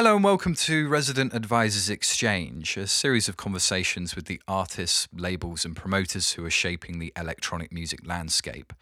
Hello 0.00 0.14
and 0.14 0.24
welcome 0.24 0.54
to 0.54 0.88
Resident 0.88 1.34
Advisors 1.34 1.90
Exchange, 1.90 2.78
a 2.78 2.86
series 2.86 3.28
of 3.28 3.36
conversations 3.36 4.16
with 4.16 4.24
the 4.24 4.40
artists, 4.48 5.06
labels, 5.12 5.66
and 5.66 5.76
promoters 5.76 6.32
who 6.32 6.44
are 6.46 6.50
shaping 6.50 6.98
the 6.98 7.12
electronic 7.18 7.70
music 7.70 8.00
landscape. 8.06 8.72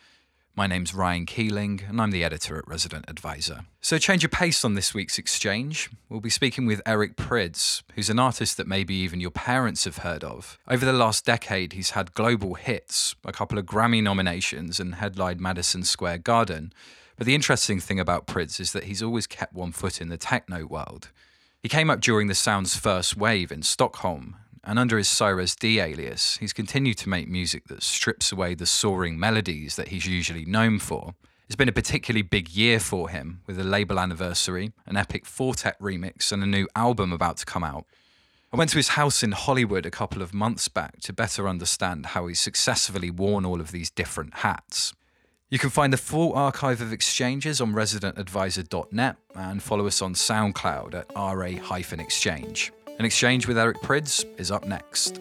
My 0.55 0.69
name's 0.69 0.95
Ryan 0.95 1.27
Keeling, 1.27 1.81
and 1.89 2.01
I'm 2.01 2.13
the 2.13 2.23
editor 2.23 2.57
at 2.57 2.69
Resident 2.69 3.07
Advisor. 3.09 3.65
So, 3.81 3.99
change 3.99 4.25
of 4.25 4.31
pace 4.31 4.65
on 4.65 4.75
this 4.75 4.95
week's 4.95 5.19
exchange. 5.19 5.91
We'll 6.09 6.21
be 6.21 6.31
speaking 6.31 6.67
with 6.67 6.81
Eric 6.87 7.17
Prydz, 7.17 7.83
who's 7.97 8.11
an 8.11 8.21
artist 8.21 8.57
that 8.57 8.69
maybe 8.69 8.95
even 8.95 9.19
your 9.19 9.33
parents 9.33 9.87
have 9.87 9.99
heard 9.99 10.23
of. 10.23 10.57
Over 10.69 10.87
the 10.87 10.93
last 10.93 11.27
decade, 11.27 11.73
he's 11.73 11.91
had 11.91 12.15
global 12.15 12.55
hits, 12.55 13.17
a 13.25 13.33
couple 13.33 13.59
of 13.59 13.67
Grammy 13.67 14.01
nominations, 14.01 14.79
and 14.79 14.95
headlined 14.95 15.41
Madison 15.41 15.83
Square 15.83 16.19
Garden. 16.19 16.73
But 17.19 17.27
the 17.27 17.35
interesting 17.35 17.81
thing 17.81 17.99
about 17.99 18.29
Prydz 18.29 18.61
is 18.61 18.73
that 18.73 18.85
he's 18.85 19.03
always 19.03 19.27
kept 19.27 19.53
one 19.53 19.73
foot 19.73 20.01
in 20.01 20.09
the 20.09 20.17
techno 20.17 20.65
world. 20.65 21.09
He 21.61 21.69
came 21.69 21.91
up 21.91 22.01
during 22.01 22.29
the 22.29 22.35
sound's 22.35 22.77
first 22.77 23.17
wave 23.17 23.51
in 23.51 23.63
Stockholm, 23.63 24.37
and 24.63 24.79
under 24.79 24.97
his 24.97 25.09
Cirez 25.09 25.59
D 25.59 25.81
alias, 25.81 26.37
he's 26.37 26.53
continued 26.53 26.97
to 26.99 27.09
make 27.09 27.29
music 27.29 27.67
that 27.67 27.83
strips 27.83 28.31
away 28.31 28.55
the 28.55 28.67
soaring 28.67 29.19
melodies 29.19 29.75
that 29.75 29.89
he's 29.89 30.07
usually 30.07 30.45
known 30.45 30.79
for. 30.79 31.17
It's 31.49 31.57
been 31.57 31.69
a 31.69 31.73
particularly 31.73 32.23
big 32.23 32.51
year 32.51 32.79
for 32.79 33.09
him, 33.09 33.41
with 33.49 33.59
a 33.59 33.65
label 33.65 33.99
anniversary, 33.99 34.71
an 34.87 34.97
epic 34.97 35.27
Four 35.27 35.57
Tet 35.57 35.77
remix, 35.81 36.31
and 36.31 36.45
a 36.45 36.47
new 36.47 36.69
album 36.77 37.13
about 37.13 37.39
to 37.39 37.47
come 37.47 37.65
out. 37.65 37.85
I 38.53 38.57
went 38.57 38.71
to 38.71 38.77
his 38.77 38.91
house 38.91 39.25
in 39.25 39.33
Hollywood 39.33 39.87
a 39.87 39.91
couple 39.91 40.23
of 40.23 40.33
months 40.33 40.69
back 40.69 41.01
to 41.01 41.13
better 41.13 41.49
understand 41.49 42.07
how 42.07 42.29
he's 42.29 42.39
successfully 42.39 43.11
worn 43.11 43.45
all 43.45 43.61
of 43.61 43.73
these 43.73 43.91
different 43.91 44.35
hats. 44.35 44.95
You 45.51 45.59
can 45.59 45.71
find 45.71 45.91
the 45.91 45.97
full 45.99 46.35
archive 46.35 46.83
of 46.83 46.93
exchanges 46.93 47.63
on 47.63 47.73
residentadvisor.net 47.73 49.17
and 49.35 49.63
follow 49.63 49.87
us 49.87 50.03
on 50.03 50.13
SoundCloud 50.13 50.95
at 50.95 51.07
RA-exchange. 51.17 52.73
An 52.99 53.07
exchange 53.07 53.47
with 53.49 53.57
Eric 53.57 53.79
Prydz 53.79 54.27
is 54.39 54.51
up 54.51 54.67
next. 54.67 55.21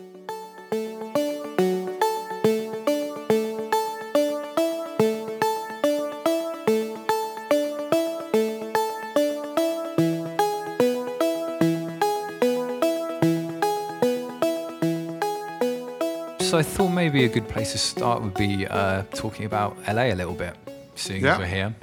So 16.58 16.62
I 16.62 16.64
thought 16.64 16.90
maybe 16.90 17.24
a 17.24 17.28
good 17.28 17.48
place 17.48 17.74
to 17.74 17.78
start 17.78 18.24
would 18.24 18.34
be 18.34 18.66
uh, 18.66 19.04
talking 19.14 19.46
about 19.46 19.78
LA 19.88 20.06
a 20.06 20.16
little 20.16 20.34
bit, 20.34 20.56
seeing 20.96 21.24
Yeah. 21.24 21.34
as 21.34 21.38
we're 21.38 21.46
here. 21.46 21.76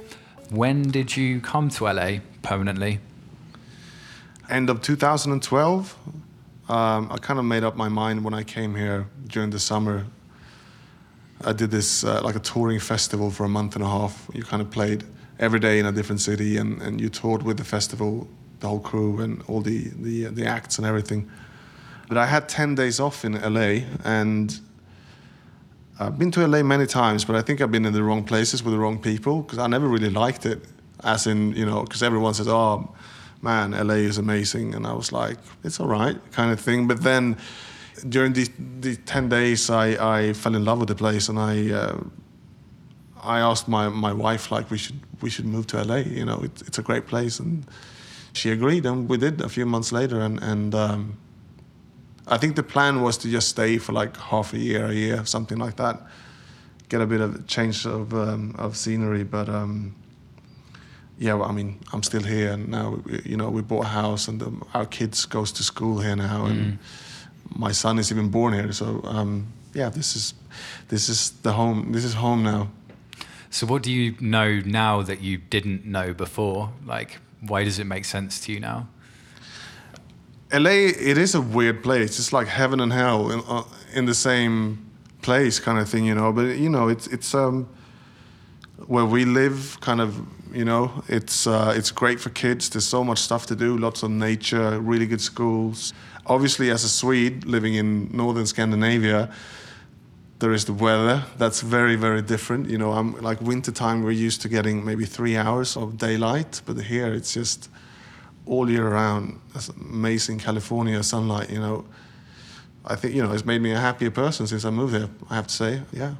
When 0.49 0.91
did 0.91 1.15
you 1.15 1.39
come 1.39 1.69
to 1.69 1.85
LA 1.85 2.19
permanently? 2.41 2.99
End 4.49 4.69
of 4.69 4.81
2012, 4.81 5.95
um, 6.67 7.09
I 7.09 7.17
kind 7.19 7.39
of 7.39 7.45
made 7.45 7.63
up 7.63 7.77
my 7.77 7.87
mind 7.87 8.25
when 8.25 8.33
I 8.33 8.43
came 8.43 8.75
here 8.75 9.05
during 9.27 9.49
the 9.49 9.59
summer. 9.59 10.07
I 11.45 11.53
did 11.53 11.71
this 11.71 12.03
uh, 12.03 12.21
like 12.21 12.35
a 12.35 12.41
touring 12.41 12.81
festival 12.81 13.31
for 13.31 13.45
a 13.45 13.49
month 13.49 13.75
and 13.77 13.83
a 13.85 13.87
half. 13.87 14.29
You 14.33 14.43
kind 14.43 14.61
of 14.61 14.69
played 14.71 15.05
every 15.39 15.61
day 15.61 15.79
in 15.79 15.85
a 15.85 15.93
different 15.93 16.19
city, 16.19 16.57
and, 16.57 16.81
and 16.81 16.99
you 16.99 17.07
toured 17.07 17.43
with 17.43 17.55
the 17.55 17.63
festival, 17.63 18.27
the 18.59 18.67
whole 18.67 18.81
crew, 18.81 19.21
and 19.21 19.41
all 19.47 19.61
the, 19.61 19.87
the 20.01 20.25
the 20.25 20.45
acts 20.45 20.79
and 20.79 20.85
everything. 20.85 21.31
But 22.07 22.17
I 22.17 22.25
had 22.27 22.47
10 22.47 22.75
days 22.75 22.99
off 22.99 23.25
in 23.25 23.33
LA, 23.33 23.85
and 24.03 24.59
I've 25.99 26.19
been 26.19 26.31
to 26.31 26.45
LA 26.45 26.61
many 26.61 26.85
times, 26.85 27.25
but 27.25 27.35
I 27.35 27.41
think 27.41 27.61
I've 27.61 27.71
been 27.71 27.85
in 27.85 27.93
the 27.93 28.03
wrong 28.03 28.23
places 28.23 28.63
with 28.63 28.73
the 28.73 28.79
wrong 28.79 28.99
people 28.99 29.41
because 29.41 29.59
I 29.59 29.67
never 29.67 29.87
really 29.87 30.09
liked 30.09 30.45
it. 30.45 30.65
As 31.03 31.27
in, 31.27 31.53
you 31.55 31.65
know, 31.65 31.83
because 31.83 32.03
everyone 32.03 32.33
says, 32.33 32.47
"Oh, 32.47 32.89
man, 33.41 33.71
LA 33.71 33.95
is 33.95 34.17
amazing," 34.17 34.75
and 34.75 34.87
I 34.87 34.93
was 34.93 35.11
like, 35.11 35.37
"It's 35.63 35.79
all 35.79 35.87
right," 35.87 36.17
kind 36.31 36.51
of 36.51 36.59
thing. 36.59 36.87
But 36.87 37.01
then, 37.03 37.37
during 38.09 38.33
these 38.33 38.49
the 38.81 38.95
ten 38.95 39.29
days, 39.29 39.69
I, 39.69 40.17
I 40.17 40.33
fell 40.33 40.55
in 40.55 40.63
love 40.65 40.79
with 40.79 40.87
the 40.87 40.95
place, 40.95 41.29
and 41.29 41.37
I 41.37 41.71
uh, 41.71 41.97
I 43.21 43.39
asked 43.39 43.67
my, 43.67 43.89
my 43.89 44.13
wife 44.13 44.51
like 44.51 44.71
we 44.71 44.77
should 44.77 44.99
we 45.21 45.29
should 45.29 45.45
move 45.45 45.67
to 45.67 45.83
LA. 45.83 45.97
You 45.97 46.25
know, 46.25 46.39
it's 46.43 46.61
it's 46.61 46.79
a 46.79 46.83
great 46.83 47.07
place, 47.07 47.39
and 47.39 47.65
she 48.33 48.51
agreed, 48.51 48.85
and 48.85 49.09
we 49.09 49.17
did 49.17 49.41
a 49.41 49.49
few 49.49 49.65
months 49.65 49.91
later, 49.91 50.19
and 50.21 50.41
and. 50.41 50.75
Um, 50.75 51.17
I 52.27 52.37
think 52.37 52.55
the 52.55 52.63
plan 52.63 53.01
was 53.01 53.17
to 53.19 53.29
just 53.29 53.49
stay 53.49 53.77
for 53.77 53.93
like 53.93 54.17
half 54.17 54.53
a 54.53 54.57
year, 54.57 54.85
a 54.85 54.93
year, 54.93 55.25
something 55.25 55.57
like 55.59 55.75
that. 55.75 56.01
Get 56.89 57.01
a 57.01 57.05
bit 57.05 57.21
of 57.21 57.45
change 57.47 57.85
of 57.85 58.13
um, 58.13 58.55
of 58.57 58.75
scenery, 58.75 59.23
but 59.23 59.47
um, 59.49 59.95
yeah, 61.17 61.33
well, 61.35 61.49
I 61.49 61.53
mean, 61.53 61.79
I'm 61.93 62.03
still 62.03 62.23
here, 62.23 62.51
and 62.53 62.67
now 62.69 62.99
we- 63.05 63.21
you 63.25 63.37
know 63.37 63.49
we 63.49 63.61
bought 63.61 63.85
a 63.85 63.89
house, 63.89 64.27
and 64.31 64.41
um, 64.43 64.63
our 64.73 64.85
kids 64.85 65.25
goes 65.25 65.51
to 65.53 65.63
school 65.63 65.99
here 66.01 66.15
now, 66.15 66.45
and 66.45 66.77
my 67.55 67.71
son 67.73 67.99
is 67.99 68.11
even 68.11 68.29
born 68.29 68.53
here. 68.53 68.71
So 68.71 69.01
um, 69.03 69.47
yeah, 69.73 69.89
this 69.89 70.15
is 70.15 70.33
this 70.89 71.09
is 71.09 71.31
the 71.41 71.51
home. 71.53 71.91
This 71.91 72.03
is 72.05 72.13
home 72.15 72.43
now. 72.43 72.67
So 73.49 73.65
what 73.65 73.83
do 73.83 73.91
you 73.91 74.15
know 74.19 74.61
now 74.65 75.01
that 75.03 75.21
you 75.21 75.37
didn't 75.49 75.85
know 75.85 76.13
before? 76.13 76.71
Like, 76.85 77.19
why 77.47 77.63
does 77.63 77.79
it 77.79 77.85
make 77.85 78.03
sense 78.05 78.39
to 78.45 78.51
you 78.51 78.59
now? 78.59 78.87
LA, 80.55 80.69
it 80.69 81.17
is 81.17 81.35
a 81.35 81.41
weird 81.41 81.83
place. 81.83 82.17
It's 82.17 82.31
like 82.31 82.47
heaven 82.47 82.79
and 82.79 82.93
hell 82.93 83.29
in, 83.29 83.41
uh, 83.47 83.63
in 83.93 84.05
the 84.05 84.13
same 84.13 84.89
place, 85.21 85.59
kind 85.59 85.77
of 85.79 85.89
thing, 85.89 86.05
you 86.05 86.15
know. 86.15 86.31
But 86.31 86.57
you 86.57 86.69
know, 86.69 86.87
it's 86.87 87.07
it's 87.07 87.35
um, 87.35 87.67
where 88.87 89.05
we 89.05 89.25
live, 89.25 89.77
kind 89.81 89.99
of. 90.01 90.15
You 90.53 90.63
know, 90.63 91.03
it's 91.09 91.47
uh, 91.47 91.73
it's 91.75 91.91
great 91.91 92.21
for 92.21 92.29
kids. 92.29 92.69
There's 92.69 92.87
so 92.87 93.03
much 93.03 93.19
stuff 93.19 93.45
to 93.47 93.55
do. 93.57 93.77
Lots 93.77 94.03
of 94.03 94.11
nature, 94.11 94.79
really 94.79 95.05
good 95.05 95.19
schools. 95.19 95.93
Obviously, 96.27 96.71
as 96.71 96.85
a 96.85 96.89
Swede 96.89 97.43
living 97.43 97.73
in 97.73 98.09
northern 98.15 98.45
Scandinavia, 98.45 99.29
there 100.39 100.53
is 100.53 100.63
the 100.63 100.73
weather 100.73 101.25
that's 101.37 101.61
very 101.61 101.95
very 101.95 102.21
different 102.21 102.69
you 102.69 102.77
know 102.77 102.91
i'm 102.91 103.15
like 103.21 103.39
wintertime 103.39 104.03
we're 104.03 104.11
used 104.11 104.41
to 104.41 104.49
getting 104.49 104.83
maybe 104.83 105.05
three 105.05 105.37
hours 105.37 105.77
of 105.77 105.97
daylight 105.97 106.61
but 106.65 106.77
here 106.77 107.13
it's 107.13 107.33
just 107.33 107.69
all 108.45 108.69
year 108.69 108.87
round 108.89 109.39
That's 109.53 109.69
amazing 109.69 110.39
california 110.39 111.01
sunlight 111.03 111.49
you 111.49 111.59
know 111.59 111.85
i 112.85 112.95
think 112.95 113.15
you 113.15 113.23
know 113.23 113.31
it's 113.33 113.45
made 113.45 113.61
me 113.61 113.71
a 113.71 113.79
happier 113.79 114.11
person 114.11 114.47
since 114.47 114.65
i 114.65 114.69
moved 114.69 114.93
here 114.95 115.09
i 115.29 115.35
have 115.35 115.47
to 115.47 115.53
say 115.53 115.81
yeah 115.91 116.15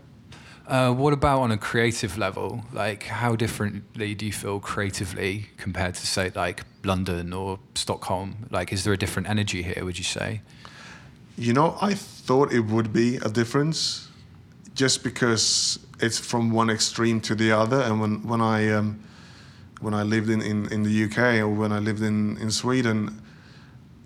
Uh, 0.67 0.91
what 0.91 1.13
about 1.13 1.41
on 1.41 1.51
a 1.51 1.57
creative 1.57 2.17
level? 2.17 2.63
Like, 2.73 3.03
how 3.03 3.35
differently 3.35 4.15
do 4.15 4.25
you 4.25 4.33
feel 4.33 4.59
creatively 4.59 5.49
compared 5.57 5.93
to, 5.93 6.07
say, 6.07 6.31
like 6.35 6.63
London 6.83 7.33
or 7.33 7.59
Stockholm? 7.75 8.47
Like, 8.49 8.73
is 8.73 8.83
there 8.83 8.93
a 8.93 8.97
different 8.97 9.29
energy 9.29 9.61
here? 9.61 9.85
Would 9.85 9.97
you 9.99 10.03
say? 10.03 10.41
You 11.37 11.53
know, 11.53 11.77
I 11.89 11.93
thought 12.25 12.51
it 12.51 12.65
would 12.65 12.91
be 12.91 13.17
a 13.17 13.29
difference, 13.29 14.09
just 14.73 15.03
because 15.03 15.77
it's 15.99 16.17
from 16.17 16.49
one 16.51 16.71
extreme 16.73 17.21
to 17.21 17.35
the 17.35 17.51
other. 17.51 17.81
And 17.81 17.99
when 18.01 18.13
when 18.27 18.41
I 18.41 18.71
um, 18.73 18.99
when 19.85 19.93
I 19.93 20.01
lived 20.01 20.31
in, 20.31 20.41
in, 20.41 20.67
in 20.73 20.81
the 20.81 21.03
UK 21.03 21.39
or 21.41 21.47
when 21.47 21.71
I 21.71 21.77
lived 21.77 22.01
in, 22.01 22.37
in 22.37 22.49
Sweden, 22.49 23.21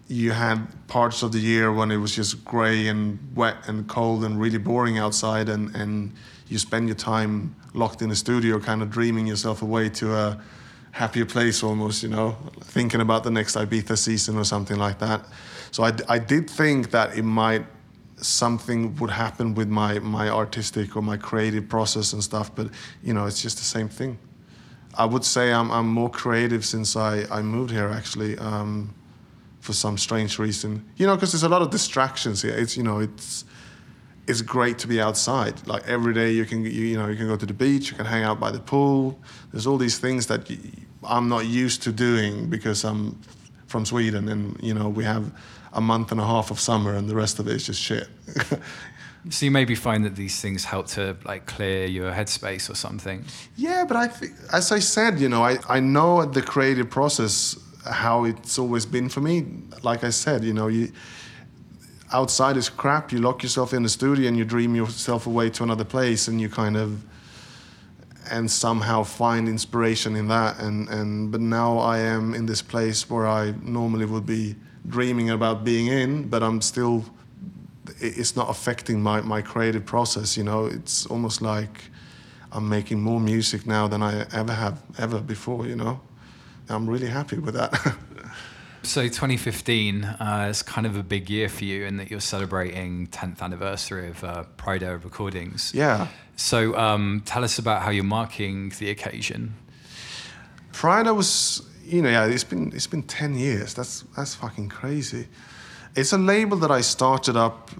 you 0.09 0.31
had 0.33 0.67
parts 0.87 1.23
of 1.23 1.31
the 1.31 1.39
year 1.39 1.71
when 1.71 1.89
it 1.89 1.95
was 1.95 2.13
just 2.13 2.43
grey 2.43 2.87
and 2.87 3.17
wet 3.33 3.55
and 3.65 3.87
cold 3.87 4.25
and 4.25 4.41
really 4.41 4.57
boring 4.57 4.97
outside, 4.97 5.47
and, 5.47 5.73
and 5.73 6.11
you 6.49 6.57
spend 6.59 6.89
your 6.89 6.97
time 6.97 7.55
locked 7.73 8.01
in 8.01 8.11
a 8.11 8.15
studio, 8.15 8.59
kind 8.59 8.81
of 8.81 8.89
dreaming 8.89 9.25
yourself 9.25 9.61
away 9.61 9.87
to 9.87 10.13
a 10.13 10.41
happier 10.91 11.25
place 11.25 11.63
almost, 11.63 12.03
you 12.03 12.09
know, 12.09 12.35
thinking 12.59 12.99
about 12.99 13.23
the 13.23 13.31
next 13.31 13.55
Ibiza 13.55 13.97
season 13.97 14.37
or 14.37 14.43
something 14.43 14.77
like 14.77 14.99
that. 14.99 15.21
So 15.71 15.83
I, 15.83 15.93
I 16.09 16.19
did 16.19 16.49
think 16.49 16.91
that 16.91 17.17
it 17.17 17.23
might 17.23 17.65
something 18.17 18.97
would 18.97 19.11
happen 19.11 19.55
with 19.55 19.69
my 19.69 19.97
my 19.99 20.27
artistic 20.27 20.97
or 20.97 21.01
my 21.01 21.15
creative 21.15 21.69
process 21.69 22.11
and 22.11 22.21
stuff, 22.21 22.53
but 22.53 22.67
you 23.01 23.13
know, 23.13 23.27
it's 23.27 23.41
just 23.41 23.57
the 23.59 23.63
same 23.63 23.87
thing. 23.87 24.17
I 24.95 25.05
would 25.05 25.23
say 25.23 25.51
I'm 25.53 25.71
I'm 25.71 25.87
more 25.87 26.09
creative 26.09 26.65
since 26.65 26.95
I 26.95 27.25
I 27.31 27.41
moved 27.41 27.71
here 27.71 27.89
actually. 27.89 28.37
Um, 28.37 28.93
for 29.59 29.73
some 29.73 29.97
strange 29.97 30.39
reason, 30.39 30.85
you 30.95 31.05
know, 31.05 31.15
because 31.15 31.33
there's 31.33 31.43
a 31.43 31.49
lot 31.49 31.61
of 31.61 31.69
distractions 31.69 32.41
here. 32.41 32.53
It's 32.53 32.77
you 32.77 32.83
know, 32.83 32.99
it's 32.99 33.45
it's 34.27 34.41
great 34.41 34.77
to 34.79 34.87
be 34.87 35.01
outside. 35.01 35.67
Like 35.67 35.87
every 35.87 36.13
day, 36.13 36.31
you 36.31 36.45
can 36.45 36.63
you, 36.63 36.69
you 36.69 36.97
know 36.97 37.07
you 37.07 37.17
can 37.17 37.27
go 37.27 37.35
to 37.35 37.45
the 37.45 37.53
beach, 37.53 37.89
you 37.91 37.97
can 37.97 38.05
hang 38.05 38.23
out 38.23 38.39
by 38.39 38.51
the 38.51 38.59
pool. 38.59 39.19
There's 39.51 39.67
all 39.67 39.77
these 39.77 39.97
things 39.97 40.27
that 40.27 40.49
I'm 41.03 41.27
not 41.29 41.45
used 41.45 41.83
to 41.83 41.91
doing 41.91 42.49
because 42.49 42.83
I'm 42.83 43.19
from 43.67 43.85
Sweden, 43.85 44.29
and 44.29 44.57
you 44.63 44.73
know 44.73 44.87
we 44.87 45.03
have 45.03 45.31
a 45.73 45.81
month 45.81 46.11
and 46.11 46.21
a 46.21 46.25
half 46.25 46.51
of 46.51 46.59
summer, 46.59 46.93
and 46.95 47.09
the 47.09 47.15
rest 47.15 47.39
of 47.39 47.47
it 47.47 47.55
is 47.55 47.65
just 47.65 47.81
shit. 47.81 48.07
So 49.29 49.45
you 49.45 49.51
maybe 49.51 49.75
find 49.75 50.05
that 50.05 50.15
these 50.15 50.41
things 50.41 50.63
help 50.63 50.87
to 50.87 51.17
like 51.25 51.45
clear 51.45 51.85
your 51.85 52.11
headspace 52.11 52.69
or 52.69 52.75
something. 52.75 53.25
Yeah, 53.57 53.83
but 53.85 53.97
I 53.97 54.07
think, 54.07 54.33
as 54.53 54.71
I 54.71 54.79
said, 54.79 55.19
you 55.19 55.27
know, 55.27 55.43
I, 55.43 55.57
I 55.67 55.79
know 55.81 56.23
the 56.25 56.41
creative 56.41 56.89
process 56.89 57.57
how 57.85 58.25
it's 58.25 58.57
always 58.57 58.85
been 58.85 59.09
for 59.09 59.21
me. 59.21 59.45
Like 59.83 60.03
I 60.03 60.09
said, 60.09 60.43
you 60.43 60.53
know, 60.53 60.67
you 60.67 60.91
outside 62.11 62.57
is 62.57 62.69
crap. 62.69 63.11
You 63.11 63.19
lock 63.19 63.43
yourself 63.43 63.73
in 63.73 63.83
the 63.83 63.89
studio 63.89 64.27
and 64.27 64.37
you 64.37 64.45
dream 64.45 64.75
yourself 64.75 65.27
away 65.27 65.49
to 65.51 65.63
another 65.63 65.85
place, 65.85 66.27
and 66.27 66.39
you 66.39 66.49
kind 66.49 66.77
of 66.77 67.03
and 68.31 68.49
somehow 68.49 69.03
find 69.03 69.47
inspiration 69.49 70.15
in 70.15 70.27
that. 70.27 70.59
And, 70.59 70.87
and 70.89 71.31
but 71.31 71.41
now 71.41 71.79
I 71.79 71.99
am 71.99 72.33
in 72.33 72.45
this 72.45 72.61
place 72.61 73.09
where 73.09 73.27
I 73.27 73.53
normally 73.63 74.05
would 74.05 74.25
be 74.25 74.55
dreaming 74.87 75.29
about 75.29 75.63
being 75.63 75.87
in, 75.87 76.29
but 76.29 76.41
I'm 76.41 76.61
still. 76.61 77.03
It's 78.01 78.35
not 78.35 78.49
affecting 78.49 79.01
my, 79.01 79.21
my 79.21 79.41
creative 79.41 79.85
process. 79.85 80.37
You 80.37 80.43
know, 80.43 80.65
it's 80.65 81.05
almost 81.05 81.41
like 81.41 81.83
I'm 82.51 82.67
making 82.67 83.01
more 83.01 83.19
music 83.19 83.65
now 83.65 83.87
than 83.87 84.01
I 84.01 84.25
ever 84.33 84.53
have 84.53 84.81
ever 84.97 85.19
before. 85.19 85.67
You 85.67 85.75
know, 85.75 86.01
I'm 86.69 86.89
really 86.89 87.07
happy 87.07 87.37
with 87.37 87.55
that. 87.55 87.73
So 88.83 89.03
2015 89.03 90.05
uh, 90.05 90.47
is 90.49 90.63
kind 90.63 90.87
of 90.87 90.95
a 90.95 91.03
big 91.03 91.29
year 91.29 91.49
for 91.49 91.65
you 91.65 91.85
in 91.85 91.97
that 91.97 92.09
you're 92.09 92.21
celebrating 92.21 93.07
10th 93.07 93.41
anniversary 93.41 94.07
of 94.09 94.23
uh, 94.23 94.45
Pryda 94.57 95.03
Recordings. 95.03 95.73
Yeah. 95.75 96.07
So 96.37 96.77
um, 96.77 97.21
tell 97.25 97.43
us 97.43 97.59
about 97.59 97.81
how 97.81 97.91
you're 97.91 98.03
marking 98.05 98.71
the 98.79 98.89
occasion. 98.89 99.53
Pryda 100.71 101.13
was, 101.13 101.61
you 101.83 102.01
know, 102.01 102.09
yeah, 102.09 102.25
it's 102.25 102.45
been 102.45 102.71
it's 102.73 102.87
been 102.87 103.03
10 103.03 103.35
years. 103.35 103.73
That's 103.73 104.01
that's 104.15 104.35
fucking 104.35 104.69
crazy. 104.69 105.27
It's 105.95 106.13
a 106.13 106.17
label 106.17 106.57
that 106.57 106.71
I 106.71 106.81
started 106.81 107.35
up 107.35 107.71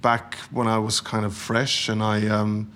back 0.00 0.36
when 0.50 0.66
I 0.66 0.78
was 0.78 1.00
kind 1.00 1.24
of 1.24 1.34
fresh, 1.34 1.88
and 1.88 2.02
I. 2.02 2.26
Um, 2.26 2.72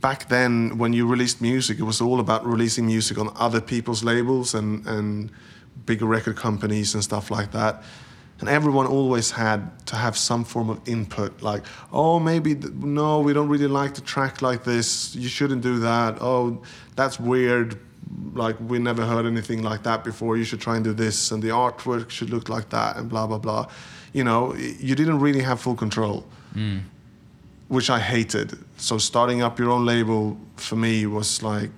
back 0.00 0.28
then, 0.28 0.78
when 0.78 0.92
you 0.92 1.06
released 1.06 1.40
music, 1.40 1.78
it 1.78 1.82
was 1.82 2.00
all 2.00 2.20
about 2.20 2.46
releasing 2.46 2.86
music 2.86 3.18
on 3.18 3.30
other 3.36 3.60
people's 3.60 4.02
labels 4.02 4.54
and 4.54 4.86
and 4.86 5.30
bigger 5.86 6.06
record 6.06 6.36
companies 6.36 6.94
and 6.94 7.02
stuff 7.02 7.30
like 7.30 7.52
that. 7.52 7.82
And 8.40 8.48
everyone 8.48 8.86
always 8.86 9.30
had 9.30 9.86
to 9.86 9.96
have 9.96 10.16
some 10.16 10.44
form 10.44 10.70
of 10.70 10.80
input, 10.88 11.42
like, 11.42 11.62
oh, 11.92 12.18
maybe, 12.18 12.54
th- 12.54 12.72
no, 12.72 13.20
we 13.20 13.34
don't 13.34 13.48
really 13.48 13.66
like 13.66 13.94
the 13.94 14.00
track 14.00 14.40
like 14.40 14.64
this. 14.64 15.14
You 15.14 15.28
shouldn't 15.28 15.60
do 15.60 15.80
that. 15.80 16.22
Oh, 16.22 16.62
that's 16.96 17.20
weird. 17.20 17.78
Like, 18.34 18.56
we 18.60 18.78
never 18.78 19.04
heard 19.06 19.26
anything 19.26 19.62
like 19.62 19.82
that 19.84 20.02
before. 20.04 20.36
You 20.36 20.44
should 20.44 20.60
try 20.60 20.76
and 20.76 20.84
do 20.84 20.92
this. 20.92 21.30
And 21.30 21.42
the 21.42 21.48
artwork 21.48 22.10
should 22.10 22.30
look 22.30 22.48
like 22.48 22.70
that, 22.70 22.96
and 22.96 23.08
blah, 23.08 23.26
blah, 23.26 23.38
blah. 23.38 23.66
You 24.12 24.24
know, 24.24 24.54
you 24.54 24.94
didn't 24.94 25.20
really 25.20 25.40
have 25.40 25.60
full 25.60 25.76
control, 25.76 26.26
mm. 26.54 26.80
which 27.68 27.88
I 27.90 28.00
hated. 28.00 28.58
So, 28.76 28.98
starting 28.98 29.42
up 29.42 29.58
your 29.58 29.70
own 29.70 29.84
label 29.84 30.36
for 30.56 30.76
me 30.76 31.06
was 31.06 31.42
like 31.42 31.70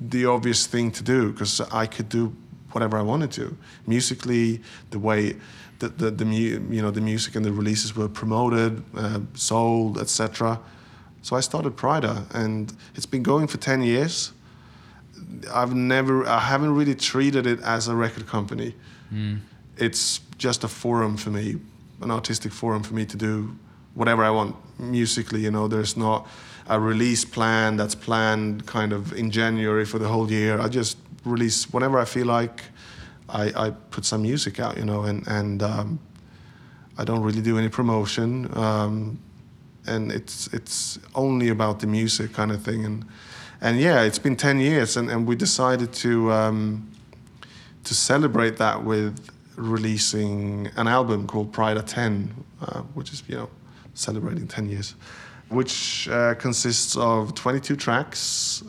the 0.00 0.26
obvious 0.26 0.66
thing 0.66 0.90
to 0.92 1.02
do 1.02 1.32
because 1.32 1.60
I 1.60 1.86
could 1.86 2.08
do 2.08 2.34
whatever 2.72 2.96
I 2.96 3.02
wanted 3.02 3.30
to. 3.32 3.56
Musically, 3.86 4.60
the 4.90 4.98
way 4.98 5.36
the, 5.78 5.88
the, 5.88 6.10
the 6.10 6.24
you 6.24 6.82
know 6.82 6.90
the 6.90 7.00
music 7.00 7.36
and 7.36 7.44
the 7.44 7.52
releases 7.52 7.94
were 7.96 8.08
promoted, 8.08 8.82
uh, 8.96 9.20
sold, 9.34 9.98
etc. 9.98 10.60
So 11.22 11.36
I 11.36 11.40
started 11.40 11.76
Pryda, 11.76 12.32
and 12.34 12.72
it's 12.94 13.06
been 13.06 13.22
going 13.22 13.46
for 13.46 13.58
ten 13.58 13.82
years. 13.82 14.32
I've 15.52 15.74
never, 15.74 16.26
I 16.26 16.40
haven't 16.40 16.74
really 16.74 16.94
treated 16.94 17.46
it 17.46 17.60
as 17.62 17.88
a 17.88 17.94
record 17.94 18.26
company. 18.26 18.74
Mm. 19.12 19.40
It's 19.76 20.20
just 20.38 20.64
a 20.64 20.68
forum 20.68 21.16
for 21.16 21.30
me, 21.30 21.56
an 22.00 22.10
artistic 22.10 22.52
forum 22.52 22.82
for 22.82 22.94
me 22.94 23.06
to 23.06 23.16
do 23.16 23.56
whatever 23.94 24.24
I 24.24 24.30
want 24.30 24.56
musically. 24.78 25.40
You 25.40 25.50
know, 25.50 25.68
there's 25.68 25.96
not 25.96 26.26
a 26.66 26.78
release 26.78 27.24
plan 27.24 27.76
that's 27.76 27.94
planned 27.94 28.66
kind 28.66 28.92
of 28.92 29.12
in 29.12 29.30
January 29.30 29.84
for 29.84 29.98
the 29.98 30.08
whole 30.08 30.30
year. 30.30 30.60
I 30.60 30.68
just 30.68 30.98
release 31.24 31.72
whenever 31.72 31.98
I 31.98 32.04
feel 32.04 32.26
like. 32.26 32.62
I, 33.28 33.66
I 33.66 33.70
put 33.70 34.04
some 34.04 34.22
music 34.22 34.60
out, 34.60 34.76
you 34.76 34.84
know, 34.84 35.04
and 35.04 35.26
and 35.26 35.62
um, 35.62 35.98
I 36.98 37.04
don't 37.04 37.22
really 37.22 37.40
do 37.40 37.56
any 37.56 37.68
promotion, 37.68 38.50
um, 38.56 39.18
and 39.86 40.12
it's 40.12 40.48
it's 40.52 40.98
only 41.14 41.48
about 41.48 41.80
the 41.80 41.86
music 41.86 42.34
kind 42.34 42.52
of 42.52 42.62
thing, 42.62 42.84
and 42.84 43.04
and 43.62 43.78
yeah, 43.78 44.02
it's 44.02 44.18
been 44.18 44.36
ten 44.36 44.58
years, 44.58 44.96
and, 44.96 45.08
and 45.08 45.26
we 45.26 45.36
decided 45.36 45.92
to 45.94 46.32
um, 46.32 46.90
to 47.84 47.94
celebrate 47.94 48.56
that 48.56 48.84
with 48.84 49.30
releasing 49.56 50.68
an 50.76 50.88
album 50.88 51.26
called 51.26 51.52
Pryda 51.52 51.84
10, 51.86 52.34
uh, 52.60 52.80
which 52.94 53.12
is 53.12 53.22
you 53.28 53.36
know 53.36 53.48
celebrating 53.94 54.48
ten 54.48 54.68
years, 54.68 54.96
which 55.48 56.08
uh, 56.08 56.34
consists 56.34 56.96
of 56.96 57.34
22 57.34 57.76
tracks. 57.76 58.64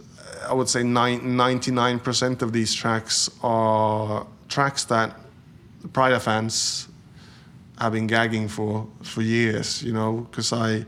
I 0.48 0.54
would 0.54 0.68
say 0.68 0.82
99% 0.82 2.42
of 2.42 2.52
these 2.52 2.74
tracks 2.74 3.30
are 3.42 4.28
tracks 4.50 4.84
that 4.86 5.18
Pryda 5.88 6.22
fans 6.22 6.90
have 7.80 7.94
been 7.94 8.08
gagging 8.08 8.48
for 8.48 8.88
for 9.02 9.24
years, 9.24 9.82
you 9.82 9.94
know, 9.94 10.28
because 10.30 10.54
I 10.54 10.86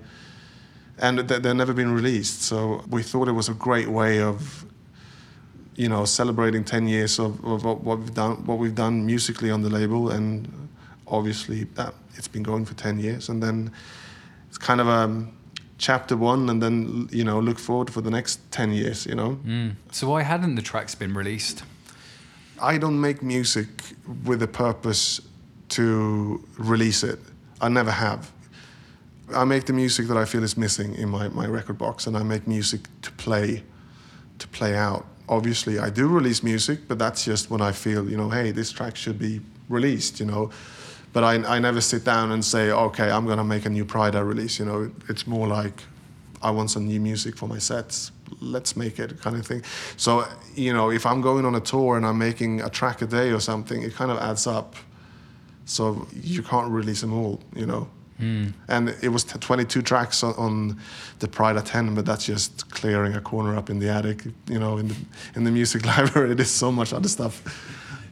and 1.00 1.20
they've 1.20 1.56
never 1.56 1.74
been 1.74 1.94
released. 1.94 2.42
So 2.42 2.84
we 2.90 3.04
thought 3.04 3.28
it 3.28 3.34
was 3.34 3.50
a 3.50 3.54
great 3.54 3.88
way 3.88 4.22
of, 4.22 4.66
you 5.76 5.90
know, 5.90 6.06
celebrating 6.06 6.64
10 6.64 6.88
years 6.88 7.20
of, 7.20 7.44
of 7.44 7.66
what 7.66 7.84
we've 7.84 8.14
done, 8.14 8.46
what 8.46 8.58
we've 8.58 8.76
done 8.76 9.06
musically 9.06 9.52
on 9.52 9.62
the 9.62 9.70
label, 9.70 10.12
and 10.12 10.70
obviously 11.08 11.66
that 11.76 11.94
it's 12.16 12.28
been 12.28 12.44
going 12.44 12.66
for 12.66 12.74
10 12.76 13.00
years, 13.00 13.30
and 13.30 13.44
then 13.44 13.72
it's 14.48 14.58
kind 14.58 14.80
of 14.80 14.88
a 14.88 14.92
um, 14.92 15.34
chapter 15.78 16.16
one 16.16 16.50
and 16.50 16.62
then 16.62 17.10
you 17.12 17.24
know 17.24 17.40
look 17.40 17.60
forward 17.60 17.90
for 17.90 18.02
the 18.02 18.10
next 18.10 18.40
10 18.52 18.72
years 18.72 19.06
you 19.06 19.14
know? 19.14 19.38
Mm. 19.46 19.76
so 19.92 20.10
why 20.10 20.22
hadn't 20.22 20.56
the 20.56 20.62
tracks 20.62 20.96
been 20.96 21.14
released? 21.14 21.64
I 22.62 22.78
don't 22.78 23.02
make 23.02 23.22
music 23.22 23.68
with 24.24 24.42
a 24.42 24.48
purpose 24.48 25.20
to 25.68 26.42
release 26.58 27.04
it. 27.04 27.20
I 27.60 27.68
never 27.68 27.92
have 27.92 28.32
i 29.34 29.44
make 29.44 29.66
the 29.66 29.74
music 29.74 30.08
that 30.08 30.18
i 30.18 30.26
feel 30.26 30.44
is 30.44 30.58
missing 30.58 30.96
in 30.96 31.10
my, 31.10 31.28
my 31.30 31.46
record 31.46 31.78
box 31.78 32.08
and 32.08 32.18
i 32.18 32.24
make 32.24 32.48
music 32.48 32.82
to 33.02 33.12
play 33.14 33.64
to 34.40 34.48
play 34.50 34.76
out 34.76 35.06
obviously 35.28 35.80
i 35.80 35.90
do 35.90 36.08
release 36.08 36.44
music 36.44 36.88
but 36.88 37.00
that's 37.00 37.26
just 37.26 37.50
when 37.50 37.62
i 37.62 37.72
feel 37.72 38.10
you 38.10 38.18
know 38.18 38.30
hey 38.30 38.52
this 38.52 38.72
track 38.72 38.96
should 38.96 39.18
be 39.18 39.42
released 39.70 40.20
you 40.20 40.26
know 40.26 40.52
but 41.16 41.24
I, 41.24 41.36
I 41.56 41.60
never 41.60 41.80
sit 41.80 42.04
down 42.04 42.34
and 42.34 42.44
say, 42.44 42.72
okay, 42.72 43.10
I'm 43.10 43.26
gonna 43.26 43.46
make 43.46 43.66
a 43.66 43.70
new 43.70 43.86
Pryda 43.86 44.28
release. 44.28 44.60
You 44.60 44.66
know, 44.66 44.92
it's 45.08 45.26
more 45.26 45.48
like 45.48 45.82
I 46.42 46.52
want 46.52 46.72
some 46.72 46.86
new 46.86 47.00
music 47.00 47.38
for 47.38 47.48
my 47.48 47.58
sets. 47.58 48.12
Let's 48.42 48.76
make 48.76 49.00
it 49.00 49.22
kind 49.22 49.38
of 49.38 49.48
thing. 49.48 49.64
So 49.96 50.28
you 50.56 50.74
know, 50.74 50.92
if 50.92 51.06
I'm 51.06 51.22
going 51.22 51.46
on 51.46 51.56
a 51.56 51.62
tour 51.62 51.96
and 51.96 52.06
I'm 52.06 52.18
making 52.18 52.60
a 52.60 52.70
track 52.70 53.02
a 53.02 53.06
day 53.06 53.32
or 53.32 53.40
something, 53.40 53.82
it 53.82 53.96
kind 53.96 54.12
of 54.12 54.18
adds 54.18 54.46
up. 54.46 54.76
So 55.64 56.06
you 56.14 56.44
can't 56.44 56.70
release 56.70 57.00
them 57.00 57.14
all, 57.14 57.40
you 57.56 57.66
know. 57.66 57.88
Mm. 58.20 58.54
And 58.68 58.96
it 59.02 59.10
was 59.10 59.24
22 59.26 59.82
tracks 59.82 60.24
on, 60.24 60.34
on 60.36 60.80
the 61.20 61.28
Pryda 61.28 61.64
10, 61.64 61.96
but 61.96 62.06
that's 62.06 62.26
just 62.26 62.70
clearing 62.72 63.14
a 63.14 63.22
corner 63.22 63.58
up 63.58 63.70
in 63.70 63.80
the 63.80 63.90
attic, 63.90 64.24
you 64.48 64.60
know, 64.60 64.78
in 64.78 64.88
the 64.88 64.96
in 65.36 65.44
the 65.44 65.52
music 65.52 65.86
library. 65.98 66.34
There's 66.34 66.52
so 66.52 66.72
much 66.72 66.94
other 66.94 67.10
stuff. 67.10 67.44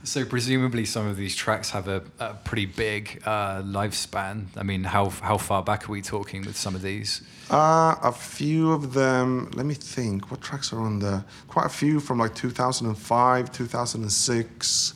So 0.05 0.25
presumably 0.25 0.83
some 0.83 1.07
of 1.07 1.15
these 1.15 1.33
tracks 1.33 1.69
have 1.69 1.87
a, 1.87 2.03
a 2.19 2.33
pretty 2.33 2.65
big 2.65 3.21
uh, 3.25 3.61
lifespan. 3.61 4.47
I 4.57 4.63
mean, 4.63 4.83
how 4.83 5.09
how 5.09 5.37
far 5.37 5.63
back 5.63 5.87
are 5.87 5.91
we 5.93 6.01
talking 6.01 6.41
with 6.41 6.57
some 6.57 6.75
of 6.75 6.81
these? 6.81 7.21
Uh, 7.49 7.95
a 8.03 8.11
few 8.11 8.73
of 8.73 8.93
them. 8.93 9.49
Let 9.53 9.65
me 9.65 9.73
think. 9.73 10.29
What 10.29 10.41
tracks 10.41 10.73
are 10.73 10.81
on 10.81 10.99
there? 10.99 11.23
Quite 11.47 11.67
a 11.67 11.69
few 11.69 12.01
from 12.01 12.19
like 12.19 12.35
2005, 12.35 13.51
2006. 13.53 14.93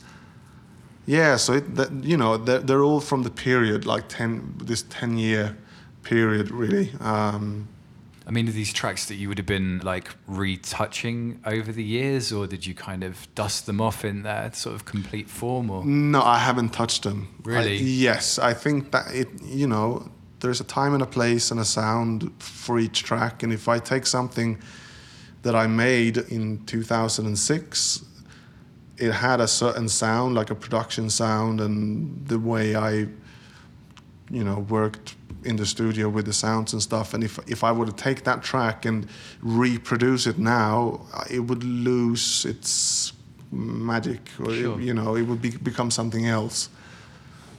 Yeah, 1.08 1.38
so 1.38 1.54
it, 1.54 1.76
that, 1.76 1.92
you 2.04 2.18
know 2.18 2.38
they're, 2.38 2.60
they're 2.60 2.84
all 2.84 3.00
from 3.00 3.24
the 3.24 3.32
period 3.32 3.86
like 3.86 4.10
ten 4.10 4.54
this 4.64 4.84
ten 4.84 5.18
year 5.18 5.58
period 6.04 6.52
really. 6.52 6.92
Um, 7.00 7.70
I 8.28 8.32
mean, 8.32 8.50
are 8.50 8.52
these 8.52 8.74
tracks 8.74 9.06
that 9.06 9.16
you 9.16 9.30
would 9.30 9.38
have 9.38 9.48
been 9.48 9.80
like 9.80 10.10
retouching 10.28 11.40
over 11.46 11.72
the 11.72 11.84
years, 11.84 12.34
or 12.34 12.46
did 12.46 12.66
you 12.66 12.74
kind 12.74 13.06
of 13.06 13.34
dust 13.36 13.68
them 13.68 13.80
off 13.80 14.04
in 14.04 14.24
their 14.24 14.52
sort 14.52 14.76
of 14.76 14.84
complete 14.84 15.30
form? 15.30 15.70
Or 15.70 15.86
no, 15.86 16.22
I 16.22 16.40
haven't 16.40 16.74
touched 16.74 17.04
them. 17.04 17.34
Really? 17.44 17.78
I, 17.78 17.82
yes, 17.82 18.38
I 18.38 18.54
think 18.54 18.92
that 18.92 19.16
it. 19.16 19.30
You 19.42 19.68
know, 19.68 20.12
there's 20.42 20.60
a 20.60 20.66
time 20.66 20.94
and 20.94 21.02
a 21.02 21.06
place 21.06 21.52
and 21.52 21.60
a 21.60 21.66
sound 21.66 22.34
for 22.38 22.80
each 22.80 23.04
track, 23.04 23.44
and 23.44 23.54
if 23.54 23.70
I 23.70 23.80
take 23.80 24.06
something 24.06 24.62
that 25.44 25.56
I 25.56 25.68
made 25.68 26.18
in 26.18 26.66
2006, 26.66 28.06
it 28.98 29.12
had 29.12 29.40
a 29.40 29.48
certain 29.48 29.90
sound, 29.90 30.36
like 30.36 30.50
a 30.50 30.56
production 30.56 31.10
sound, 31.10 31.62
and 31.62 32.28
the 32.28 32.40
way 32.40 32.76
I, 32.76 33.08
you 34.30 34.44
know, 34.44 34.60
worked 34.70 35.16
in 35.44 35.56
the 35.56 35.66
studio 35.66 36.10
with 36.10 36.26
the 36.26 36.34
sounds 36.34 36.74
and 36.74 36.82
stuff. 36.82 37.14
And 37.14 37.24
if 37.24 37.40
if 37.50 37.64
I 37.64 37.72
were 37.72 37.86
to 37.86 37.92
take 37.92 38.24
that 38.24 38.44
track 38.44 38.86
and 38.86 39.08
reproduce 39.42 40.28
it 40.28 40.38
now, 40.38 41.02
it 41.30 41.40
would 41.40 41.64
lose 41.64 42.46
its 42.46 43.14
magic, 43.52 44.22
or 44.40 44.54
sure. 44.54 44.80
it, 44.80 44.84
you 44.84 44.94
know, 44.94 45.16
it 45.16 45.24
would 45.24 45.42
be, 45.42 45.52
become 45.52 45.92
something 45.92 46.28
else. 46.28 46.70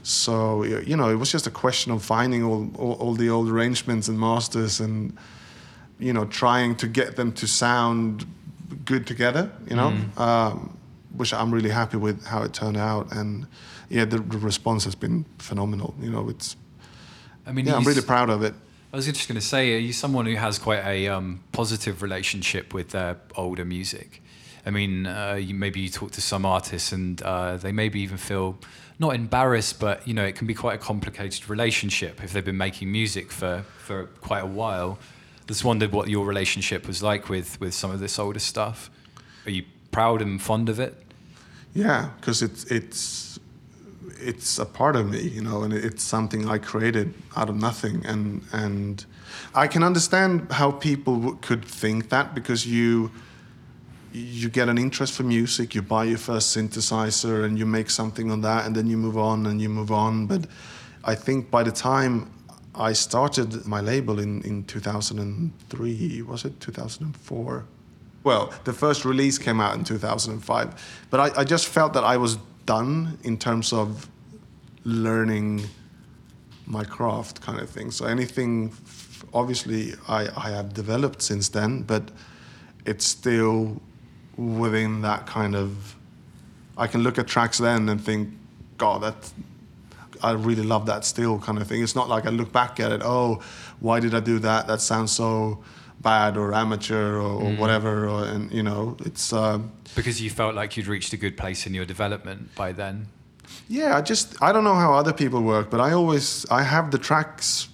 So 0.03 0.65
you 0.65 0.97
know, 0.97 1.09
it 1.11 1.17
was 1.17 1.31
just 1.31 1.47
a 1.47 1.51
question 1.51 1.93
of 1.93 2.03
finding 2.03 2.43
all, 2.43 2.71
all, 2.79 2.95
all 2.95 3.15
the 3.15 3.31
old 3.31 3.49
arrangements 3.49 4.09
and 4.09 4.19
masters, 4.19 4.81
and 4.81 5.17
you 5.99 6.13
know, 6.13 6.25
trying 6.25 6.77
to 6.77 6.89
get 6.89 7.17
them 7.17 7.33
to 7.33 7.47
sound 7.47 8.25
good 8.85 9.07
together. 9.07 9.51
You 9.69 9.77
know, 9.77 9.91
mm. 9.91 10.21
um, 10.21 10.78
which 11.19 11.35
I'm 11.35 11.53
really 11.53 11.71
happy 11.71 11.97
with 11.97 12.27
how 12.27 12.43
it 12.43 12.53
turned 12.53 12.77
out, 12.77 13.13
and 13.13 13.47
yeah, 13.89 14.05
the, 14.05 14.19
the 14.19 14.39
response 14.39 14.85
has 14.85 14.95
been 14.95 15.25
phenomenal. 15.39 15.95
You 16.01 16.11
know, 16.11 16.29
it's 16.29 16.57
I 17.47 17.53
mean, 17.53 17.67
yeah, 17.67 17.77
I'm 17.77 17.85
really 17.85 18.03
proud 18.03 18.31
of 18.31 18.43
it. 18.43 18.55
I 18.93 18.97
was 18.97 19.07
just 19.07 19.29
going 19.29 19.41
to 19.41 19.47
say, 19.47 19.75
are 19.75 19.79
you 19.79 19.93
someone 19.93 20.25
who 20.27 20.35
has 20.37 20.59
quite 20.59 20.85
a 20.85 21.09
um, 21.09 21.41
positive 21.53 22.03
relationship 22.03 22.73
with 22.73 22.91
their 22.91 23.17
older 23.37 23.65
music? 23.65 24.23
I 24.65 24.71
mean, 24.71 25.07
uh, 25.07 25.35
you, 25.35 25.55
maybe 25.55 25.81
you 25.81 25.89
talk 25.89 26.11
to 26.13 26.21
some 26.21 26.47
artists 26.47 26.93
and 26.93 27.21
uh, 27.23 27.57
they 27.59 27.73
maybe 27.73 28.01
even 28.01 28.17
feel 28.17 28.59
not 28.99 29.15
embarrassed, 29.15 29.79
but 29.79 30.07
you 30.07 30.15
know, 30.15 30.25
it 30.25 30.37
can 30.37 30.47
be 30.47 30.55
quite 30.55 30.75
a 30.75 30.79
complicated 30.79 31.49
relationship 31.49 32.23
if 32.23 32.33
they've 32.33 32.45
been 32.45 32.57
making 32.57 32.91
music 32.91 33.31
for, 33.31 33.65
for 33.79 34.07
quite 34.21 34.43
a 34.43 34.47
while. 34.47 34.99
Just 35.47 35.65
wondered 35.65 35.93
what 35.93 36.09
your 36.09 36.27
relationship 36.27 36.87
was 36.87 37.03
like 37.03 37.29
with, 37.29 37.59
with 37.61 37.73
some 37.73 37.91
of 37.91 38.01
this 38.01 38.19
older 38.19 38.39
stuff. 38.39 38.91
Are 39.47 39.51
you 39.51 39.65
proud 39.91 40.21
and 40.21 40.41
fond 40.41 40.69
of 40.69 40.81
it? 40.81 40.95
Yeah, 41.75 42.11
because 42.21 42.43
it's 42.43 42.65
it's 42.65 43.39
it's 44.21 44.59
a 44.59 44.65
part 44.67 44.97
of 44.97 45.09
me, 45.11 45.21
you 45.21 45.43
know, 45.43 45.63
and 45.63 45.73
it's 45.73 46.03
something 46.03 46.49
I 46.49 46.59
created 46.59 47.15
out 47.37 47.49
of 47.49 47.57
nothing, 47.57 48.05
and 48.05 48.43
and 48.53 49.05
I 49.55 49.67
can 49.67 49.83
understand 49.83 50.51
how 50.53 50.73
people 50.73 51.37
could 51.41 51.65
think 51.65 52.09
that 52.09 52.35
because 52.35 52.67
you 52.67 53.11
you 54.13 54.49
get 54.49 54.69
an 54.69 54.79
interest 54.79 55.13
for 55.13 55.23
music, 55.23 55.75
you 55.75 55.83
buy 55.83 56.05
your 56.05 56.19
first 56.19 56.57
synthesizer 56.57 57.45
and 57.45 57.59
you 57.59 57.67
make 57.67 57.91
something 57.91 58.31
on 58.31 58.41
that, 58.41 58.67
and 58.67 58.75
then 58.75 58.87
you 58.87 58.97
move 58.97 59.19
on 59.19 59.47
and 59.47 59.61
you 59.61 59.69
move 59.69 59.93
on. 59.93 60.27
But 60.27 60.47
I 61.05 61.15
think 61.15 61.51
by 61.51 61.63
the 61.63 61.73
time 61.73 62.31
I 62.75 62.93
started 62.93 63.67
my 63.67 63.81
label 63.81 64.19
in, 64.19 64.43
in 64.43 64.65
2003, 64.65 66.23
was 66.23 66.45
it 66.45 66.61
2004? 66.61 67.65
Well, 68.29 68.53
the 68.65 68.75
first 68.75 69.07
release 69.07 69.39
came 69.39 69.59
out 69.59 69.75
in 69.75 69.85
2005, 69.85 71.07
but 71.09 71.19
I, 71.19 71.41
I 71.41 71.45
just 71.45 71.67
felt 71.67 71.95
that 71.95 72.05
I 72.05 72.19
was 72.19 72.37
done 72.67 73.17
in 73.23 73.39
terms 73.39 73.73
of 73.73 74.07
learning 74.85 75.63
my 76.67 76.85
craft 76.85 77.41
kind 77.41 77.59
of 77.59 77.71
thing. 77.71 77.91
So 77.91 78.05
anything, 78.05 78.75
obviously, 79.33 79.95
I, 80.07 80.29
I 80.37 80.51
have 80.51 80.75
developed 80.75 81.23
since 81.23 81.49
then, 81.49 81.85
but 81.85 82.11
it's 82.85 83.07
still 83.07 83.81
within 84.37 85.01
that 85.01 85.27
kind 85.27 85.57
of 85.57 85.97
I 86.77 86.87
can 86.87 87.03
look 87.03 87.17
at 87.17 87.29
tracks 87.29 87.57
then 87.57 87.89
and 87.89 87.99
think, 87.99 88.29
God, 88.77 89.05
that 89.05 89.33
I 90.23 90.33
really 90.33 90.65
love 90.65 90.85
that 90.85 91.07
still 91.07 91.39
kind 91.39 91.59
of 91.63 91.67
thing. 91.67 91.83
It's 91.83 91.97
not 91.97 92.11
like 92.11 92.27
I 92.27 92.31
look 92.31 92.53
back 92.53 92.79
at 92.79 92.93
it, 92.93 93.01
oh, 93.03 93.41
why 93.81 94.01
did 94.01 94.15
I 94.15 94.21
do 94.21 94.39
that? 94.41 94.67
That 94.67 94.83
sounds 94.83 95.13
so 95.13 95.65
bad 96.01 96.37
or 96.37 96.55
amateur 96.55 97.17
or, 97.17 97.43
or 97.43 97.51
mm. 97.51 97.59
whatever. 97.59 98.09
Or, 98.09 98.25
and 98.25 98.51
you 98.53 98.63
know, 98.63 98.97
it's 99.05 99.33
uh, 99.33 99.59
because 99.95 100.21
you 100.21 100.31
felt 100.31 100.55
like 100.55 100.77
you'd 100.77 100.87
reached 100.87 101.13
a 101.13 101.17
good 101.17 101.37
place 101.37 101.67
in 101.67 101.75
your 101.75 101.85
development 101.85 102.55
by 102.55 102.73
then. 102.73 103.09
Yeah, 103.69 103.97
I 103.97 104.03
just 104.03 104.41
I 104.43 104.53
don't 104.53 104.65
know 104.65 104.75
how 104.75 104.95
other 104.95 105.13
people 105.13 105.43
work, 105.43 105.71
but 105.71 105.81
I 105.81 105.93
always 105.93 106.47
I 106.51 106.63
have 106.63 106.91
the 106.91 106.99
tracks 106.99 107.69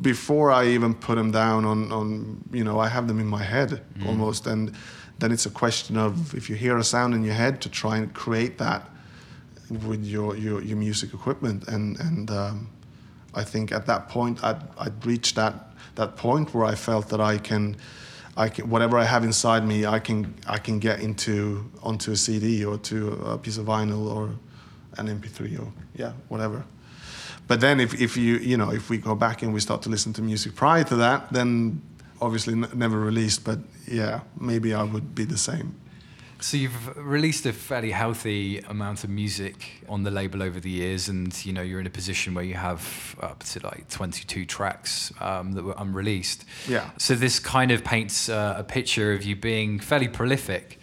before 0.00 0.50
I 0.50 0.66
even 0.66 0.94
put 0.94 1.16
them 1.16 1.30
down 1.30 1.64
on 1.64 1.92
on 1.92 2.42
you 2.52 2.64
know 2.64 2.78
I 2.80 2.88
have 2.88 3.06
them 3.06 3.20
in 3.20 3.26
my 3.26 3.42
head 3.42 3.82
mm. 3.98 4.06
almost 4.06 4.46
and 4.46 4.74
then 5.20 5.30
it's 5.30 5.46
a 5.46 5.50
question 5.50 5.96
of 5.96 6.34
if 6.34 6.50
you 6.50 6.56
hear 6.56 6.76
a 6.76 6.84
sound 6.84 7.14
in 7.14 7.22
your 7.22 7.34
head 7.34 7.60
to 7.62 7.68
try 7.68 7.98
and 7.98 8.12
create 8.12 8.58
that 8.58 8.90
with 9.86 10.04
your 10.04 10.36
your, 10.36 10.60
your 10.62 10.76
music 10.76 11.14
equipment 11.14 11.68
and 11.68 11.98
and 12.00 12.30
um, 12.30 12.68
I 13.34 13.44
think 13.44 13.72
at 13.72 13.86
that 13.86 14.08
point 14.08 14.42
I'd, 14.42 14.62
I'd 14.78 15.06
reached 15.06 15.36
that 15.36 15.73
that 15.94 16.16
point 16.16 16.54
where 16.54 16.64
I 16.64 16.74
felt 16.74 17.08
that 17.08 17.20
I 17.20 17.38
can 17.38 17.76
I 18.36 18.48
can, 18.48 18.68
whatever 18.68 18.98
I 18.98 19.04
have 19.04 19.24
inside 19.24 19.66
me 19.66 19.86
I 19.86 19.98
can 19.98 20.34
I 20.46 20.58
can 20.58 20.78
get 20.78 21.00
into 21.00 21.70
onto 21.82 22.12
a 22.12 22.16
CD 22.16 22.64
or 22.64 22.78
to 22.78 23.12
a 23.24 23.38
piece 23.38 23.58
of 23.58 23.66
vinyl 23.66 24.06
or 24.14 24.30
an 24.98 25.08
MP3 25.08 25.58
or 25.60 25.72
yeah 25.96 26.12
whatever 26.28 26.64
but 27.46 27.60
then 27.60 27.80
if, 27.80 28.00
if 28.00 28.16
you 28.16 28.36
you 28.36 28.56
know 28.56 28.70
if 28.70 28.90
we 28.90 28.98
go 28.98 29.14
back 29.14 29.42
and 29.42 29.52
we 29.54 29.60
start 29.60 29.82
to 29.82 29.88
listen 29.88 30.12
to 30.14 30.22
music 30.22 30.54
prior 30.54 30.84
to 30.84 30.96
that 30.96 31.32
then 31.32 31.80
obviously 32.20 32.54
n- 32.54 32.68
never 32.74 32.98
released, 32.98 33.44
but 33.44 33.58
yeah, 33.86 34.20
maybe 34.40 34.74
I 34.74 34.82
would 34.82 35.14
be 35.14 35.24
the 35.24 35.38
same. 35.38 35.74
So 36.44 36.58
you've 36.58 36.98
released 36.98 37.46
a 37.46 37.54
fairly 37.54 37.90
healthy 37.90 38.58
amount 38.58 39.02
of 39.02 39.08
music 39.08 39.82
on 39.88 40.02
the 40.02 40.10
label 40.10 40.42
over 40.42 40.60
the 40.60 40.68
years, 40.68 41.08
and 41.08 41.34
you 41.46 41.54
know 41.54 41.62
you're 41.62 41.80
in 41.80 41.86
a 41.86 41.90
position 41.90 42.34
where 42.34 42.44
you 42.44 42.52
have 42.52 43.16
up 43.22 43.42
to 43.44 43.60
like 43.60 43.88
22 43.88 44.44
tracks 44.44 45.10
um, 45.22 45.52
that 45.52 45.64
were 45.64 45.74
unreleased. 45.78 46.44
Yeah. 46.68 46.90
So 46.98 47.14
this 47.14 47.38
kind 47.38 47.70
of 47.70 47.82
paints 47.82 48.28
uh, 48.28 48.56
a 48.58 48.62
picture 48.62 49.14
of 49.14 49.22
you 49.24 49.36
being 49.36 49.80
fairly 49.80 50.06
prolific. 50.06 50.78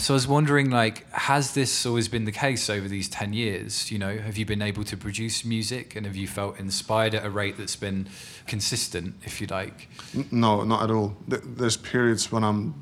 So 0.00 0.12
I 0.12 0.16
was 0.16 0.26
wondering, 0.26 0.70
like, 0.70 1.08
has 1.12 1.54
this 1.54 1.86
always 1.86 2.08
been 2.08 2.24
the 2.24 2.32
case 2.32 2.68
over 2.68 2.88
these 2.88 3.08
10 3.08 3.32
years? 3.32 3.92
You 3.92 3.98
know, 3.98 4.18
have 4.18 4.36
you 4.36 4.44
been 4.44 4.60
able 4.60 4.82
to 4.82 4.96
produce 4.96 5.44
music 5.44 5.94
and 5.94 6.04
have 6.04 6.16
you 6.16 6.26
felt 6.26 6.58
inspired 6.58 7.14
at 7.14 7.24
a 7.24 7.30
rate 7.30 7.56
that's 7.58 7.76
been 7.76 8.08
consistent, 8.48 9.14
if 9.22 9.40
you 9.40 9.46
like? 9.46 9.88
No, 10.32 10.64
not 10.64 10.82
at 10.82 10.90
all. 10.90 11.16
There's 11.28 11.76
periods 11.76 12.32
when 12.32 12.42
I'm 12.42 12.74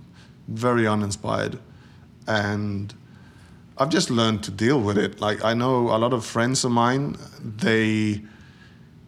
very 0.49 0.87
uninspired 0.87 1.59
and 2.27 2.95
I've 3.77 3.89
just 3.91 4.11
learned 4.11 4.45
to 4.45 4.51
deal 4.51 4.81
with 4.81 4.99
it. 4.99 5.21
Like, 5.21 5.45
I 5.45 5.55
know 5.55 5.89
a 5.89 5.99
lot 5.99 6.13
of 6.13 6.25
friends 6.25 6.65
of 6.65 6.71
mine, 6.71 7.17
they 7.41 8.23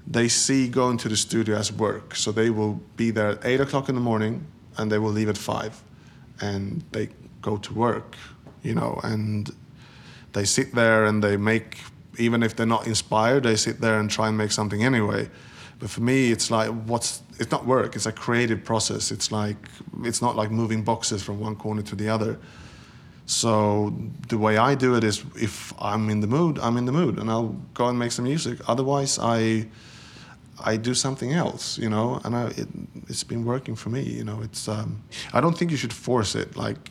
they 0.07 0.29
see 0.29 0.69
going 0.69 0.97
to 0.99 1.09
the 1.09 1.17
studio 1.17 1.57
as 1.57 1.73
work. 1.73 2.15
So 2.15 2.31
they 2.31 2.51
will 2.51 2.81
be 2.97 3.11
there 3.11 3.31
at 3.31 3.45
eight 3.45 3.61
o'clock 3.61 3.89
in 3.89 3.95
the 3.95 4.01
morning 4.01 4.47
and 4.77 4.91
they 4.91 4.99
will 4.99 5.11
leave 5.11 5.29
at 5.29 5.37
five. 5.37 5.83
And 6.41 6.85
they 6.93 7.09
go 7.43 7.57
to 7.57 7.75
work, 7.75 8.17
you 8.63 8.75
know, 8.75 9.01
and 9.03 9.51
they 10.33 10.45
sit 10.45 10.75
there 10.75 11.07
and 11.07 11.25
they 11.25 11.37
make, 11.37 11.79
even 12.19 12.43
if 12.43 12.55
they're 12.55 12.67
not 12.67 12.87
inspired, 12.87 13.43
they 13.43 13.57
sit 13.57 13.81
there 13.81 13.99
and 13.99 14.09
try 14.11 14.29
and 14.29 14.39
make 14.39 14.53
something 14.53 14.85
anyway. 14.85 15.29
But 15.79 15.91
for 15.91 16.03
me, 16.03 16.31
it's 16.31 16.51
like, 16.51 16.71
what's, 16.71 17.23
it's 17.39 17.51
not 17.51 17.67
work, 17.67 17.97
it's 17.97 18.07
a 18.07 18.13
creative 18.13 18.65
process. 18.65 19.11
It's 19.11 19.33
like, 19.33 19.57
it's 20.05 20.23
not 20.23 20.37
like 20.37 20.51
moving 20.51 20.83
boxes 20.83 21.23
from 21.23 21.41
one 21.41 21.57
corner 21.57 21.83
to 21.83 21.97
the 21.97 22.09
other. 22.09 22.39
So 23.27 23.93
the 24.29 24.39
way 24.39 24.57
I 24.57 24.77
do 24.77 24.95
it 24.95 25.03
is 25.03 25.25
if 25.35 25.75
I'm 25.81 26.09
in 26.11 26.21
the 26.21 26.29
mood, 26.29 26.61
I'm 26.61 26.77
in 26.77 26.85
the 26.85 26.93
mood 26.93 27.19
and 27.19 27.29
I'll 27.29 27.57
go 27.75 27.89
and 27.89 27.99
make 27.99 28.13
some 28.13 28.25
music. 28.25 28.59
Otherwise, 28.69 29.19
I, 29.21 29.67
I 30.65 30.77
do 30.77 30.95
something 30.95 31.33
else, 31.33 31.77
you 31.77 31.91
know, 31.91 32.21
and 32.25 32.37
I, 32.37 32.47
it, 32.57 32.69
has 33.09 33.25
been 33.25 33.45
working 33.45 33.75
for 33.75 33.91
me. 33.91 34.03
You 34.03 34.23
know, 34.23 34.41
it's 34.43 34.69
um, 34.69 35.03
I 35.33 35.41
don't 35.41 35.59
think 35.59 35.73
you 35.73 35.77
should 35.77 35.93
force 35.93 36.37
it. 36.37 36.57
Like 36.57 36.91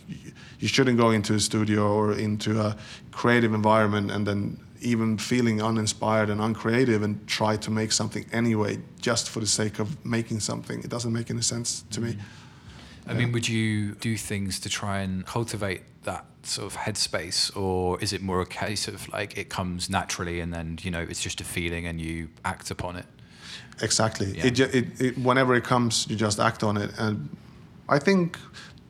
you 0.59 0.67
shouldn't 0.67 0.97
go 0.97 1.11
into 1.11 1.33
a 1.35 1.39
studio 1.39 1.93
or 1.93 2.13
into 2.13 2.59
a 2.59 2.75
creative 3.11 3.53
environment 3.53 4.11
and 4.11 4.27
then 4.27 4.59
even 4.81 5.17
feeling 5.17 5.61
uninspired 5.61 6.29
and 6.29 6.41
uncreative 6.41 7.01
and 7.01 7.25
try 7.27 7.55
to 7.57 7.71
make 7.71 7.93
something 7.93 8.25
anyway 8.33 8.77
just 8.99 9.29
for 9.29 9.39
the 9.39 9.47
sake 9.47 9.79
of 9.79 10.05
making 10.05 10.41
something. 10.41 10.79
It 10.79 10.89
doesn't 10.89 11.13
make 11.13 11.31
any 11.31 11.41
sense 11.41 11.85
to 11.91 12.01
me. 12.01 12.17
I 13.07 13.13
mean, 13.13 13.31
would 13.31 13.47
you 13.47 13.91
do 13.95 14.17
things 14.17 14.59
to 14.61 14.69
try 14.69 14.99
and 14.99 15.25
cultivate 15.25 15.83
that 16.05 16.25
sort 16.43 16.71
of 16.71 16.77
headspace, 16.77 17.55
or 17.55 18.01
is 18.01 18.13
it 18.13 18.21
more 18.21 18.41
a 18.41 18.45
case 18.45 18.87
of 18.87 19.07
like 19.09 19.37
it 19.37 19.49
comes 19.49 19.89
naturally 19.89 20.39
and 20.39 20.53
then 20.53 20.79
you 20.81 20.91
know 20.91 21.01
it's 21.01 21.21
just 21.21 21.41
a 21.41 21.43
feeling 21.43 21.85
and 21.85 21.99
you 21.99 22.29
act 22.43 22.71
upon 22.71 22.95
it? 22.95 23.05
Exactly. 23.81 24.37
Yeah. 24.37 24.47
It, 24.47 24.59
it, 24.59 25.01
it, 25.01 25.17
whenever 25.17 25.55
it 25.55 25.63
comes, 25.63 26.07
you 26.09 26.15
just 26.15 26.39
act 26.39 26.63
on 26.63 26.77
it, 26.77 26.91
and 26.97 27.29
I 27.89 27.99
think 27.99 28.37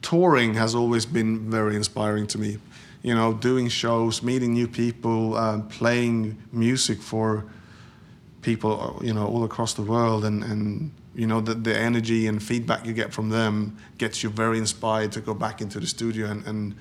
touring 0.02 0.54
has 0.54 0.76
always 0.76 1.06
been 1.06 1.50
very 1.50 1.76
inspiring 1.76 2.28
to 2.28 2.38
me. 2.38 2.58
You 3.02 3.14
know, 3.14 3.34
doing 3.34 3.68
shows, 3.70 4.24
meeting 4.24 4.54
new 4.54 4.68
people, 4.68 5.36
uh, 5.36 5.62
playing 5.70 6.38
music 6.52 7.02
for 7.02 7.46
people, 8.42 9.00
you 9.04 9.14
know, 9.14 9.28
all 9.28 9.44
across 9.44 9.74
the 9.74 9.82
world, 9.82 10.26
and, 10.26 10.44
and 10.44 10.92
you 11.16 11.28
know, 11.28 11.42
the, 11.42 11.54
the 11.54 11.78
energy 11.78 12.28
and 12.28 12.42
feedback 12.42 12.86
you 12.86 12.94
get 12.94 13.14
from 13.14 13.30
them 13.30 13.78
gets 13.98 14.24
you 14.24 14.30
very 14.30 14.58
inspired 14.58 15.12
to 15.14 15.22
go 15.22 15.34
back 15.34 15.62
into 15.62 15.80
the 15.80 15.88
studio 15.88 16.28
and, 16.28 16.46
and, 16.46 16.76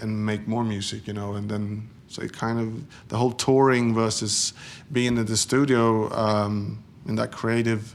and 0.00 0.24
make 0.24 0.46
more 0.46 0.64
music, 0.64 1.06
you 1.06 1.12
know, 1.12 1.34
and 1.34 1.50
then 1.50 1.88
so 2.08 2.22
it 2.22 2.32
kind 2.32 2.58
of 2.58 3.08
the 3.08 3.16
whole 3.16 3.32
touring 3.32 3.94
versus 3.94 4.52
being 4.90 5.16
in 5.16 5.26
the 5.26 5.36
studio 5.36 6.12
um, 6.12 6.82
in 7.06 7.14
that 7.14 7.30
creative 7.30 7.94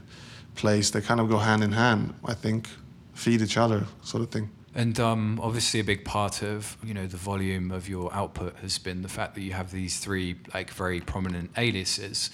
place, 0.54 0.90
they 0.90 1.02
kind 1.02 1.20
of 1.20 1.28
go 1.28 1.38
hand 1.38 1.62
in 1.62 1.72
hand. 1.72 2.14
I 2.24 2.34
think 2.34 2.68
feed 3.12 3.42
each 3.42 3.56
other, 3.56 3.84
sort 4.02 4.22
of 4.22 4.30
thing. 4.30 4.50
And 4.74 4.98
um, 5.00 5.40
obviously, 5.42 5.80
a 5.80 5.84
big 5.84 6.04
part 6.04 6.42
of 6.42 6.76
you 6.84 6.94
know 6.94 7.06
the 7.06 7.16
volume 7.16 7.70
of 7.70 7.88
your 7.88 8.12
output 8.12 8.56
has 8.56 8.78
been 8.78 9.02
the 9.02 9.08
fact 9.08 9.34
that 9.34 9.42
you 9.42 9.52
have 9.52 9.70
these 9.70 9.98
three 9.98 10.36
like 10.52 10.70
very 10.70 11.00
prominent 11.00 11.50
aliases. 11.56 12.30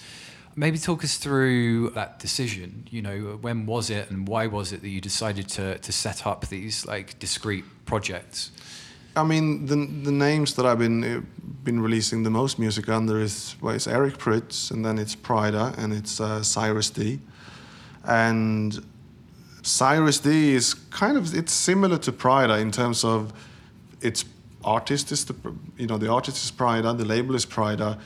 Maybe 0.55 0.77
talk 0.77 1.03
us 1.03 1.17
through 1.17 1.91
that 1.91 2.19
decision. 2.19 2.87
You 2.91 3.01
know, 3.01 3.39
when 3.41 3.65
was 3.65 3.89
it 3.89 4.09
and 4.11 4.27
why 4.27 4.47
was 4.47 4.71
it 4.71 4.81
that 4.81 4.89
you 4.89 5.01
decided 5.01 5.47
to 5.49 5.77
to 5.79 5.91
set 5.91 6.27
up 6.27 6.47
these 6.47 6.85
like 6.85 7.17
discrete 7.19 7.65
projects? 7.85 8.51
I 9.15 9.23
mean, 9.23 9.65
the 9.67 9.75
the 9.75 10.11
names 10.11 10.55
that 10.55 10.65
I've 10.65 10.79
been 10.79 11.03
uh, 11.03 11.21
been 11.63 11.79
releasing 11.79 12.23
the 12.23 12.29
most 12.29 12.57
music 12.57 12.89
under 12.89 13.19
is 13.19 13.55
well, 13.61 13.75
it's 13.75 13.87
Eric 13.87 14.17
Prydz, 14.17 14.71
and 14.71 14.83
then 14.83 14.97
it's 14.97 15.15
Pryda, 15.15 15.77
and 15.77 15.93
it's 15.93 16.19
uh, 16.19 16.39
Cirez 16.41 16.91
D, 16.93 17.19
and 18.05 18.83
Cirez 19.61 20.21
D 20.21 20.53
is 20.53 20.73
kind 20.73 21.17
of 21.17 21.33
it's 21.35 21.53
similar 21.53 21.97
to 21.99 22.11
Pryda 22.11 22.59
in 22.59 22.71
terms 22.71 23.03
of 23.03 23.33
its 24.01 24.25
artist 24.63 25.11
is 25.11 25.25
the 25.25 25.35
you 25.77 25.87
know 25.87 25.97
the 25.97 26.09
artist 26.09 26.43
is 26.43 26.51
Pryda, 26.51 26.97
the 26.97 27.05
label 27.05 27.35
is 27.35 27.45
Pryda, 27.45 27.99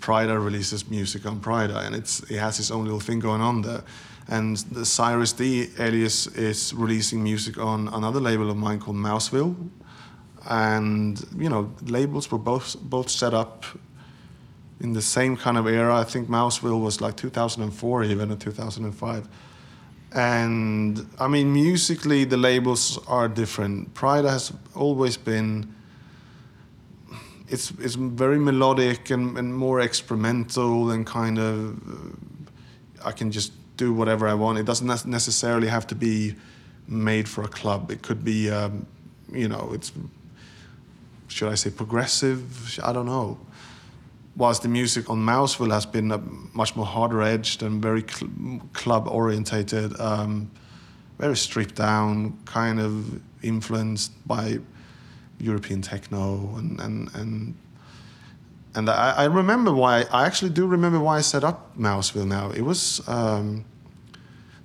Pryda 0.00 0.42
releases 0.42 0.88
music 0.88 1.26
on 1.26 1.40
Pryda, 1.40 1.86
and 1.86 1.94
it's 1.94 2.20
it 2.30 2.38
has 2.38 2.60
its 2.60 2.70
own 2.70 2.84
little 2.84 3.00
thing 3.00 3.18
going 3.18 3.40
on 3.40 3.62
there. 3.62 3.82
And 4.28 4.56
the 4.70 4.84
Cirez 4.84 5.36
D 5.36 5.70
alias 5.80 6.28
is 6.28 6.72
releasing 6.72 7.22
music 7.22 7.58
on 7.58 7.88
another 7.88 8.20
label 8.20 8.48
of 8.50 8.56
mine 8.56 8.78
called 8.78 8.96
Mouseville, 8.96 9.56
and 10.48 11.24
you 11.36 11.48
know 11.48 11.72
labels 11.82 12.30
were 12.30 12.38
both 12.38 12.76
both 12.80 13.08
set 13.08 13.34
up 13.34 13.64
in 14.80 14.92
the 14.92 15.02
same 15.02 15.36
kind 15.36 15.56
of 15.56 15.66
era. 15.66 15.96
I 15.96 16.04
think 16.04 16.28
Mouseville 16.28 16.82
was 16.82 17.00
like 17.00 17.16
2004 17.16 18.04
even 18.04 18.32
or 18.32 18.36
2005. 18.36 19.28
And 20.14 21.06
I 21.18 21.28
mean, 21.28 21.52
musically, 21.52 22.24
the 22.24 22.36
labels 22.36 22.98
are 23.06 23.28
different. 23.28 23.94
Pryda 23.94 24.28
has 24.28 24.52
always 24.74 25.16
been. 25.16 25.74
It's 27.48 27.70
it's 27.78 27.94
very 27.94 28.38
melodic 28.38 29.10
and, 29.10 29.38
and 29.38 29.54
more 29.54 29.80
experimental 29.80 30.90
and 30.90 31.06
kind 31.06 31.38
of. 31.38 31.76
Uh, 31.88 33.08
I 33.08 33.12
can 33.12 33.30
just 33.30 33.52
do 33.76 33.92
whatever 33.92 34.28
I 34.28 34.34
want. 34.34 34.58
It 34.58 34.66
doesn't 34.66 34.86
necessarily 35.06 35.68
have 35.68 35.86
to 35.88 35.94
be 35.94 36.34
made 36.86 37.28
for 37.28 37.42
a 37.42 37.48
club. 37.48 37.90
It 37.90 38.02
could 38.02 38.22
be, 38.24 38.50
um, 38.50 38.86
you 39.32 39.48
know, 39.48 39.70
it's. 39.72 39.92
Should 41.32 41.50
I 41.50 41.56
say 41.56 41.70
progressive? 41.70 42.78
I 42.82 42.92
don't 42.92 43.06
know 43.06 43.38
whilst 44.36 44.62
the 44.62 44.68
music 44.68 45.10
on 45.10 45.18
Mouseville 45.18 45.72
has 45.72 45.86
been 45.86 46.08
much 46.52 46.74
more 46.76 46.86
harder 46.86 47.22
edged 47.22 47.62
and 47.62 47.82
very 47.82 48.04
cl- 48.08 48.60
club 48.72 49.06
orientated, 49.08 49.98
um, 50.00 50.50
very 51.18 51.36
stripped 51.36 51.74
down, 51.74 52.38
kind 52.44 52.80
of 52.80 53.20
influenced 53.42 54.12
by 54.26 54.58
European 55.38 55.82
techno 55.82 56.54
and 56.56 56.80
and 56.80 57.14
and. 57.14 57.54
And 58.74 58.88
I, 58.88 59.10
I 59.18 59.24
remember 59.24 59.70
why 59.70 60.06
I 60.10 60.24
actually 60.24 60.50
do 60.50 60.66
remember 60.66 60.98
why 60.98 61.18
I 61.18 61.20
set 61.20 61.44
up 61.44 61.76
Mouseville 61.76 62.26
now. 62.26 62.50
It 62.52 62.62
was 62.62 63.06
um, 63.06 63.66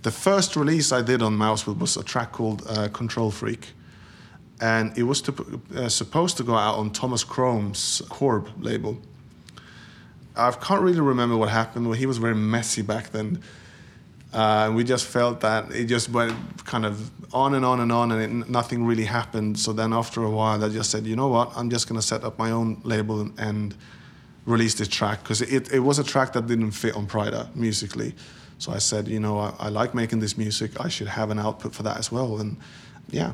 the 0.03 0.11
first 0.11 0.55
release 0.55 0.93
I 0.93 1.01
did 1.01 1.21
on 1.21 1.37
Mouseville 1.37 1.77
was 1.77 1.97
a 1.97 2.03
track 2.03 2.31
called 2.31 2.63
uh, 2.69 2.87
Control 2.87 3.31
Freak, 3.31 3.73
and 4.59 4.97
it 4.97 5.03
was 5.03 5.21
to, 5.21 5.61
uh, 5.75 5.89
supposed 5.89 6.37
to 6.37 6.43
go 6.43 6.55
out 6.55 6.75
on 6.75 6.91
Thomas 6.91 7.23
Krome's 7.23 8.01
Cord 8.09 8.45
label 8.63 8.97
I 10.37 10.51
can't 10.51 10.81
really 10.81 10.99
remember 10.99 11.35
what 11.35 11.49
happened. 11.49 11.87
Well, 11.87 11.97
he 11.97 12.05
was 12.05 12.19
very 12.19 12.35
messy 12.35 12.83
back 12.83 13.11
then. 13.11 13.41
Uh, 14.31 14.71
we 14.73 14.83
just 14.83 15.05
felt 15.05 15.41
that 15.41 15.71
it 15.71 15.85
just 15.85 16.09
went 16.09 16.35
kind 16.65 16.85
of 16.85 17.09
on 17.33 17.55
and 17.55 17.65
on 17.65 17.79
and 17.79 17.91
on, 17.91 18.11
and 18.11 18.43
it, 18.43 18.49
nothing 18.49 18.85
really 18.85 19.05
happened. 19.05 19.57
So 19.57 19.73
then, 19.73 19.93
after 19.93 20.23
a 20.23 20.29
while, 20.29 20.63
I 20.63 20.69
just 20.69 20.91
said, 20.91 21.07
you 21.07 21.15
know 21.15 21.27
what? 21.27 21.51
I'm 21.55 21.69
just 21.69 21.89
going 21.89 21.99
to 21.99 22.05
set 22.05 22.23
up 22.23 22.37
my 22.37 22.51
own 22.51 22.81
label 22.83 23.21
and, 23.21 23.39
and 23.39 23.75
release 24.45 24.75
this 24.75 24.87
track 24.87 25.23
because 25.23 25.41
it, 25.41 25.73
it 25.73 25.79
was 25.79 25.97
a 25.97 26.03
track 26.03 26.33
that 26.33 26.45
didn't 26.45 26.71
fit 26.71 26.95
on 26.95 27.07
Pryda 27.07 27.53
musically. 27.55 28.13
So 28.59 28.71
I 28.71 28.77
said, 28.77 29.07
you 29.07 29.19
know, 29.19 29.39
I, 29.39 29.53
I 29.59 29.69
like 29.69 29.95
making 29.95 30.19
this 30.19 30.37
music. 30.37 30.79
I 30.79 30.87
should 30.87 31.07
have 31.07 31.31
an 31.31 31.39
output 31.39 31.73
for 31.73 31.83
that 31.83 31.97
as 31.97 32.11
well. 32.11 32.39
And 32.39 32.57
yeah, 33.09 33.33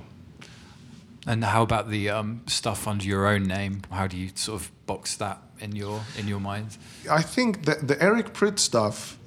and 1.26 1.44
how 1.44 1.64
about 1.64 1.90
the 1.90 2.10
um, 2.10 2.42
stuff 2.48 2.88
under 2.88 3.06
your 3.06 3.28
own 3.28 3.44
name? 3.44 3.82
How 3.92 4.08
do 4.08 4.18
you 4.18 4.30
sort 4.36 4.62
of 4.62 4.86
box 4.86 5.16
that 5.18 5.42
in 5.60 5.76
your 5.76 6.02
in 6.18 6.28
your 6.28 6.40
mind? 6.40 6.78
I 7.10 7.22
think 7.22 7.66
that 7.66 7.88
the 7.88 8.02
Eric 8.02 8.34
Prydz 8.34 8.60
stuff, 8.60 9.18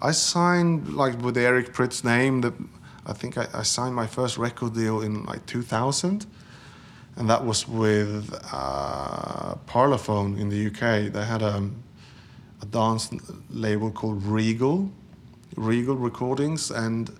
I 0.00 0.12
signed 0.12 0.94
like 0.94 1.20
with 1.20 1.36
Eric 1.36 1.74
Prydz 1.74 2.02
name. 2.02 2.40
That 2.40 2.54
I 3.06 3.12
think 3.12 3.36
I, 3.36 3.46
I, 3.52 3.62
signed 3.62 3.94
my 3.94 4.06
first 4.06 4.38
record 4.38 4.74
deal 4.74 5.02
in 5.02 5.24
like 5.24 5.44
2000, 5.46 6.26
and 7.16 7.30
that 7.30 7.44
was 7.44 7.68
with 7.68 8.34
uh, 8.50 9.54
Parlophone 9.66 10.38
in 10.38 10.48
the 10.48 10.66
UK. 10.68 11.12
They 11.12 11.24
had 11.24 11.42
a, 11.42 11.68
a 12.62 12.66
dance 12.66 13.10
label 13.50 13.90
called 13.90 14.22
Regal, 14.22 14.90
Regal 15.56 15.96
Recordings, 15.96 16.70
and 16.70 17.14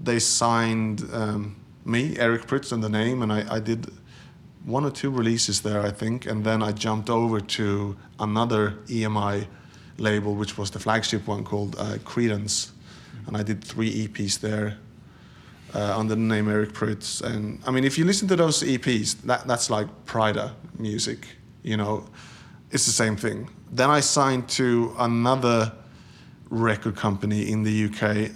they 0.00 0.18
signed. 0.18 1.08
Um, 1.12 1.56
me, 1.86 2.16
Eric 2.18 2.46
Prydz, 2.46 2.72
and 2.72 2.82
the 2.82 2.88
name, 2.88 3.22
and 3.22 3.32
I, 3.32 3.56
I 3.56 3.60
did 3.60 3.90
one 4.64 4.84
or 4.84 4.90
two 4.90 5.10
releases 5.10 5.62
there, 5.62 5.80
I 5.80 5.90
think, 5.90 6.26
and 6.26 6.44
then 6.44 6.62
I 6.62 6.72
jumped 6.72 7.08
over 7.08 7.40
to 7.40 7.96
another 8.18 8.72
EMI 8.86 9.46
label, 9.98 10.34
which 10.34 10.58
was 10.58 10.70
the 10.70 10.78
flagship 10.78 11.26
one 11.26 11.44
called 11.44 11.76
uh, 11.78 11.98
Credence, 12.04 12.72
and 13.26 13.36
I 13.36 13.42
did 13.42 13.62
three 13.62 14.08
EPs 14.08 14.40
there 14.40 14.78
uh, 15.74 15.98
under 15.98 16.14
the 16.14 16.20
name 16.20 16.48
Eric 16.48 16.72
Prydz. 16.72 17.22
And 17.22 17.60
I 17.66 17.70
mean, 17.70 17.84
if 17.84 17.98
you 17.98 18.04
listen 18.04 18.28
to 18.28 18.36
those 18.36 18.62
EPs, 18.62 19.22
that 19.22 19.46
that's 19.46 19.70
like 19.70 19.86
Pryda 20.04 20.52
music, 20.78 21.28
you 21.62 21.76
know, 21.76 22.06
it's 22.70 22.86
the 22.86 22.92
same 22.92 23.16
thing. 23.16 23.48
Then 23.70 23.90
I 23.90 24.00
signed 24.00 24.48
to 24.50 24.94
another 24.98 25.72
record 26.50 26.96
company 26.96 27.50
in 27.50 27.62
the 27.62 27.86
UK, 27.86 28.30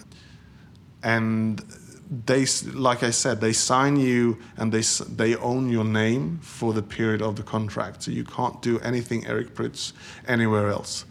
and 1.03 1.63
they, 2.11 2.44
like 2.75 3.05
I 3.05 3.11
said, 3.11 3.40
they 3.40 3.53
sign 3.53 3.96
you 3.96 4.38
and 4.57 4.73
they 4.73 4.83
they 5.09 5.37
own 5.37 5.70
your 5.70 5.85
name 5.85 6.40
for 6.42 6.73
the 6.73 6.83
period 6.83 7.23
of 7.23 7.37
the 7.37 7.44
contract. 7.44 8.03
So 8.03 8.11
you 8.11 8.25
can't 8.25 8.61
do 8.61 8.81
anything 8.81 9.27
Eric 9.27 9.55
Prydz 9.55 9.92
anywhere 10.27 10.68
else, 10.68 11.05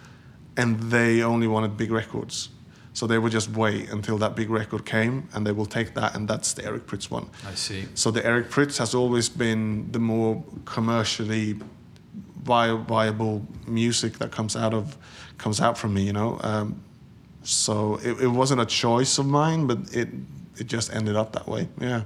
and 0.57 0.79
they 0.91 1.23
only 1.23 1.47
wanted 1.47 1.77
big 1.77 1.91
records. 1.91 2.49
So 2.91 3.07
they 3.07 3.17
would 3.17 3.31
just 3.31 3.51
wait 3.51 3.89
until 3.89 4.17
that 4.17 4.35
big 4.35 4.49
record 4.49 4.85
came, 4.85 5.29
and 5.33 5.47
they 5.47 5.53
will 5.53 5.65
take 5.65 5.93
that, 5.93 6.15
and 6.15 6.27
that's 6.27 6.51
the 6.51 6.65
Eric 6.65 6.85
Prydz 6.85 7.09
one. 7.09 7.29
I 7.47 7.53
see. 7.53 7.85
So 7.93 8.11
the 8.11 8.25
Eric 8.25 8.49
Prydz 8.49 8.77
has 8.79 8.93
always 8.93 9.29
been 9.29 9.89
the 9.93 9.99
more 9.99 10.43
commercially 10.65 11.55
viable 12.43 13.45
music 13.67 14.17
that 14.17 14.31
comes 14.31 14.55
out 14.55 14.73
of 14.73 14.97
comes 15.37 15.61
out 15.61 15.77
from 15.77 15.93
me, 15.93 16.03
you 16.03 16.13
know. 16.13 16.39
Um, 16.41 16.83
so 17.43 17.99
it, 18.03 18.19
it 18.21 18.27
wasn't 18.27 18.59
a 18.59 18.65
choice 18.65 19.17
of 19.17 19.25
mine, 19.25 19.65
but 19.65 19.77
it 19.95 20.09
it 20.59 20.67
just 20.67 20.93
ended 20.93 21.15
up 21.15 21.33
that 21.33 21.47
way. 21.47 21.67
Yeah. 21.79 22.03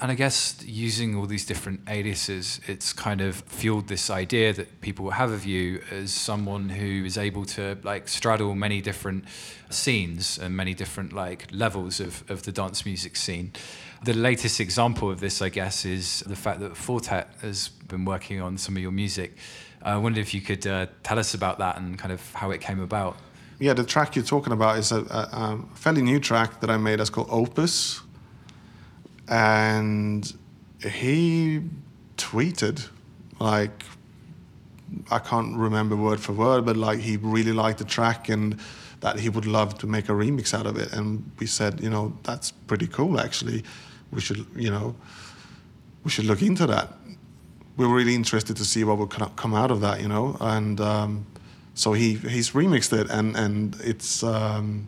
And 0.00 0.10
I 0.10 0.14
guess 0.14 0.56
using 0.64 1.14
all 1.14 1.26
these 1.26 1.44
different 1.44 1.82
aliases, 1.86 2.58
it's 2.66 2.90
kind 2.94 3.20
of 3.20 3.36
fueled 3.36 3.88
this 3.88 4.08
idea 4.08 4.54
that 4.54 4.80
people 4.80 5.10
have 5.10 5.30
of 5.30 5.44
you 5.44 5.82
as 5.90 6.10
someone 6.10 6.70
who 6.70 7.04
is 7.04 7.18
able 7.18 7.44
to 7.46 7.76
like 7.82 8.08
straddle 8.08 8.54
many 8.54 8.80
different 8.80 9.26
scenes 9.68 10.38
and 10.38 10.56
many 10.56 10.72
different 10.72 11.12
like 11.12 11.48
levels 11.52 12.00
of, 12.00 12.24
of 12.30 12.44
the 12.44 12.52
dance 12.52 12.86
music 12.86 13.14
scene. 13.14 13.52
The 14.02 14.14
latest 14.14 14.58
example 14.58 15.10
of 15.10 15.20
this, 15.20 15.42
I 15.42 15.50
guess, 15.50 15.84
is 15.84 16.20
the 16.26 16.36
fact 16.36 16.60
that 16.60 16.78
Four 16.78 17.00
Tet 17.00 17.28
has 17.42 17.68
been 17.68 18.06
working 18.06 18.40
on 18.40 18.56
some 18.56 18.76
of 18.76 18.82
your 18.82 18.92
music. 18.92 19.36
I 19.82 19.98
wondered 19.98 20.22
if 20.22 20.32
you 20.32 20.40
could 20.40 20.66
uh, 20.66 20.86
tell 21.02 21.18
us 21.18 21.34
about 21.34 21.58
that 21.58 21.76
and 21.76 21.98
kind 21.98 22.12
of 22.12 22.32
how 22.32 22.52
it 22.52 22.62
came 22.62 22.80
about 22.80 23.18
yeah, 23.60 23.74
the 23.74 23.84
track 23.84 24.16
you're 24.16 24.24
talking 24.24 24.54
about 24.54 24.78
is 24.78 24.90
a, 24.90 25.00
a, 25.00 25.28
a, 25.32 25.58
fairly 25.74 26.00
new 26.00 26.18
track 26.18 26.60
that 26.60 26.70
I 26.70 26.78
made. 26.78 26.98
That's 26.98 27.10
called 27.10 27.28
Opus, 27.30 28.00
and 29.28 30.32
he 30.82 31.62
tweeted 32.16 32.88
like 33.38 33.84
I 35.10 35.18
can't 35.18 35.56
remember 35.56 35.94
word 35.94 36.20
for 36.20 36.32
word, 36.32 36.64
but 36.64 36.78
like 36.78 37.00
he 37.00 37.18
really 37.18 37.52
liked 37.52 37.78
the 37.78 37.84
track 37.84 38.30
and 38.30 38.58
that 39.00 39.18
he 39.18 39.28
would 39.28 39.46
love 39.46 39.78
to 39.78 39.86
make 39.86 40.08
a 40.08 40.12
remix 40.12 40.54
out 40.54 40.66
of 40.66 40.76
it. 40.78 40.92
And 40.92 41.30
we 41.38 41.46
said, 41.46 41.80
you 41.80 41.90
know, 41.90 42.16
that's 42.22 42.50
pretty 42.50 42.86
cool. 42.86 43.20
Actually, 43.20 43.62
we 44.10 44.20
should, 44.22 44.46
you 44.56 44.70
know, 44.70 44.96
we 46.02 46.10
should 46.10 46.24
look 46.24 46.42
into 46.42 46.66
that. 46.66 46.94
We 47.76 47.84
are 47.84 47.88
really 47.88 48.14
interested 48.14 48.56
to 48.56 48.64
see 48.64 48.84
what 48.84 48.98
would 48.98 49.10
come 49.36 49.54
out 49.54 49.70
of 49.70 49.82
that, 49.82 50.00
you 50.00 50.08
know, 50.08 50.38
and. 50.40 50.80
Um, 50.80 51.26
so 51.80 51.92
he 51.94 52.14
he's 52.14 52.50
remixed 52.50 52.92
it 52.92 53.10
and 53.10 53.36
and 53.36 53.76
it's 53.80 54.22
um, 54.22 54.86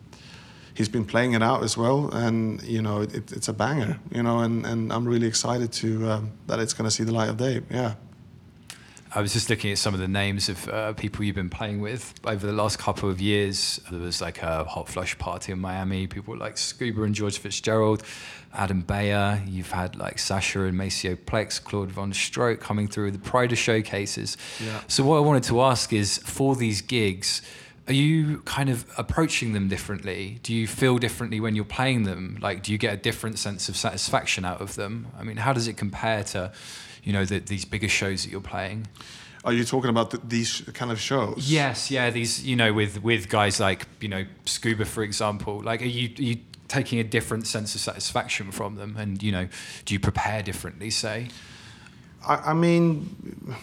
he's 0.75 0.89
been 0.89 1.05
playing 1.05 1.33
it 1.33 1.41
out 1.41 1.63
as 1.63 1.75
well. 1.75 2.09
And 2.13 2.61
you 2.63 2.81
know 2.81 3.01
it, 3.01 3.31
it's 3.31 3.47
a 3.47 3.53
banger 3.53 3.99
you 4.11 4.23
know 4.23 4.39
and, 4.39 4.65
and 4.65 4.93
I'm 4.93 5.05
really 5.05 5.27
excited 5.27 5.71
to 5.73 6.11
um, 6.11 6.31
that 6.47 6.59
it's 6.59 6.73
going 6.73 6.87
to 6.87 6.91
see 6.91 7.03
the 7.03 7.13
light 7.13 7.29
of 7.29 7.37
day. 7.37 7.61
Yeah 7.69 7.95
I 9.15 9.21
was 9.21 9.31
just 9.31 9.47
looking 9.47 9.71
at 9.71 9.77
some 9.77 9.93
of 9.93 9.99
the 9.99 10.07
names 10.07 10.49
of 10.49 10.67
uh, 10.67 10.93
people 10.93 11.23
you've 11.23 11.35
been 11.35 11.49
playing 11.49 11.81
with 11.81 12.15
over 12.25 12.47
the 12.47 12.53
last 12.53 12.79
couple 12.79 13.11
of 13.11 13.21
years. 13.21 13.79
There 13.91 13.99
was 13.99 14.21
like 14.21 14.41
a 14.41 14.65
Hotflush 14.67 15.19
party 15.19 15.51
in 15.51 15.59
Miami. 15.59 16.07
People 16.07 16.35
like 16.35 16.57
Scuba 16.57 17.03
and 17.03 17.13
George 17.13 17.37
Fitzgerald, 17.37 18.01
Adam 18.53 18.81
Beyer. 18.81 19.43
You've 19.47 19.69
had 19.69 19.95
like 19.97 20.17
Sasha 20.17 20.63
and 20.63 20.75
Maceo 20.75 21.13
Plex, 21.13 21.63
Claude 21.63 21.91
VonStroke 21.91 22.59
coming 22.59 22.87
through 22.87 23.11
the 23.11 23.19
Pryda 23.19 23.55
showcases. 23.55 24.35
Yeah. 24.59 24.81
So 24.87 25.03
what 25.03 25.17
I 25.17 25.19
wanted 25.19 25.43
to 25.43 25.61
ask 25.61 25.93
is, 25.93 26.17
for 26.17 26.55
these 26.55 26.81
gigs, 26.81 27.43
are 27.87 27.93
you 27.93 28.39
kind 28.45 28.69
of 28.69 28.83
approaching 28.97 29.53
them 29.53 29.67
differently? 29.67 30.39
Do 30.41 30.55
you 30.55 30.65
feel 30.65 30.97
differently 30.97 31.39
when 31.39 31.53
you're 31.53 31.65
playing 31.65 32.03
them? 32.03 32.39
Like, 32.41 32.63
do 32.63 32.71
you 32.71 32.79
get 32.79 32.93
a 32.95 32.97
different 32.97 33.37
sense 33.37 33.69
of 33.69 33.75
satisfaction 33.77 34.43
out 34.43 34.59
of 34.59 34.73
them? 34.73 35.07
I 35.19 35.23
mean, 35.23 35.37
how 35.37 35.53
does 35.53 35.67
it 35.67 35.77
compare 35.77 36.23
to 36.23 36.51
you 37.03 37.13
know, 37.13 37.25
the, 37.25 37.39
these 37.39 37.65
bigger 37.65 37.89
shows 37.89 38.23
that 38.23 38.31
you're 38.31 38.41
playing. 38.41 38.87
Are 39.45 39.51
you 39.51 39.65
talking 39.65 39.89
about 39.89 40.11
the, 40.11 40.21
these 40.25 40.61
kind 40.73 40.91
of 40.91 40.99
shows? 40.99 41.49
Yes, 41.51 41.91
yeah. 41.91 42.09
These, 42.09 42.45
you 42.45 42.55
know, 42.55 42.71
with 42.73 43.03
with 43.03 43.29
guys 43.29 43.59
like 43.59 43.87
you 43.99 44.07
know 44.07 44.25
Scuba, 44.45 44.85
for 44.85 45.03
example. 45.03 45.61
Like, 45.61 45.81
are 45.81 45.85
you 45.85 46.09
are 46.17 46.21
you 46.21 46.37
taking 46.69 46.99
a 46.99 47.03
different 47.03 47.45
sense 47.45 47.75
of 47.75 47.81
satisfaction 47.81 48.51
from 48.51 48.75
them? 48.75 48.95
And 48.97 49.21
you 49.21 49.33
know, 49.33 49.49
do 49.85 49.93
you 49.93 49.99
prepare 49.99 50.41
differently? 50.41 50.89
Say. 50.89 51.27
I, 52.25 52.35
I 52.35 52.53
mean, 52.53 53.55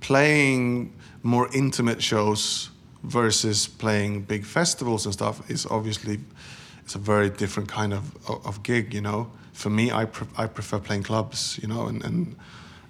playing 0.00 0.92
more 1.24 1.48
intimate 1.52 2.00
shows 2.00 2.70
versus 3.02 3.66
playing 3.66 4.22
big 4.22 4.44
festivals 4.44 5.04
and 5.04 5.12
stuff 5.12 5.50
is 5.50 5.66
obviously 5.66 6.20
it's 6.84 6.94
a 6.94 6.98
very 6.98 7.28
different 7.28 7.68
kind 7.68 7.92
of 7.92 8.16
of 8.28 8.62
gig. 8.62 8.94
You 8.94 9.00
know, 9.00 9.32
for 9.52 9.70
me, 9.70 9.90
I 9.90 10.06
pre- 10.06 10.28
I 10.36 10.46
prefer 10.46 10.78
playing 10.78 11.04
clubs. 11.04 11.58
You 11.62 11.68
know, 11.68 11.86
and 11.86 12.04
and 12.04 12.36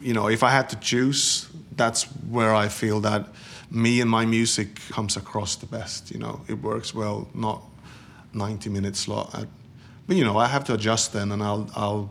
you 0.01 0.15
know 0.15 0.29
if 0.29 0.43
I 0.43 0.51
had 0.51 0.69
to 0.71 0.77
choose, 0.77 1.49
that's 1.77 2.05
where 2.31 2.55
I 2.55 2.69
feel 2.69 3.01
that 3.01 3.27
me 3.71 4.01
and 4.01 4.11
my 4.11 4.27
music 4.27 4.81
comes 4.91 5.17
across 5.17 5.57
the 5.57 5.67
best. 5.67 6.11
You 6.11 6.19
know, 6.19 6.41
it 6.49 6.63
works 6.63 6.95
well, 6.95 7.29
not 7.35 7.63
90 8.35 8.71
minute 8.71 8.97
slot. 8.97 9.35
At, 9.35 9.49
but 10.07 10.17
you 10.17 10.25
know, 10.25 10.37
I 10.39 10.47
have 10.47 10.65
to 10.65 10.75
adjust 10.75 11.13
then, 11.13 11.33
and 11.33 11.43
I'll 11.43 11.71
I'll 11.75 12.11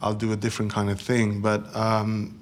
I'll 0.00 0.14
do 0.14 0.32
a 0.32 0.36
different 0.36 0.72
kind 0.72 0.90
of 0.90 1.00
thing. 1.00 1.40
But 1.40 1.74
um, 1.74 2.40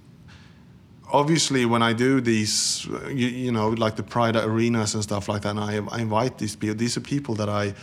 obviously, 1.13 1.67
when 1.67 1.83
I 1.83 1.93
do 1.93 2.21
these, 2.21 2.87
you, 3.09 3.29
you, 3.29 3.53
know, 3.53 3.69
like 3.71 3.97
the 3.97 4.03
Pryda 4.03 4.45
arenas 4.45 4.95
and 4.95 5.03
stuff 5.03 5.29
like 5.29 5.43
that, 5.43 5.51
and 5.51 5.61
I, 5.61 5.81
I 5.95 6.01
invite 6.01 6.39
these 6.39 6.57
people. 6.57 6.77
These 6.77 6.97
are 6.97 7.01
people 7.01 7.35
that 7.37 7.49
I, 7.49 7.75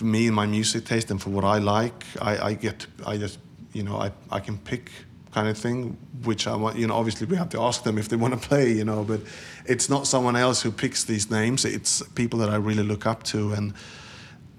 for 0.00 0.06
me 0.06 0.28
and 0.28 0.34
my 0.34 0.46
music 0.46 0.86
taste, 0.86 1.10
and 1.10 1.20
for 1.20 1.28
what 1.28 1.44
I 1.44 1.58
like, 1.58 2.06
I, 2.22 2.38
I 2.48 2.54
get, 2.54 2.86
I 3.06 3.18
just, 3.18 3.38
you 3.74 3.82
know, 3.82 3.98
I 3.98 4.10
I 4.30 4.40
can 4.40 4.56
pick 4.56 4.90
kind 5.30 5.46
of 5.46 5.58
thing, 5.58 5.98
which 6.24 6.46
I 6.46 6.56
want, 6.56 6.78
you 6.78 6.86
know, 6.86 6.94
obviously 6.94 7.26
we 7.26 7.36
have 7.36 7.50
to 7.50 7.60
ask 7.60 7.82
them 7.82 7.98
if 7.98 8.08
they 8.08 8.16
want 8.16 8.32
to 8.32 8.48
play, 8.48 8.72
you 8.72 8.84
know, 8.86 9.04
but 9.04 9.20
it's 9.66 9.90
not 9.90 10.06
someone 10.06 10.36
else 10.36 10.62
who 10.62 10.70
picks 10.70 11.04
these 11.04 11.30
names. 11.30 11.66
It's 11.66 12.02
people 12.14 12.38
that 12.38 12.48
I 12.48 12.56
really 12.56 12.82
look 12.82 13.04
up 13.04 13.24
to 13.24 13.52
and 13.52 13.74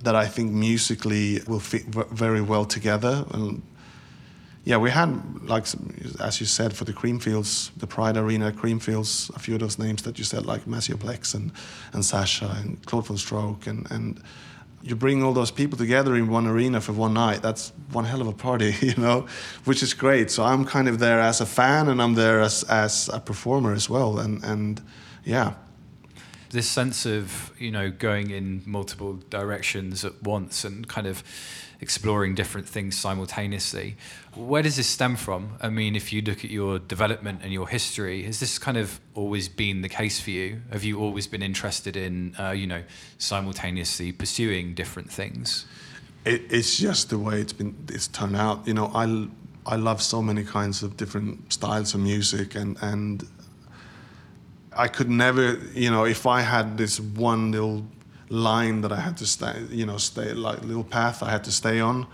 that 0.04 0.16
I 0.16 0.28
think 0.28 0.52
musically 0.52 1.40
will 1.48 1.60
fit 1.60 1.86
very 1.86 2.42
well 2.42 2.66
together. 2.66 3.26
And 3.32 3.64
yeah, 4.64 4.78
we 4.78 4.92
had, 4.92 5.10
like, 5.42 5.66
as 6.20 6.40
you 6.40 6.46
said, 6.46 6.78
for 6.78 6.86
the 6.86 6.94
Creamfields, 6.94 7.72
the 7.78 7.88
Pryda 7.88 8.18
Arena, 8.18 8.52
Creamfields, 8.52 9.36
a 9.36 9.40
few 9.40 9.56
of 9.56 9.60
those 9.60 9.80
names 9.80 10.04
that 10.04 10.20
you 10.20 10.24
said, 10.24 10.46
like 10.46 10.68
Maceo 10.68 10.98
Plex 10.98 11.34
and, 11.34 11.52
and 11.94 12.06
Sasha 12.06 12.56
and 12.60 12.86
Claude 12.86 13.06
VonStroke 13.06 13.66
and, 13.66 13.90
and 13.90 14.22
you 14.84 14.96
bring 14.96 15.24
all 15.24 15.34
those 15.34 15.52
people 15.52 15.78
together 15.78 16.16
in 16.16 16.28
one 16.28 16.48
arena 16.48 16.82
for 16.82 16.94
one 16.94 17.14
night. 17.14 17.42
That's 17.42 17.72
one 17.92 18.06
hell 18.06 18.22
of 18.22 18.28
a 18.28 18.34
party, 18.34 18.76
you 18.82 18.96
know, 18.96 19.28
which 19.66 19.84
is 19.84 19.94
great. 19.94 20.32
So 20.32 20.44
I'm 20.44 20.66
kind 20.66 20.88
of 20.88 21.00
there 21.00 21.20
as 21.20 21.42
a 21.42 21.46
fan, 21.46 21.88
and 21.88 22.02
I'm 22.02 22.16
there 22.16 22.42
as 22.42 22.64
as 22.64 23.10
a 23.14 23.20
performer 23.20 23.74
as 23.74 23.90
well. 23.90 24.20
And 24.20 24.44
and 24.44 24.82
yeah, 25.24 25.54
this 26.50 26.68
sense 26.68 27.06
of 27.06 27.52
you 27.58 27.72
know 27.72 27.92
going 27.92 28.32
in 28.32 28.62
multiple 28.66 29.20
directions 29.30 30.04
at 30.06 30.22
once 30.24 30.64
and 30.64 30.88
kind 30.88 31.08
of 31.08 31.24
exploring 31.82 32.36
different 32.36 32.70
things 32.70 32.98
simultaneously. 32.98 33.98
Where 34.36 34.62
does 34.62 34.76
this 34.76 34.88
stem 34.88 35.16
from? 35.16 35.58
I 35.60 35.70
mean, 35.70 35.96
if 35.96 36.14
you 36.14 36.22
look 36.22 36.46
at 36.46 36.52
your 36.52 36.80
development 36.80 37.42
and 37.44 37.52
your 37.52 37.68
history, 37.68 38.24
has 38.24 38.40
this 38.40 38.60
kind 38.60 38.78
of 38.78 39.00
always 39.16 39.50
been 39.50 39.82
the 39.82 39.90
case 39.90 40.22
for 40.22 40.30
you? 40.30 40.62
Have 40.72 40.84
you 40.84 41.00
always 41.00 41.28
been 41.28 41.42
interested 41.42 41.98
in, 41.98 42.36
uh, 42.40 42.52
you 42.52 42.68
know, 42.68 42.84
simultaneously 43.18 44.12
pursuing 44.12 44.76
different 44.76 45.12
things? 45.12 45.66
It, 46.24 46.44
it's 46.52 46.78
just 46.78 47.10
the 47.10 47.18
way 47.18 47.42
it's 47.42 47.54
been. 47.54 47.76
It's 47.90 48.08
turned 48.08 48.36
out. 48.36 48.68
You 48.68 48.76
know, 48.76 48.92
I 48.94 49.28
I 49.66 49.76
love 49.76 50.02
so 50.02 50.22
many 50.22 50.44
kinds 50.44 50.84
of 50.84 50.96
different 50.96 51.52
styles 51.52 51.96
of 51.96 52.02
music, 52.02 52.54
and 52.54 52.78
and 52.82 53.28
I 54.74 54.88
could 54.88 55.10
never, 55.10 55.60
you 55.74 55.90
know, 55.90 56.06
if 56.06 56.28
I 56.28 56.42
had 56.42 56.78
this 56.78 57.00
one 57.00 57.52
little 57.52 57.86
line 58.32 58.80
that 58.82 58.94
I 58.94 59.00
had 59.00 59.18
to 59.18 59.26
stay, 59.26 59.62
you 59.70 59.86
know, 59.86 59.98
stay 59.98 60.34
like 60.34 60.64
little 60.64 60.86
path 60.86 61.22
I 61.22 61.30
had 61.30 61.44
to 61.44 61.52
stay 61.52 61.82
on, 61.82 62.08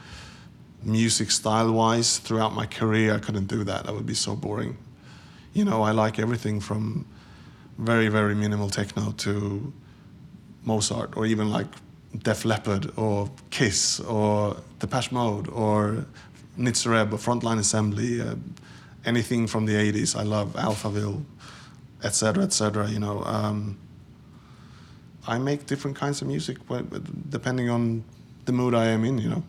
music 0.83 1.29
style 1.31 1.71
wise 1.71 2.17
throughout 2.17 2.53
my 2.53 2.65
career. 2.65 3.13
I 3.13 3.19
couldn't 3.19 3.45
do 3.47 3.63
that. 3.63 3.85
That 3.85 3.93
would 3.93 4.07
be 4.07 4.15
so 4.15 4.35
boring. 4.35 4.77
You 5.53 5.63
know, 5.63 5.83
I 5.83 5.91
like 5.91 6.19
everything 6.19 6.59
from 6.59 7.05
very 7.77 8.07
very 8.07 8.33
minimal 8.33 8.69
techno 8.69 9.11
to 9.11 9.71
Mozart 10.63 11.15
or 11.15 11.27
even 11.27 11.51
like 11.51 11.67
Def 12.23 12.45
Leppard 12.45 12.91
or 12.97 13.29
Kiss 13.51 13.99
or 13.99 14.57
Depeche 14.79 15.11
Mode 15.11 15.47
or 15.49 16.05
Nitzer 16.57 16.99
Ebb 16.99 17.13
or 17.13 17.17
Frontline 17.17 17.59
Assembly, 17.59 18.21
uh, 18.21 18.33
anything 19.05 19.45
from 19.45 19.67
the 19.67 19.73
80s. 19.73 20.17
I 20.17 20.23
love 20.23 20.53
Alphaville, 20.53 21.23
etc., 22.03 22.43
etc. 22.43 22.89
You 22.89 22.99
know. 22.99 23.23
Um, 23.23 23.77
I 25.27 25.37
make 25.37 25.65
different 25.65 25.97
kinds 25.97 26.21
of 26.21 26.27
music 26.27 26.57
depending 27.29 27.69
on 27.69 28.03
the 28.45 28.53
mood 28.53 28.73
I 28.73 28.85
am 28.85 29.03
in, 29.03 29.17
you 29.17 29.29
know. 29.29 29.43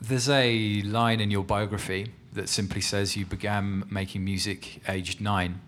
There's 0.00 0.28
a 0.28 0.82
line 0.82 1.20
in 1.20 1.30
your 1.30 1.44
biography 1.44 2.12
that 2.34 2.48
simply 2.48 2.82
says 2.82 3.16
you 3.16 3.24
began 3.24 3.84
making 3.90 4.24
music 4.24 4.82
aged 4.86 5.20
nine. 5.20 5.60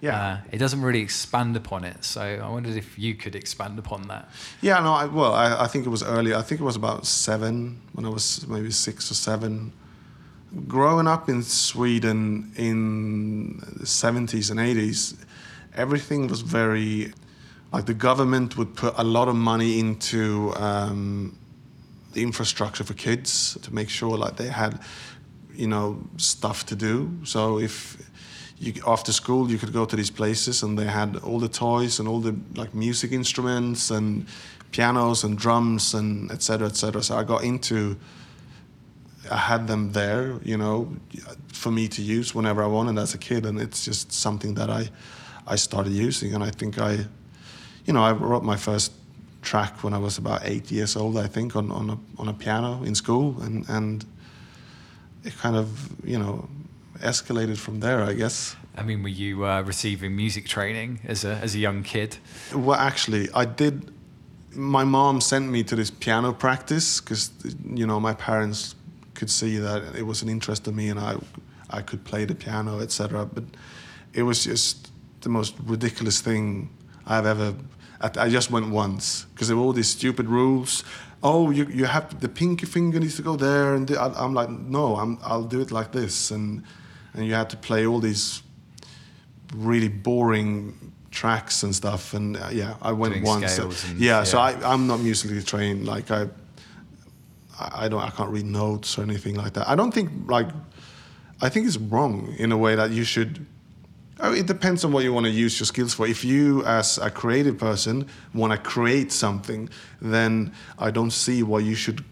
Yeah. 0.00 0.20
Uh, 0.20 0.38
it 0.52 0.58
doesn't 0.58 0.82
really 0.82 1.00
expand 1.00 1.56
upon 1.56 1.84
it, 1.84 2.04
so 2.04 2.20
I 2.20 2.48
wondered 2.48 2.76
if 2.76 2.98
you 2.98 3.14
could 3.14 3.34
expand 3.34 3.78
upon 3.78 4.02
that. 4.08 4.28
Yeah, 4.60 4.80
no, 4.80 4.92
I, 4.92 5.06
well, 5.06 5.32
I, 5.32 5.64
I 5.64 5.66
think 5.66 5.86
it 5.86 5.88
was 5.88 6.02
early. 6.02 6.34
I 6.34 6.42
think 6.42 6.60
it 6.60 6.64
was 6.64 6.76
about 6.76 7.06
seven, 7.06 7.80
when 7.94 8.04
I 8.04 8.10
was 8.10 8.46
maybe 8.46 8.70
six 8.70 9.10
or 9.10 9.14
seven. 9.14 9.72
Growing 10.66 11.08
up 11.08 11.28
in 11.28 11.42
Sweden 11.42 12.52
in 12.56 13.58
the 13.58 13.86
70s 13.86 14.50
and 14.50 14.60
80s, 14.60 15.16
everything 15.74 16.28
was 16.28 16.42
very 16.42 17.12
like 17.72 17.86
the 17.86 17.94
government 17.94 18.56
would 18.56 18.74
put 18.74 18.94
a 18.96 19.04
lot 19.04 19.28
of 19.28 19.36
money 19.36 19.78
into 19.78 20.54
um, 20.56 21.38
the 22.12 22.22
infrastructure 22.22 22.84
for 22.84 22.94
kids 22.94 23.58
to 23.62 23.74
make 23.74 23.90
sure 23.90 24.16
like 24.16 24.36
they 24.36 24.48
had 24.48 24.80
you 25.54 25.66
know 25.66 25.98
stuff 26.16 26.64
to 26.66 26.76
do. 26.76 27.10
So 27.24 27.58
if 27.58 27.98
you, 28.58 28.72
after 28.86 29.12
school 29.12 29.50
you 29.50 29.58
could 29.58 29.72
go 29.72 29.84
to 29.84 29.96
these 29.96 30.10
places 30.10 30.62
and 30.62 30.78
they 30.78 30.86
had 30.86 31.16
all 31.16 31.38
the 31.38 31.48
toys 31.48 32.00
and 32.00 32.08
all 32.08 32.20
the 32.20 32.36
like 32.54 32.74
music 32.74 33.12
instruments 33.12 33.90
and 33.90 34.26
pianos 34.70 35.24
and 35.24 35.38
drums 35.38 35.94
and 35.94 36.30
etc 36.30 36.66
etc 36.66 37.02
so 37.02 37.16
i 37.16 37.24
got 37.24 37.42
into 37.42 37.96
i 39.30 39.36
had 39.36 39.66
them 39.66 39.92
there 39.92 40.38
you 40.42 40.56
know 40.56 40.92
for 41.52 41.70
me 41.70 41.88
to 41.88 42.02
use 42.02 42.34
whenever 42.34 42.62
i 42.62 42.66
wanted 42.66 42.98
as 42.98 43.14
a 43.14 43.18
kid. 43.18 43.44
And 43.46 43.60
it's 43.60 43.84
just 43.84 44.12
something 44.12 44.54
that 44.54 44.70
i 44.70 44.88
i 45.46 45.56
started 45.56 45.92
using. 45.92 46.34
And 46.34 46.42
i 46.42 46.50
think 46.50 46.78
i 46.78 47.06
you 47.88 47.94
know, 47.94 48.04
I 48.04 48.12
wrote 48.12 48.44
my 48.44 48.56
first 48.56 48.92
track 49.40 49.82
when 49.82 49.94
I 49.94 49.98
was 49.98 50.18
about 50.18 50.42
eight 50.44 50.70
years 50.70 50.94
old, 50.94 51.16
I 51.16 51.26
think, 51.26 51.56
on, 51.56 51.72
on, 51.72 51.88
a, 51.88 51.98
on 52.20 52.28
a 52.28 52.34
piano 52.34 52.82
in 52.84 52.94
school. 52.94 53.40
And, 53.40 53.66
and 53.70 54.04
it 55.24 55.34
kind 55.38 55.56
of, 55.56 55.68
you 56.04 56.18
know, 56.18 56.46
escalated 56.98 57.56
from 57.56 57.80
there, 57.80 58.02
I 58.02 58.12
guess. 58.12 58.56
I 58.76 58.82
mean, 58.82 59.02
were 59.02 59.08
you 59.08 59.46
uh, 59.46 59.62
receiving 59.62 60.14
music 60.14 60.46
training 60.46 61.00
as 61.04 61.24
a, 61.24 61.36
as 61.36 61.54
a 61.54 61.58
young 61.58 61.82
kid? 61.82 62.18
Well, 62.54 62.78
actually, 62.78 63.30
I 63.34 63.46
did. 63.46 63.90
My 64.52 64.84
mom 64.84 65.22
sent 65.22 65.48
me 65.48 65.62
to 65.64 65.74
this 65.74 65.90
piano 65.90 66.34
practice 66.34 67.00
because, 67.00 67.30
you 67.72 67.86
know, 67.86 67.98
my 67.98 68.12
parents 68.12 68.74
could 69.14 69.30
see 69.30 69.56
that 69.56 69.96
it 69.96 70.02
was 70.02 70.20
an 70.20 70.28
interest 70.28 70.68
in 70.68 70.76
me 70.76 70.90
and 70.90 71.00
I, 71.00 71.16
I 71.70 71.80
could 71.80 72.04
play 72.04 72.26
the 72.26 72.34
piano, 72.34 72.80
etc. 72.80 73.24
But 73.24 73.44
it 74.12 74.24
was 74.24 74.44
just 74.44 74.92
the 75.22 75.30
most 75.30 75.54
ridiculous 75.64 76.20
thing 76.20 76.68
I've 77.06 77.24
ever 77.24 77.54
I 78.00 78.28
just 78.28 78.50
went 78.50 78.70
once 78.70 79.24
because 79.34 79.48
there 79.48 79.56
were 79.56 79.62
all 79.62 79.72
these 79.72 79.88
stupid 79.88 80.26
rules. 80.28 80.84
Oh, 81.22 81.50
you 81.50 81.66
you 81.66 81.86
have 81.86 82.10
to, 82.10 82.16
the 82.16 82.28
pinky 82.28 82.66
finger 82.66 83.00
needs 83.00 83.16
to 83.16 83.22
go 83.22 83.36
there, 83.36 83.74
and 83.74 83.88
the, 83.88 84.00
I, 84.00 84.24
am 84.24 84.34
like, 84.34 84.50
no, 84.50 84.96
I'm 84.96 85.18
I'll 85.22 85.42
do 85.42 85.60
it 85.60 85.72
like 85.72 85.90
this, 85.90 86.30
and 86.30 86.62
and 87.14 87.26
you 87.26 87.34
had 87.34 87.50
to 87.50 87.56
play 87.56 87.86
all 87.86 87.98
these 87.98 88.42
really 89.54 89.88
boring 89.88 90.92
tracks 91.10 91.62
and 91.64 91.74
stuff, 91.74 92.14
and 92.14 92.36
uh, 92.36 92.48
yeah, 92.52 92.76
I 92.80 92.92
went 92.92 93.14
Doing 93.14 93.26
once. 93.26 93.58
And, 93.58 93.72
yeah, 93.98 94.18
yeah, 94.18 94.24
so 94.24 94.38
I 94.38 94.52
I'm 94.62 94.86
not 94.86 95.00
musically 95.00 95.42
trained. 95.42 95.86
Like 95.86 96.10
I 96.12 96.28
I 97.58 97.88
don't 97.88 98.00
I 98.00 98.10
can't 98.10 98.30
read 98.30 98.46
notes 98.46 98.96
or 98.98 99.02
anything 99.02 99.34
like 99.34 99.54
that. 99.54 99.68
I 99.68 99.74
don't 99.74 99.92
think 99.92 100.10
like 100.30 100.48
I 101.40 101.48
think 101.48 101.66
it's 101.66 101.78
wrong 101.78 102.34
in 102.38 102.52
a 102.52 102.56
way 102.56 102.76
that 102.76 102.90
you 102.90 103.04
should 103.04 103.44
Oh, 104.20 104.32
it 104.32 104.46
depends 104.46 104.84
on 104.84 104.92
what 104.92 105.04
you 105.04 105.12
want 105.12 105.26
to 105.26 105.32
use 105.32 105.60
your 105.60 105.66
skills 105.66 105.94
for. 105.94 106.06
If 106.06 106.24
you, 106.24 106.64
as 106.64 106.98
a 106.98 107.10
creative 107.10 107.56
person, 107.56 108.08
want 108.34 108.52
to 108.52 108.58
create 108.58 109.12
something, 109.12 109.68
then 110.02 110.52
I 110.78 110.90
don't 110.90 111.12
see 111.12 111.42
why 111.42 111.60
you 111.60 111.74
should 111.76 112.04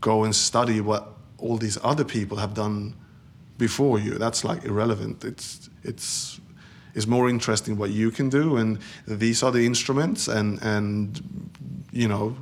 go 0.00 0.24
and 0.24 0.34
study 0.34 0.80
what 0.80 1.08
all 1.38 1.56
these 1.56 1.78
other 1.82 2.04
people 2.04 2.38
have 2.38 2.54
done 2.54 2.94
before 3.58 3.98
you. 3.98 4.18
That's 4.18 4.44
like 4.44 4.64
irrelevant. 4.64 5.24
It's 5.24 5.70
it's 5.82 6.40
it's 6.94 7.06
more 7.06 7.28
interesting 7.28 7.76
what 7.76 7.90
you 7.90 8.10
can 8.10 8.28
do, 8.28 8.56
and 8.56 8.78
these 9.06 9.42
are 9.42 9.52
the 9.52 9.64
instruments, 9.66 10.28
and 10.28 10.60
and 10.62 11.20
you 11.92 12.08
know, 12.08 12.36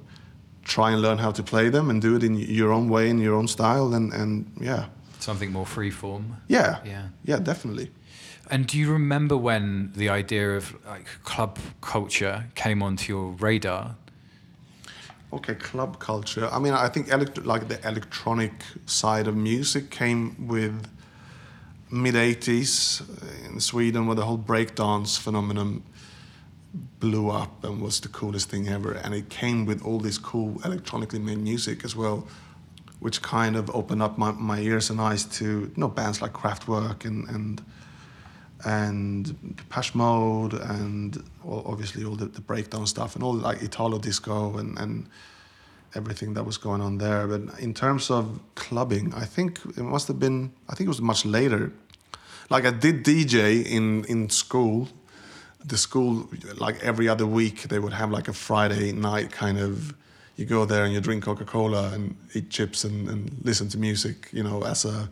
try 0.65 0.93
and 0.93 1.03
learn 1.03 1.19
how 1.19 1.33
to 1.33 1.43
play 1.43 1.69
them 1.69 1.91
and 1.91 2.01
do 2.01 2.17
it 2.17 2.23
in 2.23 2.37
your 2.37 2.73
own 2.73 2.89
way, 2.89 3.11
in 3.11 3.19
your 3.19 3.35
own 3.35 3.49
style, 3.49 3.95
and 3.95 4.13
and 4.13 4.51
yeah. 4.61 4.87
Something 5.19 5.53
more 5.53 5.67
free 5.67 5.91
form. 5.91 6.37
Yeah. 6.49 6.79
Yeah. 6.85 7.09
Yeah, 7.25 7.39
definitely. 7.39 7.91
And 8.51 8.67
do 8.67 8.79
you 8.79 8.93
remember 8.93 9.37
when 9.37 9.93
the 9.95 10.09
idea 10.09 10.57
of 10.57 10.77
like 10.87 11.07
club 11.25 11.59
culture 11.81 12.45
came 12.55 12.83
onto 12.83 13.13
your 13.13 13.33
radar? 13.33 13.97
Okay, 15.33 15.55
club 15.55 15.99
culture. 15.99 16.49
I 16.53 16.59
mean, 16.59 16.75
I 16.75 16.89
think 16.89 17.09
elect- 17.09 17.45
like 17.45 17.69
the 17.69 17.81
electronic 17.89 18.53
side 18.87 19.27
of 19.27 19.37
music 19.37 19.91
came 19.91 20.47
with 20.47 20.87
mid 21.91 22.15
80s 22.15 23.01
uh, 23.01 23.51
in 23.51 23.61
Sweden 23.61 24.07
where 24.07 24.17
the 24.17 24.25
whole 24.25 24.39
breakdance 24.39 25.19
phenomenon 25.19 25.83
blew 27.01 27.31
up 27.31 27.65
and 27.65 27.81
was 27.81 28.01
the 28.01 28.09
coolest 28.09 28.51
thing 28.51 28.69
ever. 28.69 28.93
And 28.93 29.15
it 29.15 29.29
came 29.29 29.65
with 29.65 29.83
all 29.83 29.99
this 29.99 30.19
cool 30.19 30.61
electronically 30.65 31.19
made 31.19 31.39
music 31.39 31.85
as 31.85 31.97
well, 31.97 32.29
which 33.01 33.23
kind 33.23 33.57
of 33.57 33.71
opened 33.75 34.03
up 34.03 34.19
my, 34.19 34.33
my 34.33 34.61
ears 34.61 34.91
and 34.91 35.01
eyes 35.01 35.25
to 35.39 35.45
you 35.45 35.73
know 35.77 35.89
bands 35.89 36.21
like 36.21 36.33
Kraftwerk 36.33 37.05
and 37.05 37.29
and 37.29 37.63
and 38.65 39.57
Depeche 39.57 39.95
Mode 39.95 40.55
and 40.55 41.23
obviously 41.47 42.05
all 42.05 42.17
the, 42.17 42.27
the 42.27 42.41
breakdown 42.41 42.87
stuff 42.87 43.15
and 43.15 43.23
all 43.23 43.35
like 43.35 43.63
Italo 43.63 43.99
disco 43.99 44.57
and 44.59 44.79
and 44.79 45.07
everything 45.95 46.35
that 46.35 46.45
was 46.45 46.59
going 46.59 46.81
on 46.81 46.99
there. 46.99 47.27
But 47.27 47.59
in 47.61 47.73
terms 47.73 48.11
of 48.11 48.41
clubbing, 48.57 49.15
I 49.15 49.25
think 49.25 49.61
it 49.77 49.83
must 49.83 50.09
have 50.09 50.19
been 50.19 50.53
I 50.69 50.75
think 50.75 50.87
it 50.87 50.95
was 50.97 51.01
much 51.03 51.25
later. 51.25 51.73
Like 52.51 52.65
I 52.65 52.71
did 52.71 53.05
DJ 53.05 53.65
in 53.65 54.05
in 54.05 54.31
school 54.31 54.89
the 55.65 55.79
school 55.79 56.29
like 56.57 56.83
every 56.83 57.09
other 57.09 57.27
week 57.27 57.63
they 57.63 57.79
would 57.79 57.93
have 57.93 58.11
like 58.11 58.29
a 58.29 58.33
friday 58.33 58.93
night 58.93 59.33
kind 59.33 59.59
of 59.59 59.95
you 60.37 60.45
go 60.45 60.65
there 60.65 60.85
and 60.85 60.93
you 60.93 61.01
drink 61.01 61.25
coca-cola 61.25 61.91
and 61.93 62.17
eat 62.35 62.51
chips 62.51 62.85
and, 62.85 63.09
and 63.09 63.35
listen 63.43 63.69
to 63.69 63.79
music 63.79 64.29
you 64.33 64.43
know 64.43 64.63
as 64.65 64.85
a 64.85 65.09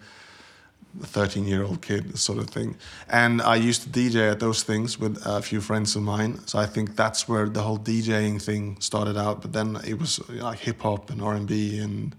13 1.01 1.47
year 1.47 1.65
old 1.65 1.83
kid 1.83 2.19
sort 2.19 2.39
of 2.39 2.51
thing. 2.51 2.77
And 3.09 3.43
i 3.43 3.57
used 3.57 3.83
to 3.83 3.89
dj 3.89 4.33
at 4.33 4.41
those 4.41 4.63
things 4.63 4.99
with 4.99 5.21
a 5.25 5.43
few 5.43 5.61
friends 5.61 5.97
of 5.97 6.03
mine. 6.03 6.41
So 6.47 6.59
i 6.59 6.67
think 6.67 6.97
that's 6.97 7.29
where 7.29 7.49
the 7.49 7.63
whole 7.63 7.79
djing 7.79 8.41
thing 8.41 8.77
started 8.81 9.17
out. 9.17 9.43
But 9.43 9.53
then 9.53 9.79
it 9.87 9.99
was 9.99 10.21
like 10.29 10.59
hip-hop 10.59 11.11
and 11.11 11.23
r&b 11.23 11.79
and 11.79 12.15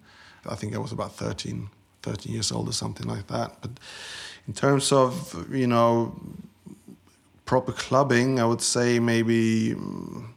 i 0.50 0.56
think 0.56 0.76
i 0.76 0.78
was 0.78 0.92
about 0.92 1.16
13 1.16 1.70
13 2.04 2.34
years 2.34 2.52
old 2.52 2.70
or 2.70 2.74
something 2.74 3.08
like 3.08 3.26
that. 3.28 3.60
But 3.62 3.72
in 4.48 4.54
terms 4.54 4.92
of 4.92 5.48
you 5.52 5.66
know 5.68 6.16
proper 7.46 7.72
clubbing, 7.72 8.40
I 8.40 8.46
would 8.46 8.62
say 8.62 9.00
maybe 9.00 9.74
mm, 9.76 10.28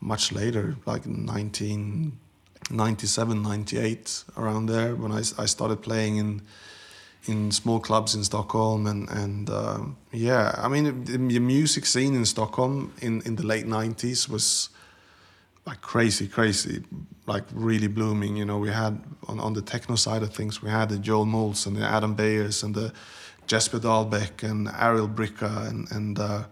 much 0.00 0.32
later, 0.32 0.76
like 0.84 1.06
1997, 1.06 3.42
98, 3.42 4.24
around 4.36 4.66
there, 4.66 4.94
when 4.96 5.12
I, 5.12 5.22
I 5.38 5.46
started 5.46 5.80
playing 5.82 6.16
in 6.16 6.42
in 7.26 7.50
small 7.52 7.80
clubs 7.80 8.14
in 8.14 8.24
Stockholm, 8.24 8.86
and 8.86 9.08
and 9.10 9.50
um, 9.50 9.96
yeah, 10.12 10.54
I 10.58 10.68
mean 10.68 11.04
the, 11.04 11.18
the 11.18 11.40
music 11.40 11.86
scene 11.86 12.14
in 12.14 12.24
Stockholm 12.24 12.92
in 13.00 13.22
in 13.22 13.36
the 13.36 13.46
late 13.46 13.66
90s 13.66 14.28
was 14.28 14.70
like 15.66 15.80
crazy, 15.80 16.26
crazy, 16.26 16.82
like 17.26 17.44
really 17.52 17.86
blooming. 17.86 18.36
You 18.36 18.44
know, 18.44 18.58
we 18.58 18.70
had 18.70 19.00
on 19.28 19.38
on 19.40 19.52
the 19.52 19.62
techno 19.62 19.96
side 19.96 20.22
of 20.22 20.34
things, 20.34 20.62
we 20.62 20.70
had 20.70 20.88
the 20.88 20.98
Joel 20.98 21.26
Mulls 21.26 21.66
and 21.66 21.76
the 21.76 21.84
Adam 21.84 22.14
Beyers 22.14 22.62
and 22.62 22.74
the 22.74 22.92
Jesper 23.46 23.78
Dahlbäck 23.78 24.42
and 24.42 24.68
Aril 24.68 25.12
Brikha 25.12 25.68
and, 25.68 25.90
and 25.92 26.18
uh, 26.18 26.44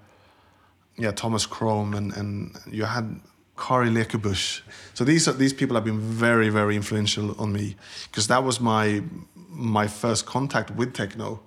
yeah, 0.96 1.12
Thomas 1.12 1.46
Krome 1.46 1.96
and, 1.96 2.12
and 2.16 2.58
you 2.70 2.84
had 2.84 3.20
Cari 3.60 3.90
Lekebusch. 3.90 4.62
So 4.94 5.04
these 5.04 5.28
are, 5.28 5.32
these 5.32 5.52
people 5.52 5.74
have 5.76 5.84
been 5.84 6.00
very 6.00 6.48
very 6.48 6.74
influential 6.74 7.38
on 7.40 7.52
me 7.52 7.76
because 8.04 8.26
that 8.28 8.42
was 8.42 8.60
my 8.60 9.02
my 9.48 9.86
first 9.86 10.26
contact 10.26 10.70
with 10.70 10.94
techno. 10.94 11.40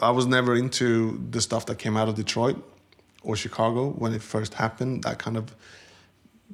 I 0.00 0.10
was 0.10 0.26
never 0.26 0.54
into 0.54 1.24
the 1.30 1.40
stuff 1.40 1.64
that 1.66 1.78
came 1.78 1.96
out 1.96 2.08
of 2.08 2.14
Detroit 2.14 2.56
or 3.22 3.36
Chicago 3.36 3.90
when 3.90 4.12
it 4.12 4.22
first 4.22 4.54
happened. 4.54 5.04
That 5.04 5.18
kind 5.18 5.36
of 5.36 5.54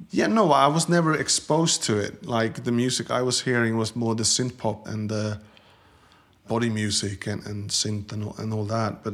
yeah, 0.09 0.27
no, 0.27 0.51
I 0.51 0.67
was 0.67 0.87
never 0.87 1.13
exposed 1.13 1.83
to 1.83 1.97
it. 1.97 2.25
Like 2.25 2.63
the 2.63 2.71
music 2.71 3.11
I 3.11 3.21
was 3.21 3.41
hearing 3.41 3.77
was 3.77 3.95
more 3.95 4.15
the 4.15 4.23
synth 4.23 4.57
pop 4.57 4.87
and 4.87 5.09
the 5.09 5.41
body 6.47 6.69
music 6.69 7.27
and, 7.27 7.45
and 7.45 7.69
synth 7.69 8.11
and, 8.11 8.33
and 8.39 8.53
all 8.53 8.65
that. 8.65 9.03
But 9.03 9.13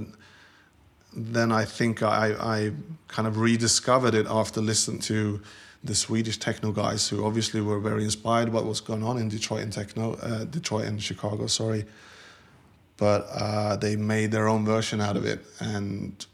then 1.17 1.51
I 1.51 1.65
think 1.65 2.03
I, 2.03 2.35
I 2.39 2.71
kind 3.07 3.27
of 3.27 3.37
rediscovered 3.37 4.13
it 4.13 4.27
after 4.29 4.61
listening 4.61 4.99
to 5.01 5.41
the 5.83 5.95
Swedish 5.95 6.37
techno 6.37 6.71
guys 6.71 7.09
who 7.09 7.25
obviously 7.25 7.59
were 7.61 7.79
very 7.79 8.03
inspired 8.03 8.53
by 8.53 8.61
what's 8.61 8.81
going 8.81 9.03
on 9.03 9.17
in 9.17 9.27
Detroit 9.27 9.63
and 9.63 9.73
techno, 9.73 10.13
uh, 10.15 10.43
Detroit 10.45 10.85
and 10.85 11.01
Chicago, 11.01 11.47
sorry. 11.47 11.85
But 12.97 13.27
uh, 13.31 13.75
they 13.77 13.95
made 13.95 14.31
their 14.31 14.47
own 14.47 14.63
version 14.63 15.01
out 15.01 15.17
of 15.17 15.25
it. 15.25 15.43
And 15.59 16.25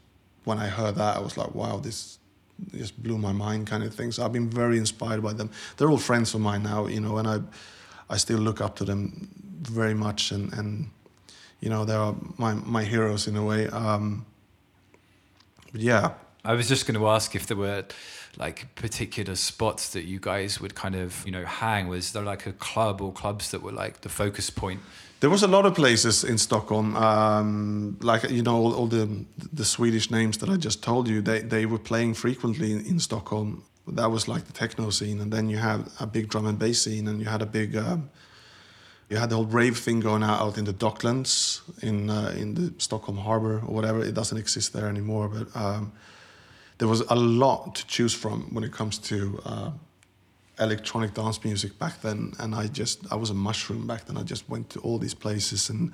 when 0.44 0.58
I 0.58 0.66
heard 0.66 0.96
that, 0.96 1.16
I 1.16 1.20
was 1.20 1.36
like, 1.36 1.54
wow, 1.54 1.78
this 1.78 2.18
just 2.72 3.02
blew 3.02 3.18
my 3.18 3.32
mind 3.32 3.66
kind 3.66 3.82
of 3.82 3.94
thing. 3.94 4.12
So 4.12 4.24
I've 4.24 4.32
been 4.32 4.50
very 4.50 4.78
inspired 4.78 5.22
by 5.22 5.32
them. 5.32 5.50
They're 5.76 5.90
all 5.90 5.98
friends 5.98 6.34
of 6.34 6.40
mine 6.40 6.62
now, 6.62 6.86
you 6.86 7.00
know, 7.00 7.18
and 7.18 7.28
I, 7.28 7.40
I 8.10 8.16
still 8.18 8.38
look 8.38 8.60
up 8.60 8.76
to 8.76 8.84
them 8.84 9.28
very 9.62 9.94
much, 9.94 10.30
and 10.30 10.52
and 10.52 10.90
you 11.60 11.70
know 11.70 11.84
they 11.84 11.94
are 11.94 12.14
my 12.36 12.54
my 12.54 12.84
heroes 12.84 13.26
in 13.26 13.36
a 13.36 13.44
way. 13.44 13.66
Um, 13.68 14.26
yeah, 15.74 16.12
I 16.44 16.54
was 16.54 16.68
just 16.68 16.86
going 16.86 16.98
to 16.98 17.08
ask 17.08 17.34
if 17.34 17.46
there 17.46 17.56
were 17.56 17.84
like 18.36 18.74
particular 18.74 19.36
spots 19.36 19.90
that 19.90 20.04
you 20.04 20.18
guys 20.18 20.60
would 20.60 20.74
kind 20.74 20.94
of 20.94 21.24
you 21.24 21.32
know 21.32 21.44
hang. 21.44 21.88
Was 21.88 22.12
there 22.12 22.22
like 22.22 22.46
a 22.46 22.52
club 22.52 23.00
or 23.00 23.12
clubs 23.12 23.50
that 23.50 23.62
were 23.62 23.72
like 23.72 24.00
the 24.00 24.08
focus 24.08 24.50
point? 24.50 24.80
There 25.20 25.30
was 25.30 25.42
a 25.42 25.48
lot 25.48 25.64
of 25.64 25.74
places 25.74 26.22
in 26.22 26.36
Stockholm, 26.36 26.96
um, 26.96 27.96
like 28.02 28.30
you 28.30 28.42
know 28.42 28.56
all, 28.56 28.74
all, 28.74 28.86
the 28.86 29.24
the 29.52 29.64
Swedish 29.64 30.10
names 30.10 30.38
that 30.38 30.48
I 30.50 30.56
just 30.56 30.82
told 30.82 31.08
you. 31.08 31.22
They 31.22 31.40
they 31.40 31.66
were 31.66 31.78
playing 31.78 32.14
frequently 32.14 32.72
in, 32.72 32.84
in 32.86 32.98
Stockholm. 32.98 33.64
That 33.86 34.10
was 34.10 34.28
like 34.28 34.44
the 34.44 34.52
techno 34.52 34.90
scene, 34.90 35.20
and 35.20 35.32
then 35.32 35.48
you 35.48 35.58
had 35.58 35.88
a 36.00 36.06
big 36.06 36.28
drum 36.28 36.46
and 36.46 36.58
bass 36.58 36.82
scene, 36.82 37.08
and 37.08 37.20
you 37.20 37.26
had 37.26 37.42
a 37.42 37.46
big 37.46 37.76
um, 37.76 38.10
you 39.08 39.16
had 39.16 39.30
the 39.30 39.36
whole 39.36 39.46
rave 39.46 39.78
thing 39.78 40.00
going 40.00 40.22
out, 40.22 40.40
out 40.40 40.58
in 40.58 40.64
the 40.64 40.72
Docklands 40.72 41.60
in 41.82 42.10
uh, 42.10 42.34
in 42.36 42.54
the 42.54 42.72
Stockholm 42.78 43.18
Harbor 43.18 43.56
or 43.66 43.74
whatever. 43.74 44.02
It 44.02 44.14
doesn't 44.14 44.38
exist 44.38 44.72
there 44.72 44.88
anymore, 44.88 45.28
but 45.28 45.54
um, 45.54 45.92
there 46.78 46.88
was 46.88 47.00
a 47.02 47.14
lot 47.14 47.74
to 47.76 47.86
choose 47.86 48.14
from 48.14 48.52
when 48.54 48.64
it 48.64 48.72
comes 48.72 48.98
to 48.98 49.40
uh, 49.44 49.70
electronic 50.58 51.14
dance 51.14 51.44
music 51.44 51.78
back 51.78 52.00
then. 52.00 52.32
And 52.38 52.54
I 52.54 52.66
just 52.66 53.00
I 53.12 53.16
was 53.16 53.30
a 53.30 53.34
mushroom 53.34 53.86
back 53.86 54.06
then. 54.06 54.16
I 54.16 54.22
just 54.22 54.48
went 54.48 54.70
to 54.70 54.80
all 54.80 54.98
these 54.98 55.14
places 55.14 55.70
and 55.70 55.92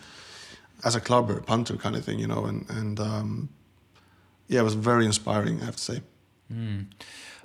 as 0.85 0.95
a 0.95 1.01
clubber, 1.01 1.41
punter 1.41 1.77
kind 1.77 1.97
of 1.97 2.05
thing, 2.05 2.19
you 2.19 2.27
know. 2.27 2.45
And 2.45 2.69
and 2.71 3.01
um, 3.01 3.49
yeah, 4.49 4.61
it 4.61 4.65
was 4.65 4.75
very 4.75 5.05
inspiring. 5.05 5.61
I 5.63 5.65
have 5.65 5.77
to 5.77 5.83
say. 5.83 6.03
Mm. 6.53 6.87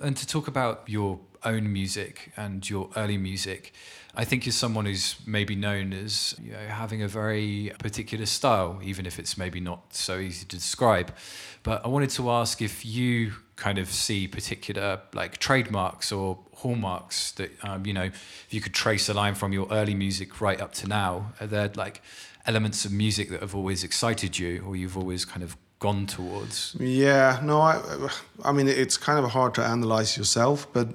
And 0.00 0.16
to 0.16 0.26
talk 0.26 0.48
about 0.48 0.82
your 0.86 1.20
own 1.44 1.72
music 1.72 2.32
and 2.36 2.68
your 2.68 2.90
early 2.96 3.16
music. 3.18 3.72
I 4.16 4.24
think 4.24 4.46
you're 4.46 4.52
someone 4.52 4.86
who's 4.86 5.16
maybe 5.26 5.54
known 5.54 5.92
as 5.92 6.34
you 6.42 6.52
know, 6.52 6.58
having 6.58 7.02
a 7.02 7.08
very 7.08 7.72
particular 7.78 8.24
style, 8.26 8.80
even 8.82 9.04
if 9.04 9.18
it's 9.18 9.36
maybe 9.36 9.60
not 9.60 9.94
so 9.94 10.18
easy 10.18 10.46
to 10.46 10.56
describe. 10.56 11.14
But 11.62 11.84
I 11.84 11.88
wanted 11.88 12.10
to 12.10 12.30
ask 12.30 12.62
if 12.62 12.86
you 12.86 13.32
kind 13.56 13.78
of 13.78 13.88
see 13.88 14.26
particular 14.28 15.00
like 15.14 15.38
trademarks 15.38 16.12
or 16.12 16.38
hallmarks 16.54 17.32
that 17.32 17.50
um, 17.62 17.84
you 17.84 17.92
know, 17.92 18.04
if 18.04 18.48
you 18.50 18.60
could 18.60 18.74
trace 18.74 19.08
a 19.08 19.14
line 19.14 19.34
from 19.34 19.52
your 19.52 19.68
early 19.70 19.94
music 19.94 20.40
right 20.40 20.60
up 20.60 20.72
to 20.74 20.88
now, 20.88 21.32
are 21.40 21.46
there 21.46 21.70
like 21.74 22.00
elements 22.46 22.84
of 22.84 22.92
music 22.92 23.28
that 23.30 23.40
have 23.40 23.54
always 23.54 23.84
excited 23.84 24.38
you, 24.38 24.64
or 24.66 24.76
you've 24.76 24.96
always 24.96 25.24
kind 25.24 25.42
of 25.42 25.56
gone 25.78 26.06
towards? 26.06 26.74
Yeah, 26.78 27.40
no, 27.42 27.60
I, 27.60 28.08
I 28.44 28.52
mean, 28.52 28.68
it's 28.68 28.96
kind 28.96 29.18
of 29.22 29.30
hard 29.30 29.54
to 29.54 29.62
analyze 29.64 30.16
yourself, 30.16 30.66
but 30.72 30.88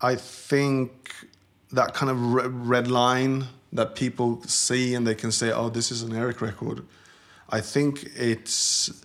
I 0.00 0.14
think 0.14 1.12
that 1.72 1.94
kind 1.94 2.10
of 2.10 2.68
red 2.68 2.88
line 2.88 3.46
that 3.72 3.94
people 3.94 4.42
see 4.42 4.94
and 4.94 5.06
they 5.06 5.14
can 5.14 5.32
say, 5.32 5.50
oh, 5.50 5.70
this 5.70 5.90
is 5.90 6.02
an 6.02 6.14
Eric 6.14 6.40
record. 6.40 6.84
I 7.48 7.60
think 7.60 8.04
it's 8.14 9.04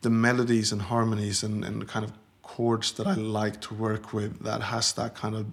the 0.00 0.10
melodies 0.10 0.72
and 0.72 0.82
harmonies 0.82 1.42
and, 1.42 1.64
and 1.64 1.86
kind 1.86 2.04
of 2.04 2.12
chords 2.42 2.92
that 2.92 3.06
I 3.06 3.14
like 3.14 3.60
to 3.62 3.74
work 3.74 4.12
with 4.12 4.42
that 4.44 4.62
has 4.62 4.92
that 4.94 5.14
kind 5.14 5.34
of 5.34 5.46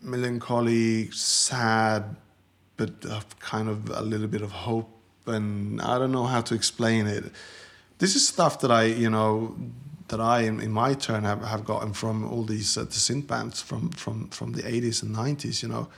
melancholy, 0.00 1.10
sad, 1.10 2.16
but 2.76 2.92
kind 3.40 3.68
of 3.68 3.90
a 3.90 4.02
little 4.02 4.28
bit 4.28 4.42
of 4.42 4.52
hope. 4.52 4.90
And 5.26 5.80
I 5.80 5.98
don't 5.98 6.12
know 6.12 6.26
how 6.26 6.40
to 6.42 6.54
explain 6.54 7.06
it. 7.06 7.24
This 7.98 8.14
is 8.14 8.28
stuff 8.28 8.60
that 8.60 8.70
I, 8.70 8.84
you 8.84 9.10
know, 9.10 9.56
that 10.08 10.20
I, 10.20 10.42
in, 10.42 10.60
in 10.60 10.70
my 10.70 10.94
turn, 10.94 11.24
have, 11.24 11.42
have 11.42 11.64
gotten 11.64 11.92
from 11.92 12.24
all 12.30 12.44
these 12.44 12.76
uh, 12.76 12.84
the 12.84 12.90
synth 12.90 13.26
bands 13.26 13.60
from, 13.60 13.90
from, 13.90 14.28
from 14.28 14.52
the 14.52 14.62
80s 14.62 15.02
and 15.02 15.14
90s, 15.14 15.62
you 15.62 15.68
know, 15.68 15.88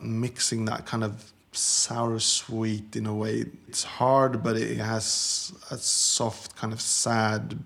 mixing 0.00 0.64
that 0.66 0.86
kind 0.86 1.04
of 1.04 1.32
sour 1.52 2.18
sweet 2.18 2.96
in 2.96 3.06
a 3.06 3.14
way. 3.14 3.46
It's 3.68 3.84
hard, 3.84 4.42
but 4.42 4.56
it 4.56 4.78
has 4.78 5.52
a 5.70 5.76
soft, 5.76 6.56
kind 6.56 6.72
of 6.72 6.80
sad. 6.80 7.58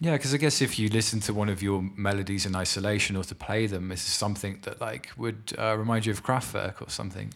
Yeah, 0.00 0.12
because 0.12 0.34
I 0.34 0.38
guess 0.38 0.60
if 0.60 0.78
you 0.78 0.88
listen 0.88 1.20
to 1.20 1.32
one 1.32 1.48
of 1.48 1.62
your 1.62 1.82
melodies 1.96 2.44
in 2.44 2.56
isolation 2.56 3.16
or 3.16 3.24
to 3.24 3.34
play 3.34 3.66
them, 3.66 3.92
it's 3.92 4.02
something 4.02 4.58
that 4.62 4.80
like 4.80 5.10
would 5.16 5.54
uh, 5.58 5.76
remind 5.78 6.06
you 6.06 6.12
of 6.12 6.22
Kraftwerk 6.22 6.82
or 6.82 6.90
something. 6.90 7.32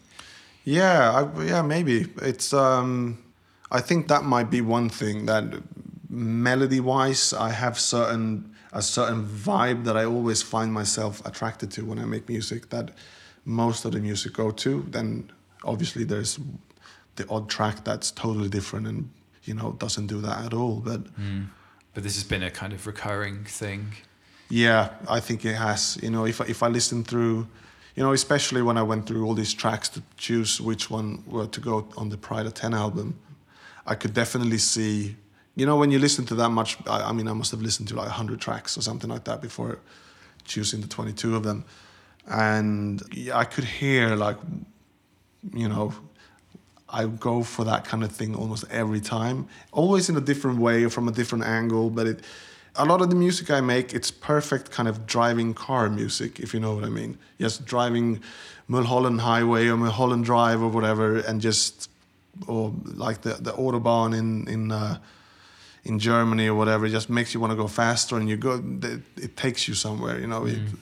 Yeah, 0.65 1.29
I, 1.35 1.43
yeah, 1.43 1.61
maybe 1.61 2.07
it's. 2.21 2.53
Um, 2.53 3.23
I 3.71 3.81
think 3.81 4.07
that 4.07 4.23
might 4.23 4.49
be 4.49 4.61
one 4.61 4.89
thing 4.89 5.25
that 5.27 5.43
melody 6.09 6.79
wise, 6.79 7.33
I 7.33 7.51
have 7.51 7.79
certain 7.79 8.55
a 8.71 8.81
certain 8.81 9.25
vibe 9.25 9.83
that 9.85 9.97
I 9.97 10.05
always 10.05 10.41
find 10.43 10.71
myself 10.71 11.25
attracted 11.25 11.71
to 11.71 11.85
when 11.85 11.97
I 11.97 12.05
make 12.05 12.29
music 12.29 12.69
that 12.69 12.91
most 13.43 13.83
of 13.85 13.93
the 13.93 13.99
music 13.99 14.33
go 14.33 14.51
to. 14.51 14.85
Then 14.89 15.31
obviously 15.63 16.03
there's 16.03 16.39
the 17.15 17.27
odd 17.29 17.49
track 17.49 17.83
that's 17.83 18.11
totally 18.11 18.49
different 18.49 18.87
and 18.87 19.09
you 19.43 19.53
know 19.53 19.73
doesn't 19.73 20.07
do 20.07 20.21
that 20.21 20.45
at 20.45 20.53
all. 20.53 20.75
But 20.75 21.03
mm. 21.19 21.47
but 21.93 22.03
this 22.03 22.15
has 22.15 22.23
been 22.23 22.43
a 22.43 22.51
kind 22.51 22.73
of 22.73 22.85
recurring 22.85 23.43
thing. 23.45 23.93
Yeah, 24.49 24.89
I 25.07 25.19
think 25.19 25.45
it 25.45 25.55
has. 25.55 25.99
You 26.01 26.09
know, 26.09 26.25
if 26.25 26.41
I, 26.41 26.45
if 26.45 26.63
I 26.63 26.67
listen 26.67 27.03
through, 27.03 27.47
you 27.95 28.03
know, 28.03 28.13
especially 28.13 28.63
when 28.63 28.77
I 28.77 28.83
went 28.83 29.05
through 29.05 29.23
all 29.25 29.35
these 29.35 29.53
tracks 29.53 29.89
to 29.89 30.01
choose 30.17 30.59
which 30.59 30.89
one 30.89 31.23
were 31.27 31.45
to 31.47 31.59
go 31.59 31.87
on 31.97 32.09
the 32.09 32.17
Pryda 32.17 32.51
Ten 32.53 32.73
album, 32.73 33.19
I 33.85 33.95
could 33.95 34.13
definitely 34.13 34.57
see. 34.57 35.15
You 35.59 35.65
know, 35.65 35.75
when 35.75 35.91
you 35.91 35.99
listen 35.99 36.25
to 36.27 36.35
that 36.35 36.51
much, 36.51 36.77
I, 36.87 37.09
I 37.09 37.11
mean, 37.11 37.27
I 37.27 37.33
must 37.33 37.51
have 37.51 37.61
listened 37.61 37.89
to 37.89 37.95
like 37.95 38.07
hundred 38.07 38.39
tracks 38.39 38.77
or 38.77 38.81
something 38.81 39.09
like 39.09 39.25
that 39.25 39.41
before 39.41 39.79
choosing 40.45 40.79
the 40.79 40.87
twenty-two 40.87 41.35
of 41.35 41.43
them, 41.43 41.65
and 42.27 43.03
I 43.33 43.43
could 43.43 43.65
hear 43.65 44.15
like, 44.15 44.37
you 45.53 45.67
know, 45.67 45.93
I 46.87 47.07
go 47.07 47.43
for 47.43 47.65
that 47.65 47.83
kind 47.83 48.03
of 48.05 48.11
thing 48.11 48.35
almost 48.35 48.63
every 48.71 49.01
time, 49.01 49.47
always 49.73 50.09
in 50.09 50.15
a 50.15 50.21
different 50.21 50.59
way 50.59 50.85
or 50.85 50.89
from 50.89 51.09
a 51.09 51.11
different 51.11 51.43
angle. 51.43 51.89
But 51.89 52.07
it, 52.07 52.19
a 52.75 52.85
lot 52.85 53.01
of 53.01 53.09
the 53.09 53.15
music 53.15 53.51
I 53.51 53.59
make, 53.59 53.93
it's 53.93 54.11
perfect 54.11 54.71
kind 54.71 54.87
of 54.87 55.05
driving 55.05 55.53
car 55.53 55.89
music, 55.89 56.39
if 56.39 56.53
you 56.53 56.61
know 56.61 56.73
what 56.75 56.85
I 56.85 56.89
mean. 56.89 57.17
Just 57.37 57.65
driving 57.65 58.21
Mulholland 58.69 59.19
Highway 59.19 59.67
or 59.67 59.75
Mulholland 59.75 60.23
Drive 60.23 60.61
or 60.61 60.69
whatever, 60.69 61.17
and 61.17 61.41
just 61.41 61.89
or 62.47 62.73
like 62.85 63.23
the 63.23 63.33
the 63.33 63.51
autobahn 63.51 64.17
in 64.17 64.47
in 64.47 64.71
uh, 64.71 64.99
in 65.83 65.99
Germany 65.99 66.47
or 66.47 66.55
whatever, 66.55 66.85
it 66.85 66.89
just 66.89 67.09
makes 67.09 67.33
you 67.33 67.39
want 67.39 67.51
to 67.51 67.57
go 67.57 67.67
faster, 67.67 68.17
and 68.17 68.29
you 68.29 68.37
go. 68.37 68.63
It, 68.83 69.01
it 69.17 69.37
takes 69.37 69.67
you 69.67 69.73
somewhere, 69.73 70.19
you 70.19 70.27
know. 70.27 70.41
Mm. 70.41 70.53
It, 70.53 70.79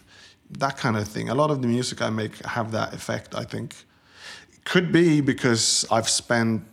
that 0.60 0.78
kind 0.78 0.96
of 0.98 1.08
thing. 1.08 1.30
A 1.30 1.36
lot 1.36 1.52
of 1.52 1.62
the 1.62 1.68
music 1.68 2.02
I 2.02 2.10
make 2.10 2.38
have 2.46 2.72
that 2.72 2.94
effect, 2.94 3.36
I 3.36 3.44
think. 3.44 3.76
Could 4.64 4.92
be 4.92 5.22
because 5.22 5.86
I've 5.92 6.10
spent 6.10 6.64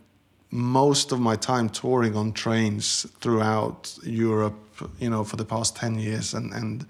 most 0.50 1.12
of 1.12 1.20
my 1.20 1.36
time 1.36 1.68
touring 1.68 2.16
on 2.16 2.32
trains 2.32 3.06
throughout 3.20 3.96
Europe, 4.04 4.54
you 5.00 5.10
know, 5.10 5.24
for 5.24 5.36
the 5.36 5.44
past 5.44 5.76
10 5.76 5.98
years 5.98 6.34
and 6.34 6.52
and 6.52 6.86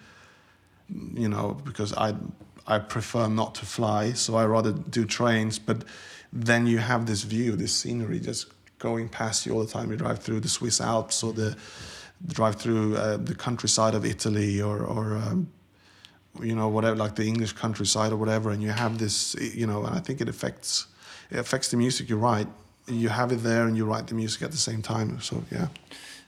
you 1.14 1.28
know, 1.28 1.58
because 1.64 1.94
I 1.94 2.14
I 2.66 2.78
prefer 2.78 3.28
not 3.28 3.54
to 3.56 3.66
fly, 3.66 4.12
so 4.12 4.36
I 4.36 4.46
rather 4.46 4.72
do 4.72 5.04
trains, 5.04 5.58
but 5.58 5.84
then 6.32 6.66
you 6.66 6.78
have 6.78 7.06
this 7.06 7.22
view, 7.22 7.56
this 7.56 7.74
scenery 7.74 8.20
just 8.20 8.46
going 8.88 9.08
past 9.08 9.46
you 9.46 9.52
all 9.54 9.64
the 9.66 9.72
time. 9.76 9.90
You 9.90 9.96
drive 9.96 10.18
through 10.18 10.40
the 10.40 10.52
Swiss 10.58 10.78
Alps 10.80 11.22
or 11.22 11.32
the 11.32 11.56
drive 12.38 12.56
through 12.56 12.96
uh, 12.96 13.16
the 13.30 13.34
countryside 13.34 13.94
of 13.94 14.04
Italy 14.04 14.60
or 14.68 14.78
or 14.94 15.04
um, 15.24 15.38
you 16.48 16.54
know 16.58 16.68
whatever 16.68 16.96
like 17.04 17.14
the 17.14 17.26
English 17.32 17.52
countryside 17.64 18.10
or 18.12 18.18
whatever 18.24 18.50
and 18.50 18.60
you 18.62 18.72
have 18.84 18.98
this 18.98 19.16
you 19.60 19.66
know 19.66 19.80
and 19.86 19.94
I 19.98 20.00
think 20.00 20.20
it 20.20 20.28
affects 20.28 20.86
it 21.30 21.38
affects 21.38 21.68
the 21.70 21.76
music 21.76 22.08
you 22.08 22.16
write. 22.16 22.48
You 22.86 23.08
have 23.08 23.32
it 23.32 23.42
there, 23.42 23.66
and 23.66 23.76
you 23.78 23.84
write 23.86 24.06
the 24.08 24.14
music 24.14 24.42
at 24.42 24.50
the 24.50 24.64
same 24.68 24.82
time. 24.82 25.20
So 25.20 25.42
yeah. 25.50 25.68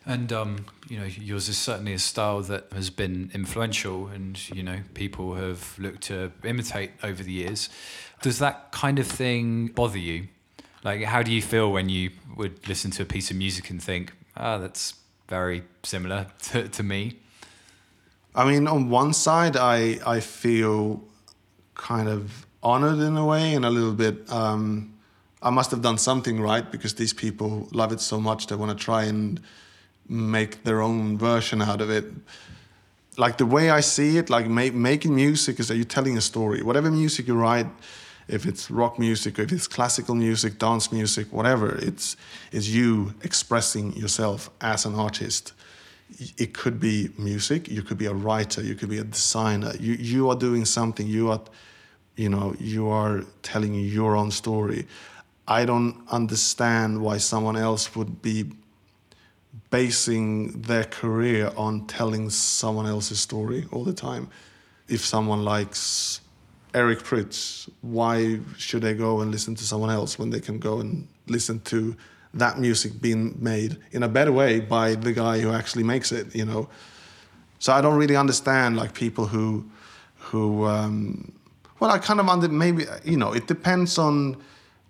And 0.07 0.33
um, 0.33 0.66
you 0.88 0.99
know, 0.99 1.05
yours 1.05 1.49
is 1.49 1.59
certainly 1.59 1.92
a 1.92 1.99
style 1.99 2.40
that 2.53 2.64
has 2.73 2.90
been 2.90 3.31
influential, 3.35 3.99
and 4.14 4.33
you 4.51 4.62
know, 4.62 4.79
people 4.95 5.35
have 5.35 5.79
looked 5.79 6.03
to 6.05 6.33
imitate 6.45 6.92
over 7.03 7.23
the 7.23 7.33
years. 7.33 7.69
Does 8.23 8.38
that 8.38 8.73
kind 8.73 8.99
of 8.99 9.07
thing 9.07 9.66
bother 9.69 9.99
you? 9.99 10.29
Like, 10.87 11.03
how 11.03 11.25
do 11.25 11.33
you 11.33 11.42
feel 11.42 11.72
when 11.72 11.88
you 11.88 12.11
would 12.37 12.68
listen 12.68 12.92
to 12.92 13.03
a 13.03 13.07
piece 13.07 13.33
of 13.33 13.37
music 13.37 13.70
and 13.70 13.83
think, 13.83 14.12
"Ah, 14.37 14.55
oh, 14.55 14.61
that's 14.61 14.94
very 15.29 15.64
similar 15.83 16.27
to, 16.53 16.68
to 16.68 16.83
me"? 16.85 17.16
I 18.37 18.44
mean, 18.44 18.68
on 18.68 18.88
one 18.88 19.12
side, 19.12 19.57
I 19.57 19.99
I 20.07 20.20
feel 20.20 21.03
kind 21.75 22.09
of 22.09 22.46
honored 22.62 23.01
in 23.01 23.16
a 23.16 23.27
way 23.27 23.55
and 23.57 23.64
a 23.64 23.70
little 23.70 23.94
bit 23.94 24.31
um, 24.31 24.94
I 25.42 25.51
must 25.51 25.72
have 25.72 25.83
done 25.83 25.99
something 25.99 26.40
right 26.40 26.70
because 26.70 26.94
these 26.94 27.12
people 27.12 27.68
love 27.72 27.92
it 27.92 28.01
so 28.01 28.20
much 28.20 28.46
they 28.46 28.55
want 28.55 28.79
to 28.79 28.85
try 28.85 29.05
and 29.05 29.40
make 30.09 30.62
their 30.62 30.81
own 30.83 31.18
version 31.18 31.62
out 31.62 31.81
of 31.81 31.90
it. 31.90 32.05
Like 33.16 33.38
the 33.38 33.46
way 33.46 33.70
I 33.70 33.81
see 33.81 34.18
it, 34.18 34.31
like 34.31 34.46
ma- 34.46 34.79
making 34.90 35.16
music 35.16 35.59
is 35.59 35.66
that 35.66 35.77
you're 35.77 35.94
telling 35.99 36.16
a 36.16 36.20
story. 36.20 36.62
Whatever 36.62 36.90
music 36.92 37.27
you 37.27 37.35
write, 37.35 37.66
if 38.29 38.47
it's 38.47 38.71
rock 38.71 38.99
music, 38.99 39.39
if 39.39 39.53
it's 39.53 39.69
classical 39.69 40.15
music, 40.15 40.59
dance 40.59 40.91
music, 40.93 41.33
whatever, 41.33 41.77
it's 41.77 42.17
it's 42.53 42.69
you 42.69 43.15
expressing 43.23 43.93
yourself 43.95 44.51
as 44.61 44.85
an 44.85 44.95
artist. 44.95 45.53
It 46.39 46.55
could 46.55 46.79
be 46.79 47.11
music, 47.19 47.69
you 47.69 47.83
could 47.83 47.99
be 47.99 48.07
a 48.07 48.15
writer, 48.15 48.62
you 48.62 48.75
could 48.75 48.89
be 48.89 48.99
a 48.99 49.05
designer. 49.05 49.73
You 49.79 49.95
you 49.95 50.31
are 50.31 50.37
doing 50.37 50.65
something. 50.65 51.07
You 51.07 51.31
are, 51.31 51.41
you 52.17 52.29
know, 52.29 52.55
you 52.59 52.89
are 52.89 53.25
telling 53.43 53.75
your 53.75 54.17
own 54.17 54.31
story 54.31 54.87
I 55.49 55.65
don't 55.65 55.97
understand 56.11 57.01
why 57.01 57.19
someone 57.19 57.57
else 57.57 57.95
would 57.95 58.21
be 58.21 58.51
basing 59.71 60.61
their 60.62 60.85
career 60.85 61.53
on 61.57 61.87
telling 61.87 62.31
someone 62.31 62.87
else's 62.87 63.21
story 63.21 63.67
all 63.71 63.85
the 63.85 63.93
time. 63.93 64.29
If 64.89 65.05
someone 65.05 65.45
likes 65.45 66.21
Eric 66.77 66.99
Prydz, 66.99 67.71
why 67.81 68.39
should 68.59 68.83
they 68.83 68.93
go 68.93 69.23
and 69.23 69.33
listen 69.33 69.55
to 69.55 69.65
someone 69.65 69.89
else 69.89 70.19
when 70.19 70.29
they 70.29 70.41
can 70.41 70.59
go 70.59 70.79
and 70.79 71.09
listen 71.27 71.59
to 71.61 71.97
that 72.35 72.59
music 72.59 73.01
being 73.01 73.35
made 73.41 73.79
in 73.93 74.03
a 74.03 74.09
better 74.09 74.31
way 74.31 74.61
by 74.61 74.95
the 74.95 75.11
guy 75.11 75.41
who 75.41 75.53
actually 75.53 75.85
makes 75.85 76.12
it, 76.12 76.35
you 76.35 76.45
know? 76.45 76.69
So 77.61 77.73
I 77.73 77.81
don't 77.81 77.97
really 77.97 78.15
understand 78.15 78.77
like 78.77 78.93
people 78.93 79.27
who, 79.27 79.65
who, 80.19 80.67
um, 80.67 81.33
well, 81.81 81.91
I 81.91 81.99
kind 81.99 82.21
of 82.21 82.29
under 82.29 82.49
maybe 82.49 82.85
you 83.05 83.17
know 83.17 83.33
it 83.33 83.47
depends 83.47 83.99
on 83.99 84.37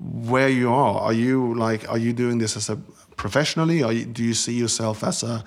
where 0.01 0.49
you 0.49 0.73
are. 0.73 1.01
Are 1.01 1.13
you 1.13 1.55
like 1.55 1.89
are 1.89 1.99
you 1.99 2.13
doing 2.13 2.39
this 2.39 2.57
as 2.57 2.69
a 2.69 2.77
professionally? 3.17 3.83
Are 3.83 3.93
you, 3.93 4.05
do 4.05 4.23
you 4.23 4.35
see 4.35 4.55
yourself 4.55 5.03
as 5.03 5.23
a 5.23 5.45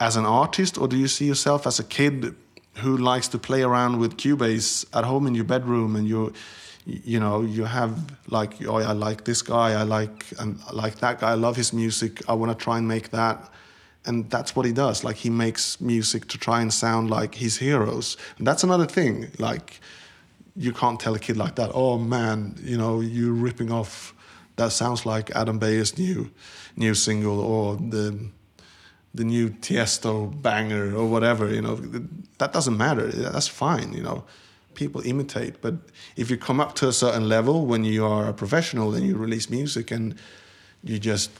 as 0.00 0.16
an 0.16 0.26
artist, 0.26 0.78
or 0.78 0.88
do 0.88 0.96
you 0.96 1.08
see 1.08 1.26
yourself 1.26 1.66
as 1.66 1.78
a 1.78 1.84
kid 1.84 2.34
who 2.76 2.96
likes 2.96 3.28
to 3.28 3.38
play 3.38 3.62
around 3.62 3.98
with 3.98 4.16
Cubase 4.16 4.84
at 4.92 5.04
home 5.04 5.26
in 5.26 5.34
your 5.34 5.44
bedroom, 5.44 5.96
and 5.96 6.06
you 6.08 6.32
you 6.86 7.18
know 7.18 7.42
you 7.42 7.64
have 7.64 7.98
like 8.28 8.64
oh 8.66 8.76
I 8.76 8.92
like 8.92 9.24
this 9.24 9.42
guy, 9.42 9.72
I 9.72 9.82
like 9.82 10.26
and 10.38 10.58
I 10.68 10.72
like 10.72 10.96
that 10.96 11.20
guy, 11.20 11.32
I 11.32 11.34
love 11.34 11.56
his 11.56 11.72
music, 11.72 12.22
I 12.28 12.34
want 12.34 12.56
to 12.56 12.64
try 12.64 12.78
and 12.78 12.86
make 12.86 13.10
that. 13.10 13.50
And 14.04 14.30
that's 14.30 14.54
what 14.54 14.64
he 14.66 14.72
does. 14.72 15.02
Like 15.02 15.16
he 15.16 15.30
makes 15.30 15.80
music 15.80 16.28
to 16.28 16.38
try 16.38 16.60
and 16.60 16.72
sound 16.72 17.10
like 17.10 17.34
his 17.34 17.56
heroes. 17.56 18.16
And 18.38 18.46
that's 18.46 18.62
another 18.62 18.86
thing. 18.86 19.32
Like 19.40 19.80
you 20.54 20.72
can't 20.72 21.00
tell 21.00 21.14
a 21.16 21.18
kid 21.18 21.36
like 21.36 21.56
that, 21.56 21.70
oh 21.74 21.98
man, 21.98 22.54
you 22.62 22.78
know, 22.78 23.00
you're 23.00 23.32
ripping 23.32 23.72
off. 23.72 24.14
That 24.56 24.72
sounds 24.72 25.04
like 25.04 25.30
Adam 25.32 25.58
Beyer's 25.58 25.98
new 25.98 26.30
new 26.76 26.94
single 26.94 27.40
or 27.40 27.76
the 27.76 28.28
the 29.16 29.24
new 29.24 29.50
Tiesto 29.50 30.30
banger 30.42 30.94
or 30.94 31.06
whatever. 31.06 31.52
You 31.52 31.62
know, 31.62 31.76
that 32.38 32.52
doesn't 32.52 32.76
matter. 32.76 33.06
That's 33.08 33.48
fine. 33.48 33.92
You 33.92 34.02
know, 34.02 34.24
people 34.74 35.00
imitate, 35.04 35.60
but 35.60 35.74
if 36.16 36.30
you 36.30 36.36
come 36.36 36.60
up 36.60 36.74
to 36.76 36.88
a 36.88 36.92
certain 36.92 37.28
level 37.28 37.66
when 37.66 37.84
you 37.84 38.04
are 38.04 38.28
a 38.28 38.32
professional 38.32 38.94
and 38.94 39.06
you 39.06 39.16
release 39.16 39.50
music 39.50 39.90
and 39.90 40.14
you 40.84 40.98
just 40.98 41.30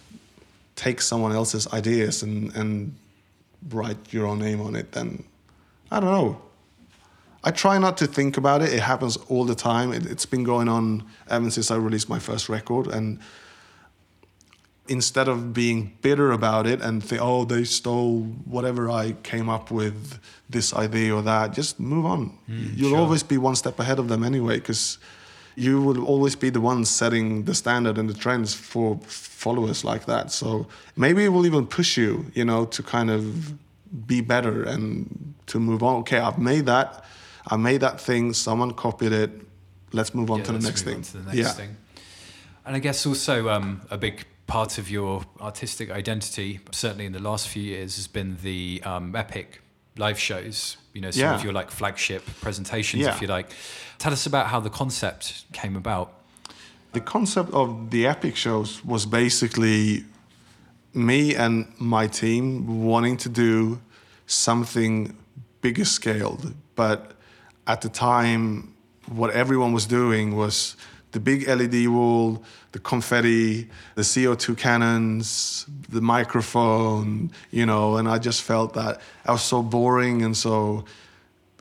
take 0.75 1.01
someone 1.01 1.33
else's 1.33 1.67
ideas 1.73 2.23
and 2.23 2.55
and 2.57 2.95
write 3.71 4.13
your 4.13 4.27
own 4.27 4.39
name 4.39 4.61
on 4.61 4.75
it, 4.75 4.93
then 4.93 5.25
I 5.91 6.01
don't 6.01 6.11
know. 6.11 6.43
I 7.45 7.53
try 7.53 7.79
not 7.79 7.97
to 7.99 8.07
think 8.07 8.37
about 8.37 8.63
it. 8.63 8.73
It 8.73 8.81
happens 8.81 9.17
all 9.29 9.45
the 9.45 9.55
time. 9.55 9.93
It, 9.93 10.05
has 10.05 10.27
been 10.27 10.43
going 10.43 10.69
on 10.69 11.05
ever 11.31 11.49
since 11.51 11.71
I 11.71 11.77
released 11.77 12.09
my 12.09 12.19
first 12.19 12.49
record. 12.49 12.89
And 12.89 13.21
instead 14.89 15.29
of 15.29 15.53
being 15.53 15.97
bitter 16.03 16.33
about 16.33 16.67
it 16.67 16.81
and 16.81 17.03
think, 17.03 17.21
oh, 17.23 17.45
they 17.45 17.65
stole 17.65 18.23
whatever 18.45 18.91
I 18.91 19.13
came 19.23 19.49
up 19.49 19.71
with, 19.71 20.19
this 20.49 20.73
idea 20.75 21.15
or 21.15 21.23
that, 21.23 21.53
just 21.53 21.81
move 21.81 22.07
on. 22.07 22.39
Mm, 22.49 22.77
You'll 22.77 22.91
sure. 22.91 22.99
always 22.99 23.23
be 23.23 23.37
one 23.37 23.57
step 23.57 23.79
ahead 23.81 23.99
of 23.99 24.09
them 24.09 24.23
anyway, 24.23 24.57
because 24.57 24.99
you 25.57 25.83
will 25.83 26.05
always 26.05 26.37
be 26.37 26.51
the 26.51 26.61
one 26.61 26.85
setting 26.85 27.45
the 27.45 27.55
standard 27.55 27.99
and 27.99 28.09
the 28.09 28.15
trends 28.15 28.55
for 28.55 28.99
followers 29.07 29.85
like 29.85 30.07
that. 30.07 30.31
So 30.31 30.67
maybe 30.97 31.25
it 31.25 31.31
will 31.31 31.47
even 31.47 31.67
push 31.67 31.97
you, 31.97 32.27
you 32.35 32.45
know, 32.45 32.67
to 32.67 32.83
kind 32.83 33.11
of 33.11 33.55
be 34.07 34.21
better 34.21 34.63
and 34.63 35.35
to 35.47 35.59
move 35.59 35.83
on. 35.83 36.01
Okay, 36.01 36.19
I've 36.19 36.39
made 36.39 36.67
that 36.67 37.05
I 37.49 37.57
made 37.57 37.81
that 37.81 38.01
thing, 38.01 38.33
someone 38.33 38.73
copied 38.73 39.13
it. 39.13 39.31
Let's 39.93 40.15
move 40.15 40.31
on 40.31 40.39
yeah, 40.39 40.45
to 40.47 40.53
the 40.53 40.59
next 40.59 40.83
thing. 40.83 41.03
The 41.03 41.19
next 41.21 41.37
yeah. 41.37 41.53
Thing. 41.53 41.77
And 42.65 42.75
I 42.75 42.81
guess 42.81 43.07
also 43.07 43.49
um, 43.49 43.83
a 43.91 43.97
big 43.97 44.27
part 44.47 44.79
of 44.79 44.91
your 44.91 45.25
artistic 45.41 45.91
identity, 45.91 46.61
certainly 46.73 47.07
in 47.07 47.13
the 47.13 47.23
last 47.23 47.49
few 47.49 47.63
years, 47.63 47.97
has 47.97 48.07
been 48.07 48.39
the 48.43 48.83
um, 48.85 49.15
epic 49.17 49.61
live 49.97 50.19
shows. 50.19 50.77
You 50.93 51.01
know, 51.03 51.11
some 51.11 51.23
yeah. 51.23 51.35
of 51.35 51.45
your 51.45 51.53
like 51.53 51.71
flagship 51.71 52.25
presentations, 52.41 53.03
yeah. 53.03 53.15
if 53.15 53.21
you 53.21 53.29
like. 53.29 53.51
Tell 53.99 54.13
us 54.13 54.27
about 54.27 54.47
how 54.47 54.61
the 54.61 54.71
concept 54.71 55.45
came 55.53 55.77
about. 55.77 56.13
The 56.93 57.01
concept 57.01 57.53
of 57.53 57.91
the 57.91 58.07
epic 58.07 58.37
shows 58.37 58.85
was 58.85 59.05
basically 59.05 60.05
me 60.95 61.35
and 61.35 61.71
my 61.79 62.07
team 62.07 62.85
wanting 62.85 63.17
to 63.19 63.29
do 63.29 63.81
something 64.27 65.17
bigger 65.61 65.85
scaled, 65.85 66.55
but 66.75 67.13
at 67.67 67.81
the 67.81 67.89
time, 67.89 68.75
what 69.07 69.31
everyone 69.31 69.73
was 69.73 69.87
doing 69.87 70.37
was 70.37 70.77
the 71.13 71.21
big 71.21 71.49
LED 71.49 71.89
wall, 71.89 72.43
the 72.73 72.79
confetti, 72.79 73.69
the 73.95 74.03
CO2 74.03 74.57
cannons, 74.57 75.67
the 75.89 76.01
microphone, 76.01 77.31
you 77.51 77.65
know, 77.65 77.97
and 77.97 78.09
I 78.09 78.19
just 78.19 78.43
felt 78.43 78.75
that 78.75 79.01
I 79.25 79.33
was 79.33 79.43
so 79.43 79.63
boring 79.63 80.23
and 80.23 80.37
so. 80.37 80.85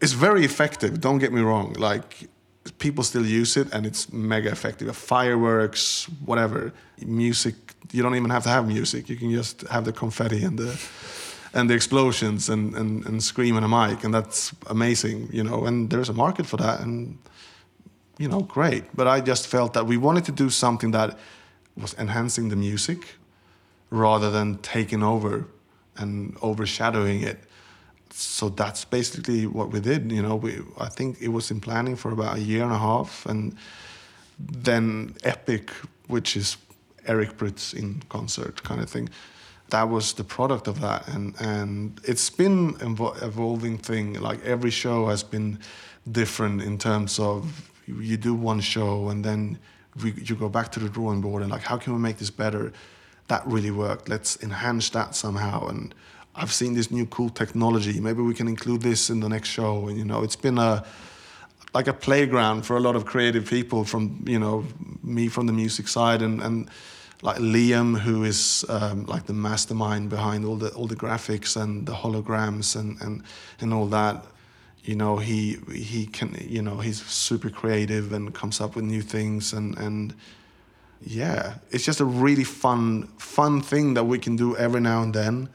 It's 0.02 0.12
very 0.12 0.44
effective, 0.44 1.00
don't 1.00 1.20
get 1.20 1.32
me 1.32 1.42
wrong. 1.42 1.74
Like, 1.74 2.28
people 2.80 3.04
still 3.04 3.26
use 3.26 3.56
it 3.58 3.72
and 3.74 3.86
it's 3.86 4.12
mega 4.12 4.52
effective. 4.52 4.96
Fireworks, 4.96 6.10
whatever, 6.26 6.74
music, 7.06 7.56
you 7.92 8.04
don't 8.04 8.16
even 8.16 8.30
have 8.30 8.44
to 8.44 8.50
have 8.50 8.68
music. 8.68 9.08
You 9.10 9.16
can 9.16 9.32
just 9.32 9.62
have 9.68 9.86
the 9.86 9.94
confetti 9.94 10.44
and 10.44 10.58
the 10.60 10.80
and 11.54 11.70
the 11.70 11.74
explosions 11.74 12.50
and, 12.50 12.76
and, 12.76 13.06
and 13.06 13.24
scream 13.24 13.56
in 13.56 13.64
a 13.64 13.68
mic 13.70 14.04
and 14.04 14.14
that's 14.14 14.54
amazing, 14.68 15.30
you 15.32 15.42
know, 15.42 15.66
and 15.66 15.90
there's 15.90 16.10
a 16.10 16.14
market 16.14 16.46
for 16.46 16.58
that 16.58 16.82
and 16.82 17.18
you 18.18 18.28
know, 18.28 18.42
great. 18.42 18.84
But 18.96 19.08
I 19.08 19.22
just 19.22 19.48
felt 19.48 19.74
that 19.74 19.86
we 19.86 19.98
wanted 19.98 20.26
to 20.26 20.32
do 20.32 20.50
something 20.50 20.92
that 20.92 21.18
was 21.76 21.94
enhancing 21.96 22.50
the 22.50 22.56
music 22.56 23.16
rather 23.90 24.32
than 24.32 24.58
taking 24.60 25.04
over 25.04 25.46
and 25.98 26.38
overshadowing 26.42 27.22
it. 27.22 27.40
So 28.12 28.50
that's 28.50 28.86
basically 28.86 29.46
what 29.46 29.72
we 29.72 29.80
did. 29.80 30.12
You 30.12 30.22
know, 30.22 30.36
we 30.36 30.62
I 30.80 30.90
think 30.90 31.22
it 31.22 31.30
was 31.30 31.52
in 31.52 31.60
planning 31.60 31.96
for 31.96 32.12
about 32.12 32.38
a 32.38 32.42
year 32.42 32.64
and 32.64 32.72
a 32.72 32.78
half, 32.78 33.26
and 33.26 33.56
then 34.40 35.16
Epic, 35.24 35.72
which 36.08 36.38
is 36.38 36.58
Eric 37.08 37.38
Prydz 37.38 37.74
in 37.74 38.02
concert 38.10 38.64
kind 38.64 38.82
of 38.82 38.90
thing, 38.90 39.10
that 39.70 39.90
was 39.90 40.14
the 40.14 40.24
product 40.24 40.68
of 40.68 40.80
that, 40.80 41.08
and 41.08 41.36
and 41.40 42.00
it's 42.04 42.30
been 42.30 42.76
evo- 42.76 43.22
evolving 43.22 43.78
thing. 43.78 44.14
Like 44.14 44.44
every 44.46 44.72
show 44.72 45.08
has 45.08 45.24
been 45.24 45.60
different 46.10 46.62
in 46.62 46.78
terms 46.78 47.20
of 47.20 47.70
you, 47.86 48.18
do 48.18 48.34
one 48.34 48.60
show 48.60 49.10
and 49.10 49.24
then 49.24 49.60
we, 50.04 50.12
you 50.14 50.36
go 50.36 50.50
back 50.50 50.72
to 50.74 50.80
the 50.80 50.90
drawing 50.90 51.22
board 51.22 51.42
and 51.42 51.52
like 51.52 51.62
how 51.62 51.78
can 51.78 51.94
we 51.94 52.00
make 52.00 52.18
this 52.18 52.30
better? 52.30 52.74
That 53.28 53.46
really 53.46 53.72
worked. 53.72 54.10
Let's 54.10 54.42
enhance 54.44 54.90
that 54.92 55.16
somehow. 55.16 55.68
And 55.68 55.94
i've 56.36 56.52
seen 56.52 56.74
this 56.74 56.92
new 56.92 57.06
cool 57.06 57.30
technology. 57.30 58.00
Maybe 58.00 58.22
we 58.22 58.34
can 58.34 58.48
include 58.48 58.82
this 58.82 59.10
in 59.10 59.20
the 59.20 59.30
next 59.30 59.50
show. 59.50 59.88
And 59.88 59.98
you 59.98 60.06
know 60.06 60.24
it's 60.24 60.36
been 60.36 60.58
a 60.58 60.86
like 61.74 61.88
a 61.88 61.94
playground 61.94 62.66
for 62.66 62.78
a 62.78 62.80
lot 62.80 62.96
of 62.96 63.06
creative 63.06 63.50
people 63.50 63.84
from 63.84 64.24
you 64.26 64.40
know 64.40 64.66
me 65.04 65.28
from 65.28 65.46
the 65.46 65.54
music 65.54 65.88
side 65.88 66.22
and 66.22 66.42
and 66.42 66.70
like 67.22 67.38
Liam 67.38 68.00
who 68.00 68.24
is 68.24 68.66
um, 68.70 69.06
like 69.06 69.26
the 69.26 69.34
mastermind 69.34 70.10
behind 70.10 70.46
all 70.46 70.56
the 70.56 70.70
all 70.70 70.88
the 70.88 70.96
graphics 70.96 71.62
and 71.62 71.86
the 71.86 71.94
holograms 71.94 72.76
and 72.76 73.02
and 73.02 73.24
and 73.60 73.74
all 73.74 73.88
that 73.88 74.26
you 74.86 74.96
know 74.96 75.18
he 75.18 75.58
he 75.74 76.06
can 76.06 76.30
you 76.48 76.62
know 76.62 76.78
he's 76.78 77.04
super 77.06 77.50
creative 77.50 78.14
and 78.16 78.34
comes 78.34 78.62
up 78.62 78.76
with 78.76 78.86
new 78.86 79.02
things 79.02 79.54
and 79.54 79.78
and 79.78 80.14
yeah 81.02 81.56
it's 81.72 81.84
just 81.86 82.00
a 82.00 82.06
really 82.06 82.44
fun 82.44 83.08
fun 83.18 83.62
thing 83.62 83.94
that 83.96 84.06
we 84.06 84.18
can 84.20 84.36
do 84.36 84.56
every 84.56 84.82
now 84.82 85.02
and 85.04 85.14
then. 85.14 85.50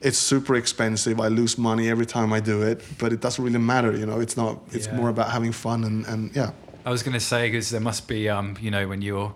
It's 0.00 0.18
super 0.18 0.54
expensive. 0.54 1.18
I 1.20 1.28
lose 1.28 1.56
money 1.58 1.88
every 1.90 2.06
time 2.06 2.32
i 2.32 2.40
do 2.40 2.62
it 2.62 2.82
but 2.98 3.12
it 3.12 3.20
doesn't 3.20 3.42
really 3.44 3.58
matter 3.58 3.92
you 3.96 4.06
know 4.06 4.20
it's 4.20 4.36
not 4.36 4.58
it's 4.72 4.86
Yeah. 4.86 4.96
more 4.96 5.08
about 5.08 5.30
having 5.30 5.52
fun 5.52 5.84
and 5.84 6.06
and 6.06 6.36
yeah. 6.36 6.50
I 6.84 6.90
was 6.90 7.02
going 7.02 7.14
to 7.14 7.26
say 7.32 7.48
because 7.50 7.70
there 7.70 7.80
must 7.80 8.06
be, 8.06 8.28
um, 8.28 8.56
you 8.60 8.70
know, 8.70 8.86
when 8.86 9.02
you're 9.02 9.34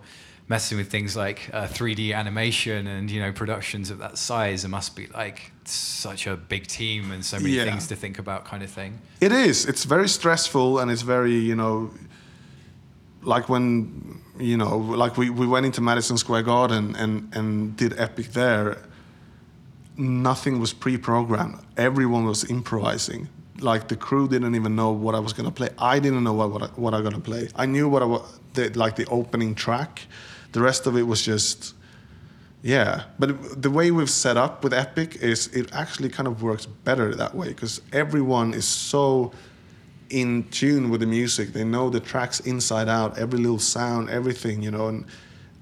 messing 0.51 0.76
with 0.76 0.90
things 0.90 1.14
like 1.16 1.48
uh, 1.53 1.68
3D 1.68 2.12
animation 2.12 2.88
and 2.88 3.09
you 3.09 3.20
know 3.22 3.30
productions 3.32 3.88
of 3.88 3.98
that 3.98 4.18
size, 4.18 4.64
it 4.64 4.68
must 4.68 4.96
be 4.96 5.07
like 5.14 5.53
such 5.64 6.26
a 6.26 6.36
big 6.36 6.66
team 6.66 7.12
and 7.12 7.24
so 7.24 7.36
many 7.38 7.51
Yeah. 7.55 7.64
things 7.64 7.86
to 7.86 7.94
think 7.96 8.18
about, 8.18 8.44
kind 8.44 8.62
of 8.62 8.70
thing. 8.70 8.98
It 9.20 9.30
is. 9.30 9.64
It's 9.66 9.84
very 9.84 10.09
stressful 10.09 10.80
and 10.80 10.90
it's 10.90 11.03
very, 11.03 11.36
you 11.51 11.55
know, 11.55 11.90
like 13.22 13.48
when, 13.48 14.20
you 14.40 14.57
know, 14.57 14.76
like 14.76 15.16
we, 15.16 15.30
we 15.30 15.46
went 15.46 15.66
into 15.66 15.80
Madison 15.80 16.18
Square 16.18 16.42
Garden 16.42 16.96
and, 16.96 17.32
and 17.36 17.76
did 17.76 17.92
Epic 17.98 18.32
there. 18.32 18.76
Nothing 19.96 20.59
was 20.59 20.72
pre 20.72 20.96
programmed, 20.96 21.61
everyone 21.76 22.24
was 22.24 22.44
improvising. 22.51 23.28
Like 23.61 23.86
the 23.88 23.96
crew 23.96 24.26
didn't 24.26 24.55
even 24.57 24.74
know 24.74 24.90
what 24.90 25.14
I 25.14 25.20
was 25.20 25.32
gonna 25.32 25.51
play. 25.53 25.68
I 25.78 26.01
didn't 26.01 26.24
know 26.24 26.32
what, 26.32 26.51
what, 26.51 26.62
I, 26.62 26.66
what 26.82 26.92
I 26.94 27.03
gonna 27.03 27.20
play. 27.20 27.48
I 27.55 27.66
knew 27.66 27.88
what 27.88 28.03
I 28.03 28.07
was, 28.07 28.40
the, 28.55 28.70
like 28.70 28.96
the 28.96 29.07
opening 29.07 29.55
track. 29.55 30.01
The 30.53 30.61
rest 30.61 30.86
of 30.86 30.96
it 30.96 31.03
was 31.03 31.22
just 31.22 31.74
yeah, 32.62 33.05
but 33.18 33.62
the 33.62 33.70
way 33.70 33.90
we've 33.90 34.11
set 34.11 34.36
up 34.36 34.62
with 34.62 34.74
Epic 34.74 35.16
is 35.16 35.46
it 35.48 35.72
actually 35.72 36.11
kind 36.11 36.26
of 36.26 36.42
works 36.42 36.66
better 36.66 37.14
that 37.14 37.34
way 37.34 37.48
because 37.48 37.80
everyone 37.92 38.53
is 38.53 38.68
so 38.68 39.32
in 40.11 40.46
tune 40.51 40.90
with 40.90 41.01
the 41.01 41.07
music. 41.07 41.55
They 41.55 41.64
know 41.64 41.88
the 41.88 42.01
tracks 42.01 42.40
inside 42.40 42.88
out, 42.88 43.16
every 43.16 43.38
little 43.38 43.59
sound, 43.59 44.11
everything, 44.11 44.62
you 44.62 44.70
know, 44.70 44.88
and 44.88 45.07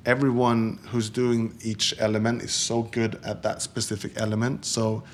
everyone 0.07 0.81
who's 0.89 1.09
doing 1.09 1.57
each 1.63 1.95
element 1.99 2.43
is 2.43 2.53
so 2.53 2.83
good 2.83 3.21
at 3.25 3.43
that 3.43 3.63
specific 3.63 4.13
element. 4.21 4.65
So 4.65 5.05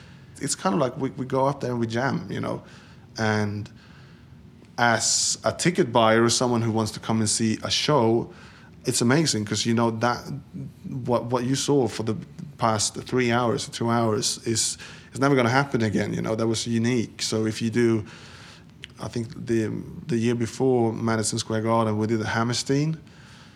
it's 0.40 0.54
kind 0.54 0.74
of 0.74 0.80
like 0.80 0.96
we, 0.96 1.10
we 1.10 1.26
go 1.26 1.46
up 1.46 1.60
there 1.60 1.72
and 1.72 1.80
we 1.80 1.86
jam, 1.86 2.26
you 2.30 2.40
know, 2.40 2.62
and 3.18 3.68
as 4.78 5.38
a 5.44 5.52
ticket 5.52 5.92
buyer 5.92 6.22
or 6.22 6.30
someone 6.30 6.62
who 6.62 6.72
wants 6.72 6.92
to 6.92 7.00
come 7.00 7.20
and 7.20 7.28
see 7.28 7.58
a 7.62 7.70
show, 7.70 8.32
it's 8.86 9.00
amazing 9.00 9.44
because 9.44 9.66
you 9.66 9.74
know 9.74 9.90
that 9.90 10.18
what 11.06 11.24
what 11.24 11.44
you 11.44 11.54
saw 11.54 11.88
for 11.88 12.02
the 12.02 12.16
past 12.58 12.94
three 12.96 13.32
hours, 13.32 13.68
two 13.68 13.90
hours 13.90 14.38
is 14.46 14.78
is 15.12 15.20
never 15.20 15.34
going 15.34 15.46
to 15.46 15.52
happen 15.52 15.82
again. 15.82 16.12
You 16.12 16.22
know 16.22 16.34
that 16.34 16.46
was 16.46 16.66
unique. 16.66 17.22
So 17.22 17.46
if 17.46 17.62
you 17.62 17.70
do, 17.70 18.04
I 19.00 19.08
think 19.08 19.28
the 19.46 19.70
the 20.06 20.16
year 20.16 20.34
before 20.34 20.92
Madison 20.92 21.38
Square 21.38 21.62
Garden, 21.62 21.98
we 21.98 22.06
did 22.06 22.20
the 22.20 22.28
Hammerstein 22.28 22.98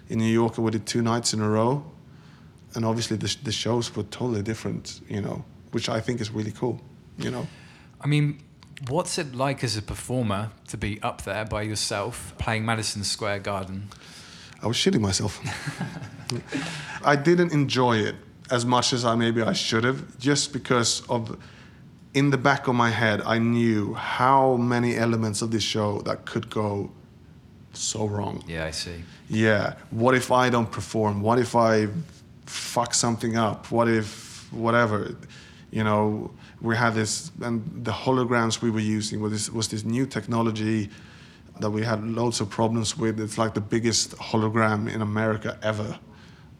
in 0.08 0.18
New 0.18 0.32
York, 0.32 0.56
and 0.56 0.64
we 0.64 0.70
did 0.70 0.86
two 0.86 1.02
nights 1.02 1.34
in 1.34 1.40
a 1.40 1.48
row, 1.48 1.84
and 2.74 2.84
obviously 2.84 3.16
the 3.16 3.36
the 3.44 3.52
shows 3.52 3.94
were 3.94 4.04
totally 4.04 4.42
different. 4.42 5.00
You 5.08 5.20
know, 5.20 5.44
which 5.72 5.88
I 5.88 6.00
think 6.00 6.20
is 6.20 6.30
really 6.30 6.52
cool. 6.52 6.80
You 7.18 7.30
know. 7.30 7.46
I 8.00 8.06
mean, 8.06 8.38
what's 8.88 9.18
it 9.18 9.34
like 9.34 9.64
as 9.64 9.76
a 9.76 9.82
performer 9.82 10.50
to 10.68 10.76
be 10.76 11.02
up 11.02 11.22
there 11.22 11.44
by 11.44 11.62
yourself 11.62 12.32
playing 12.38 12.64
Madison 12.64 13.04
Square 13.04 13.40
Garden? 13.40 13.88
I 14.62 14.66
was 14.66 14.76
shitting 14.76 15.00
myself. 15.00 15.40
I 17.04 17.16
didn't 17.16 17.52
enjoy 17.52 17.98
it 17.98 18.16
as 18.50 18.64
much 18.64 18.92
as 18.92 19.04
I 19.04 19.14
maybe 19.14 19.42
I 19.42 19.52
should 19.52 19.84
have, 19.84 20.18
just 20.18 20.52
because 20.52 21.02
of 21.08 21.38
in 22.14 22.30
the 22.30 22.38
back 22.38 22.66
of 22.66 22.74
my 22.74 22.90
head 22.90 23.20
I 23.24 23.38
knew 23.38 23.94
how 23.94 24.56
many 24.56 24.96
elements 24.96 25.42
of 25.42 25.50
this 25.50 25.62
show 25.62 26.00
that 26.02 26.24
could 26.24 26.50
go 26.50 26.90
so 27.72 28.06
wrong. 28.06 28.42
Yeah, 28.46 28.64
I 28.64 28.72
see. 28.72 29.04
Yeah. 29.28 29.74
What 29.90 30.14
if 30.14 30.32
I 30.32 30.50
don't 30.50 30.70
perform? 30.70 31.20
What 31.20 31.38
if 31.38 31.54
I 31.54 31.88
fuck 32.46 32.94
something 32.94 33.36
up? 33.36 33.70
What 33.70 33.88
if 33.88 34.48
whatever? 34.52 35.14
You 35.70 35.84
know, 35.84 36.30
we 36.60 36.76
had 36.76 36.94
this 36.94 37.30
and 37.42 37.84
the 37.84 37.92
holograms 37.92 38.62
we 38.62 38.70
were 38.70 38.80
using 38.80 39.20
was 39.20 39.32
this 39.32 39.50
was 39.50 39.68
this 39.68 39.84
new 39.84 40.06
technology 40.06 40.90
that 41.60 41.70
we 41.70 41.82
had 41.82 42.04
loads 42.04 42.40
of 42.40 42.50
problems 42.50 42.96
with. 42.96 43.20
It's 43.20 43.38
like 43.38 43.54
the 43.54 43.60
biggest 43.60 44.16
hologram 44.16 44.92
in 44.92 45.02
America 45.02 45.58
ever. 45.62 45.98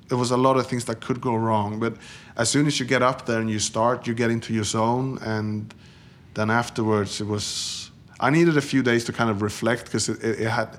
There 0.09 0.19
was 0.19 0.31
a 0.31 0.37
lot 0.37 0.57
of 0.57 0.67
things 0.67 0.85
that 0.87 1.01
could 1.01 1.21
go 1.21 1.35
wrong, 1.35 1.79
but 1.79 1.95
as 2.37 2.49
soon 2.49 2.67
as 2.67 2.81
you 2.81 2.87
get 2.87 3.03
up 3.03 3.27
there 3.27 3.41
and 3.41 3.51
you 3.51 3.59
start, 3.59 4.07
you 4.07 4.15
get 4.15 4.31
into 4.31 4.55
your 4.55 4.65
zone, 4.65 5.19
and 5.23 5.75
then 6.35 6.51
afterwards 6.51 7.21
it 7.21 7.27
was. 7.27 7.91
I 8.21 8.31
needed 8.31 8.57
a 8.57 8.61
few 8.61 8.83
days 8.83 9.05
to 9.05 9.13
kind 9.13 9.31
of 9.31 9.43
reflect 9.43 9.85
because 9.85 10.09
it, 10.09 10.25
it, 10.25 10.41
it 10.41 10.49
had 10.49 10.79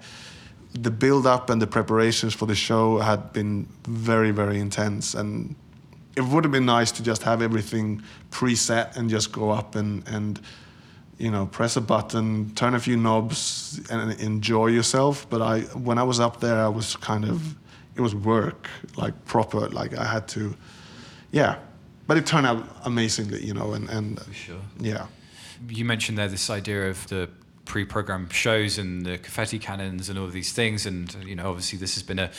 the 0.74 0.92
build 0.92 1.26
up 1.26 1.50
and 1.50 1.62
the 1.62 1.68
preparations 1.68 2.34
for 2.34 2.46
the 2.46 2.56
show 2.56 3.00
had 3.00 3.34
been 3.34 3.68
very 3.88 4.32
very 4.32 4.60
intense 4.60 5.16
and 5.16 5.56
it 6.16 6.22
would 6.22 6.44
have 6.44 6.52
been 6.52 6.66
nice 6.66 6.92
to 6.92 7.02
just 7.02 7.24
have 7.24 7.42
everything 7.42 8.04
preset 8.30 8.96
and 8.98 9.10
just 9.10 9.32
go 9.32 9.50
up 9.50 9.76
and 9.76 10.08
and 10.08 10.40
you 11.20 11.30
know 11.30 11.46
press 11.46 11.78
a 11.78 11.82
button 11.82 12.52
turn 12.56 12.74
a 12.74 12.80
few 12.80 12.98
knobs 12.98 13.80
and 13.92 14.20
enjoy 14.20 14.68
yourself. 14.68 15.28
But 15.30 15.42
i 15.42 15.62
when 15.88 15.98
i 15.98 16.04
was 16.04 16.20
up 16.20 16.40
there 16.40 16.60
i 16.66 16.70
was 16.70 16.96
kind 16.96 17.26
of 17.26 17.56
it 17.96 18.02
was 18.02 18.16
work 18.16 18.70
like 18.96 19.14
proper 19.26 19.70
like 19.70 19.98
i 19.98 20.06
had 20.06 20.28
to 20.30 20.56
yeah. 21.32 21.56
But 22.08 22.18
it 22.18 22.26
turned 22.26 22.48
out 22.48 22.64
amazingly 22.86 23.46
you 23.46 23.54
know 23.54 23.74
and 23.74 23.90
and 23.90 24.20
For 24.20 24.34
sure. 24.34 24.62
yeah. 24.80 25.06
You 25.68 25.86
mentioned 25.86 26.18
there 26.18 26.30
this 26.30 26.50
idea 26.50 26.90
of 26.90 27.08
the 27.10 27.30
pre-programmed 27.66 28.34
shows 28.34 28.80
and 28.80 29.06
the 29.06 29.18
confetti 29.20 29.60
cannons 29.60 30.10
and 30.10 30.18
all 30.18 30.26
of 30.26 30.34
these 30.34 30.52
things, 30.54 30.86
and 30.88 31.14
you 31.24 31.36
know, 31.36 31.50
obviously, 31.50 31.78
this 31.78 31.94
has 31.94 32.04
been 32.04 32.18
a 32.18 32.32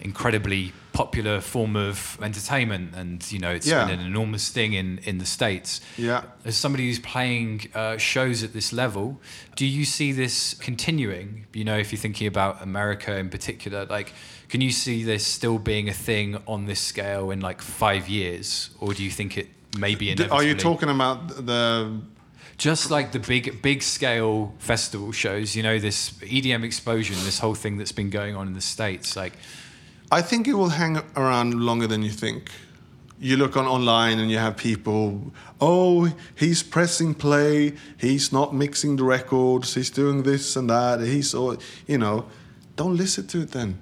incredibly 0.00 0.72
popular 0.92 1.40
form 1.40 1.76
of 1.76 2.18
entertainment, 2.22 2.94
and 2.94 3.30
you 3.30 3.38
know, 3.38 3.50
it's 3.50 3.66
Yeah. 3.66 3.84
been 3.86 4.00
an 4.00 4.06
enormous 4.06 4.48
thing 4.48 4.72
in 4.72 4.98
in 5.04 5.18
the 5.18 5.26
states. 5.26 5.80
yeah 5.96 6.22
As 6.44 6.56
somebody 6.56 6.86
who's 6.88 6.98
playing 6.98 7.68
uh, 7.74 7.96
shows 7.98 8.42
at 8.42 8.52
this 8.52 8.72
level, 8.72 9.20
do 9.56 9.64
you 9.66 9.84
see 9.84 10.12
this 10.12 10.54
continuing? 10.54 11.46
You 11.52 11.64
know, 11.64 11.78
if 11.78 11.92
you're 11.92 12.00
thinking 12.00 12.26
about 12.26 12.62
America 12.62 13.16
in 13.16 13.28
particular, 13.28 13.84
like, 13.86 14.12
can 14.48 14.60
you 14.60 14.70
see 14.72 15.04
this 15.04 15.24
still 15.26 15.58
being 15.58 15.88
a 15.88 15.92
thing 15.94 16.36
on 16.46 16.66
this 16.66 16.80
scale 16.80 17.30
in 17.30 17.40
like 17.40 17.60
five 17.62 18.08
years, 18.08 18.70
or 18.80 18.94
do 18.94 19.02
you 19.04 19.10
think 19.10 19.36
it 19.38 19.48
may 19.78 19.94
be 19.94 20.10
inevitably? 20.10 20.36
Are 20.36 20.48
you 20.48 20.54
talking 20.56 20.88
about 20.88 21.46
the 21.46 22.00
just 22.56 22.90
like 22.90 23.12
the 23.12 23.20
big 23.20 23.62
big 23.62 23.82
scale 23.84 24.52
festival 24.58 25.12
shows 25.12 25.54
you 25.54 25.62
know 25.62 25.78
this 25.78 26.10
edm 26.22 26.64
explosion 26.64 27.14
this 27.24 27.38
whole 27.38 27.54
thing 27.54 27.76
that's 27.78 27.92
been 27.92 28.10
going 28.10 28.34
on 28.34 28.48
in 28.48 28.54
the 28.54 28.60
states 28.60 29.14
like 29.16 29.32
i 30.10 30.22
think 30.22 30.48
it 30.48 30.54
will 30.54 30.70
hang 30.70 30.98
around 31.16 31.54
longer 31.54 31.86
than 31.86 32.02
you 32.02 32.10
think. 32.10 32.50
You 33.20 33.36
look 33.36 33.56
on 33.56 33.66
online 33.66 34.20
and 34.20 34.30
you 34.30 34.38
have 34.38 34.56
people 34.56 35.32
oh 35.60 36.12
he's 36.36 36.62
pressing 36.62 37.14
play. 37.14 37.74
He's 37.96 38.32
not 38.32 38.54
mixing 38.54 38.96
the 38.96 39.04
records. 39.04 39.74
He's 39.74 39.90
doing 39.90 40.22
this 40.22 40.56
and 40.56 40.70
that. 40.70 41.00
He's 41.00 41.34
you 41.34 41.98
know 41.98 42.26
don't 42.76 42.96
listen 42.96 43.26
to 43.28 43.42
it 43.42 43.50
then. 43.50 43.78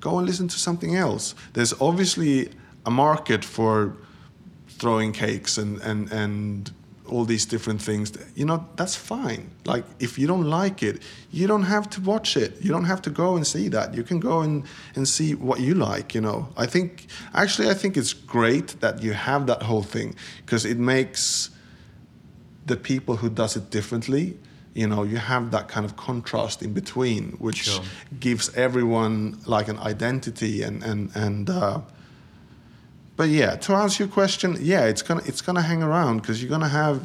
Go 0.00 0.18
and 0.18 0.26
listen 0.26 0.48
to 0.48 0.58
something 0.58 0.96
else. 0.96 1.34
There's 1.52 1.74
obviously 1.80 2.50
a 2.86 2.90
market 2.90 3.44
for 3.44 3.94
throwing 4.68 5.12
cakes 5.12 5.58
and 5.58 5.80
and 5.82 6.10
and 6.10 6.72
all 7.08 7.24
these 7.24 7.46
different 7.46 7.82
things 7.82 8.12
you 8.34 8.44
know 8.44 8.66
that's 8.76 8.96
fine. 8.96 9.50
Like 9.64 9.84
if 9.98 10.18
you 10.18 10.26
don't 10.26 10.48
like 10.48 10.82
it 10.82 11.02
you 11.30 11.46
don't 11.46 11.64
have 11.64 11.88
to 11.90 12.00
watch 12.00 12.36
it. 12.36 12.60
You 12.60 12.70
don't 12.70 12.84
have 12.84 13.02
to 13.02 13.10
go 13.10 13.36
and 13.36 13.46
see 13.46 13.68
that. 13.68 13.94
You 13.94 14.02
can 14.02 14.20
go 14.20 14.40
and 14.40 14.64
and 14.94 15.06
see 15.06 15.34
what 15.34 15.60
you 15.60 15.74
like 15.74 16.14
you 16.14 16.20
know. 16.20 16.48
I 16.56 16.66
think 16.66 17.06
actually 17.34 17.68
i 17.70 17.74
think 17.74 17.96
it's 17.96 18.12
great 18.12 18.80
that 18.80 19.02
you 19.02 19.12
have 19.12 19.46
that 19.46 19.62
whole 19.62 19.82
thing 19.82 20.14
because 20.44 20.64
it 20.64 20.78
makes 20.78 21.50
the 22.66 22.76
people 22.76 23.16
who 23.16 23.28
does 23.30 23.56
it 23.56 23.70
differently 23.70 24.36
you 24.74 24.86
know 24.86 25.02
you 25.02 25.16
have 25.16 25.50
that 25.50 25.68
kind 25.68 25.84
of 25.84 25.96
contrast 25.96 26.62
in 26.62 26.72
between 26.72 27.32
which 27.38 27.64
sure. 27.64 27.82
gives 28.20 28.54
everyone 28.54 29.38
like 29.46 29.68
an 29.68 29.78
identity 29.78 30.62
and 30.62 30.82
and 30.82 31.10
and 31.14 31.50
uh, 31.50 31.80
but 33.18 33.30
yeah, 33.30 33.56
to 33.56 33.72
answer 33.74 34.04
your 34.04 34.12
question, 34.12 34.56
yeah, 34.60 34.84
it's 34.84 35.02
gonna 35.02 35.22
it's 35.26 35.42
gonna 35.42 35.60
hang 35.60 35.82
around 35.82 36.18
because 36.18 36.40
you're 36.40 36.48
gonna 36.48 36.68
have 36.68 37.02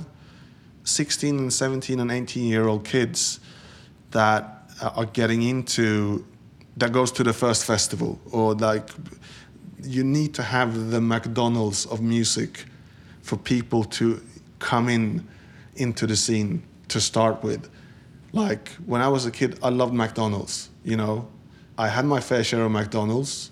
16 0.84 1.40
and 1.40 1.52
17 1.52 2.00
and 2.00 2.12
18 2.12 2.46
year 2.46 2.68
old 2.68 2.86
kids 2.86 3.40
that 4.12 4.70
are 4.96 5.08
getting 5.08 5.42
into 5.42 6.24
that 6.78 6.92
goes 6.92 7.12
to 7.14 7.24
the 7.24 7.34
first 7.34 7.66
festival 7.66 8.20
or 8.32 8.54
like 8.54 8.90
you 9.82 10.04
need 10.04 10.36
to 10.36 10.44
have 10.44 10.92
the 10.92 11.02
McDonald's 11.02 11.88
of 11.88 12.00
music 12.00 12.66
for 13.24 13.36
people 13.36 13.84
to 13.84 14.22
come 14.60 14.90
in 14.90 15.28
into 15.78 16.06
the 16.06 16.16
scene 16.16 16.62
to 16.90 17.02
start 17.02 17.42
with. 17.42 17.72
Like 18.34 18.70
when 18.86 19.02
I 19.02 19.08
was 19.08 19.26
a 19.26 19.32
kid, 19.32 19.58
I 19.64 19.70
loved 19.70 19.96
McDonald's. 19.96 20.70
You 20.84 20.96
know, 20.96 21.28
I 21.76 21.88
had 21.88 22.06
my 22.06 22.20
fair 22.20 22.44
share 22.44 22.66
of 22.66 22.72
McDonald's. 22.72 23.50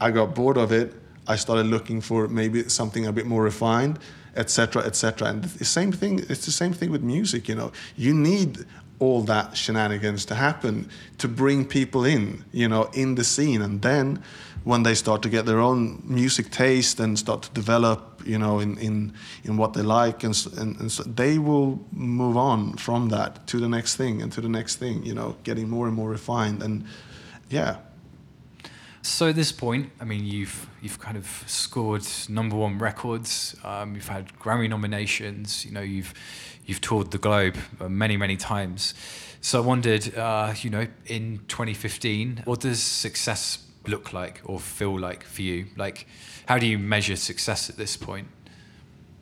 I 0.00 0.12
got 0.12 0.36
bored 0.36 0.56
of 0.56 0.70
it 0.70 1.01
I 1.32 1.36
started 1.36 1.66
looking 1.66 2.00
for 2.02 2.28
maybe 2.28 2.68
something 2.68 3.06
a 3.06 3.12
bit 3.12 3.26
more 3.26 3.42
refined, 3.42 3.98
etc., 4.36 4.82
etc. 4.82 5.28
And 5.28 5.44
the 5.44 5.64
same 5.64 5.92
thing. 5.92 6.20
It's 6.28 6.44
the 6.44 6.52
same 6.52 6.72
thing 6.72 6.90
with 6.90 7.02
music. 7.02 7.48
You 7.48 7.54
know, 7.54 7.72
you 7.96 8.14
need 8.14 8.64
all 8.98 9.22
that 9.22 9.56
shenanigans 9.56 10.24
to 10.26 10.34
happen 10.34 10.88
to 11.18 11.28
bring 11.28 11.64
people 11.64 12.04
in. 12.04 12.44
You 12.52 12.68
know, 12.68 12.90
in 12.92 13.14
the 13.14 13.24
scene, 13.24 13.62
and 13.62 13.80
then 13.82 14.22
when 14.64 14.82
they 14.82 14.94
start 14.94 15.22
to 15.22 15.28
get 15.28 15.44
their 15.46 15.58
own 15.58 16.02
music 16.04 16.50
taste 16.50 17.00
and 17.00 17.18
start 17.18 17.42
to 17.42 17.50
develop, 17.50 18.22
you 18.26 18.38
know, 18.38 18.60
in 18.60 18.76
in, 18.78 19.12
in 19.44 19.56
what 19.56 19.72
they 19.72 19.82
like, 19.82 20.22
and, 20.22 20.34
and, 20.58 20.80
and 20.80 20.92
so 20.92 21.02
they 21.02 21.38
will 21.38 21.80
move 21.92 22.36
on 22.36 22.76
from 22.76 23.08
that 23.08 23.46
to 23.46 23.58
the 23.58 23.68
next 23.68 23.96
thing 23.96 24.22
and 24.22 24.32
to 24.32 24.40
the 24.40 24.48
next 24.48 24.76
thing. 24.76 25.02
You 25.06 25.14
know, 25.14 25.36
getting 25.44 25.68
more 25.68 25.86
and 25.86 25.96
more 25.96 26.10
refined, 26.10 26.62
and 26.62 26.84
yeah, 27.48 27.76
so 29.02 29.28
at 29.28 29.34
this 29.34 29.50
point, 29.50 29.90
I 30.00 30.04
mean, 30.04 30.24
you've 30.24 30.68
you've 30.80 31.00
kind 31.00 31.16
of 31.16 31.26
scored 31.46 32.06
number 32.28 32.56
one 32.56 32.78
records. 32.78 33.56
Um, 33.64 33.96
you've 33.96 34.08
had 34.08 34.32
Grammy 34.38 34.68
nominations. 34.68 35.64
You 35.64 35.72
know, 35.72 35.80
you've 35.80 36.14
you've 36.66 36.80
toured 36.80 37.10
the 37.10 37.18
globe 37.18 37.56
uh, 37.80 37.88
many 37.88 38.16
many 38.16 38.36
times. 38.36 38.94
So 39.40 39.60
I 39.60 39.66
wondered, 39.66 40.16
uh, 40.16 40.54
you 40.60 40.70
know, 40.70 40.86
in 41.06 41.40
2015, 41.48 42.42
what 42.44 42.60
does 42.60 42.80
success 42.80 43.66
look 43.88 44.12
like 44.12 44.40
or 44.44 44.60
feel 44.60 44.96
like 44.96 45.24
for 45.24 45.42
you? 45.42 45.66
Like, 45.76 46.06
how 46.46 46.58
do 46.58 46.66
you 46.66 46.78
measure 46.78 47.16
success 47.16 47.68
at 47.68 47.76
this 47.76 47.96
point? 47.96 48.28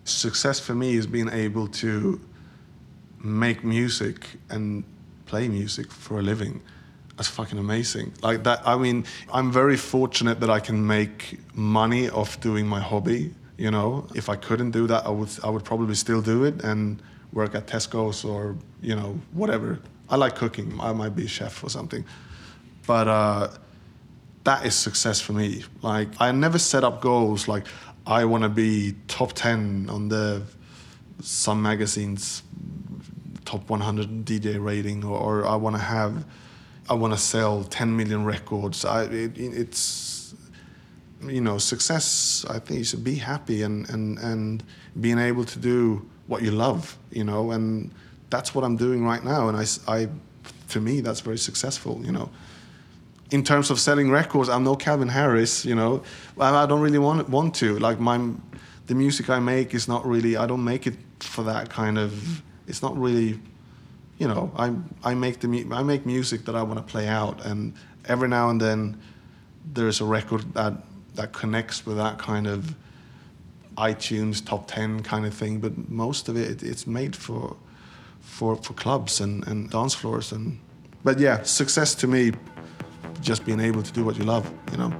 Success 0.04 0.60
for 0.60 0.74
me 0.74 0.96
is 0.96 1.06
being 1.06 1.30
able 1.30 1.68
to 1.68 2.20
make 3.18 3.64
music 3.64 4.26
and 4.50 4.84
play 5.24 5.48
music 5.48 5.90
for 5.90 6.18
a 6.18 6.22
living 6.22 6.60
that's 7.20 7.28
fucking 7.28 7.58
amazing. 7.58 8.14
Like 8.22 8.44
that, 8.44 8.66
I 8.66 8.78
mean, 8.78 9.04
I'm 9.30 9.52
very 9.52 9.76
fortunate 9.76 10.40
that 10.40 10.48
I 10.48 10.58
can 10.58 10.86
make 10.86 11.38
money 11.54 12.08
off 12.08 12.40
doing 12.40 12.66
my 12.66 12.80
hobby. 12.80 13.34
You 13.58 13.70
know, 13.70 14.06
if 14.14 14.30
I 14.30 14.36
couldn't 14.36 14.70
do 14.70 14.86
that, 14.86 15.04
I 15.04 15.10
would 15.10 15.28
I 15.44 15.50
would 15.50 15.62
probably 15.62 15.94
still 15.96 16.22
do 16.22 16.44
it 16.44 16.64
and 16.64 17.02
work 17.34 17.54
at 17.54 17.66
Tesco's 17.66 18.24
or 18.24 18.56
you 18.80 18.96
know 18.96 19.20
whatever. 19.34 19.80
I 20.08 20.16
like 20.16 20.34
cooking. 20.34 20.80
I 20.80 20.94
might 20.94 21.14
be 21.14 21.26
a 21.26 21.28
chef 21.28 21.62
or 21.62 21.68
something, 21.68 22.06
but 22.86 23.06
uh, 23.06 23.48
that 24.44 24.64
is 24.64 24.74
success 24.74 25.20
for 25.20 25.34
me. 25.34 25.64
Like 25.82 26.08
I 26.18 26.32
never 26.32 26.58
set 26.58 26.84
up 26.84 27.02
goals 27.02 27.48
like 27.48 27.66
I 28.06 28.24
want 28.24 28.44
to 28.44 28.48
be 28.48 28.94
top 29.08 29.34
ten 29.34 29.90
on 29.90 30.08
the 30.08 30.42
some 31.20 31.60
magazines 31.60 32.42
top 33.44 33.68
100 33.68 34.24
DJ 34.24 34.64
rating 34.64 35.04
or, 35.04 35.18
or 35.18 35.46
I 35.46 35.56
want 35.56 35.76
to 35.76 35.82
have 35.82 36.24
I 36.90 36.94
want 36.94 37.12
to 37.12 37.18
sell 37.18 37.62
10 37.62 37.96
million 37.96 38.24
records. 38.24 38.84
I, 38.84 39.04
it, 39.04 39.38
it's, 39.38 40.34
you 41.22 41.40
know, 41.40 41.56
success. 41.56 42.44
I 42.50 42.58
think 42.58 42.78
you 42.78 42.84
should 42.84 43.04
be 43.04 43.14
happy 43.14 43.62
and, 43.62 43.88
and, 43.90 44.18
and 44.18 44.64
being 45.00 45.20
able 45.20 45.44
to 45.44 45.58
do 45.60 46.04
what 46.26 46.42
you 46.42 46.50
love, 46.50 46.98
you 47.12 47.22
know, 47.22 47.52
and 47.52 47.92
that's 48.28 48.56
what 48.56 48.64
I'm 48.64 48.76
doing 48.76 49.04
right 49.04 49.22
now. 49.22 49.48
And 49.48 49.56
I, 49.56 49.66
I, 49.86 50.08
to 50.70 50.80
me, 50.80 51.00
that's 51.00 51.20
very 51.20 51.38
successful, 51.38 52.04
you 52.04 52.10
know. 52.10 52.28
In 53.30 53.44
terms 53.44 53.70
of 53.70 53.78
selling 53.78 54.10
records, 54.10 54.48
I'm 54.48 54.64
no 54.64 54.74
Calvin 54.74 55.08
Harris, 55.08 55.64
you 55.64 55.76
know. 55.76 56.02
I, 56.40 56.64
I 56.64 56.66
don't 56.66 56.80
really 56.80 56.98
want 56.98 57.28
want 57.28 57.54
to. 57.56 57.78
Like 57.78 58.00
my, 58.00 58.18
the 58.86 58.96
music 58.96 59.30
I 59.30 59.38
make 59.38 59.74
is 59.74 59.86
not 59.86 60.04
really. 60.04 60.36
I 60.36 60.46
don't 60.46 60.64
make 60.64 60.88
it 60.88 60.96
for 61.20 61.44
that 61.44 61.70
kind 61.70 61.98
of. 61.98 62.42
It's 62.66 62.82
not 62.82 62.96
really 62.98 63.38
you 64.20 64.28
know, 64.28 64.52
I 64.54 64.72
I 65.02 65.14
make 65.14 65.40
the 65.40 65.66
I 65.72 65.82
make 65.82 66.04
music 66.04 66.44
that 66.44 66.54
I 66.54 66.62
want 66.62 66.76
to 66.76 66.92
play 66.92 67.08
out, 67.08 67.44
and 67.44 67.72
every 68.04 68.28
now 68.28 68.50
and 68.50 68.60
then 68.60 69.00
there's 69.72 70.00
a 70.00 70.04
record 70.04 70.52
that 70.52 70.74
that 71.14 71.32
connects 71.32 71.86
with 71.86 71.96
that 71.96 72.18
kind 72.18 72.46
of 72.46 72.76
iTunes 73.78 74.44
top 74.44 74.68
ten 74.68 75.02
kind 75.02 75.24
of 75.24 75.32
thing. 75.32 75.58
But 75.58 75.88
most 75.88 76.28
of 76.28 76.36
it, 76.36 76.62
it's 76.62 76.86
made 76.86 77.16
for 77.16 77.56
for 78.20 78.56
for 78.56 78.74
clubs 78.74 79.20
and, 79.20 79.46
and 79.48 79.70
dance 79.70 79.94
floors 79.94 80.32
and. 80.32 80.60
But 81.02 81.18
yeah, 81.18 81.42
success 81.44 81.94
to 81.94 82.06
me, 82.06 82.32
just 83.22 83.46
being 83.46 83.60
able 83.60 83.82
to 83.82 83.90
do 83.90 84.04
what 84.04 84.18
you 84.18 84.24
love, 84.24 84.52
you 84.70 84.76
know. 84.76 84.92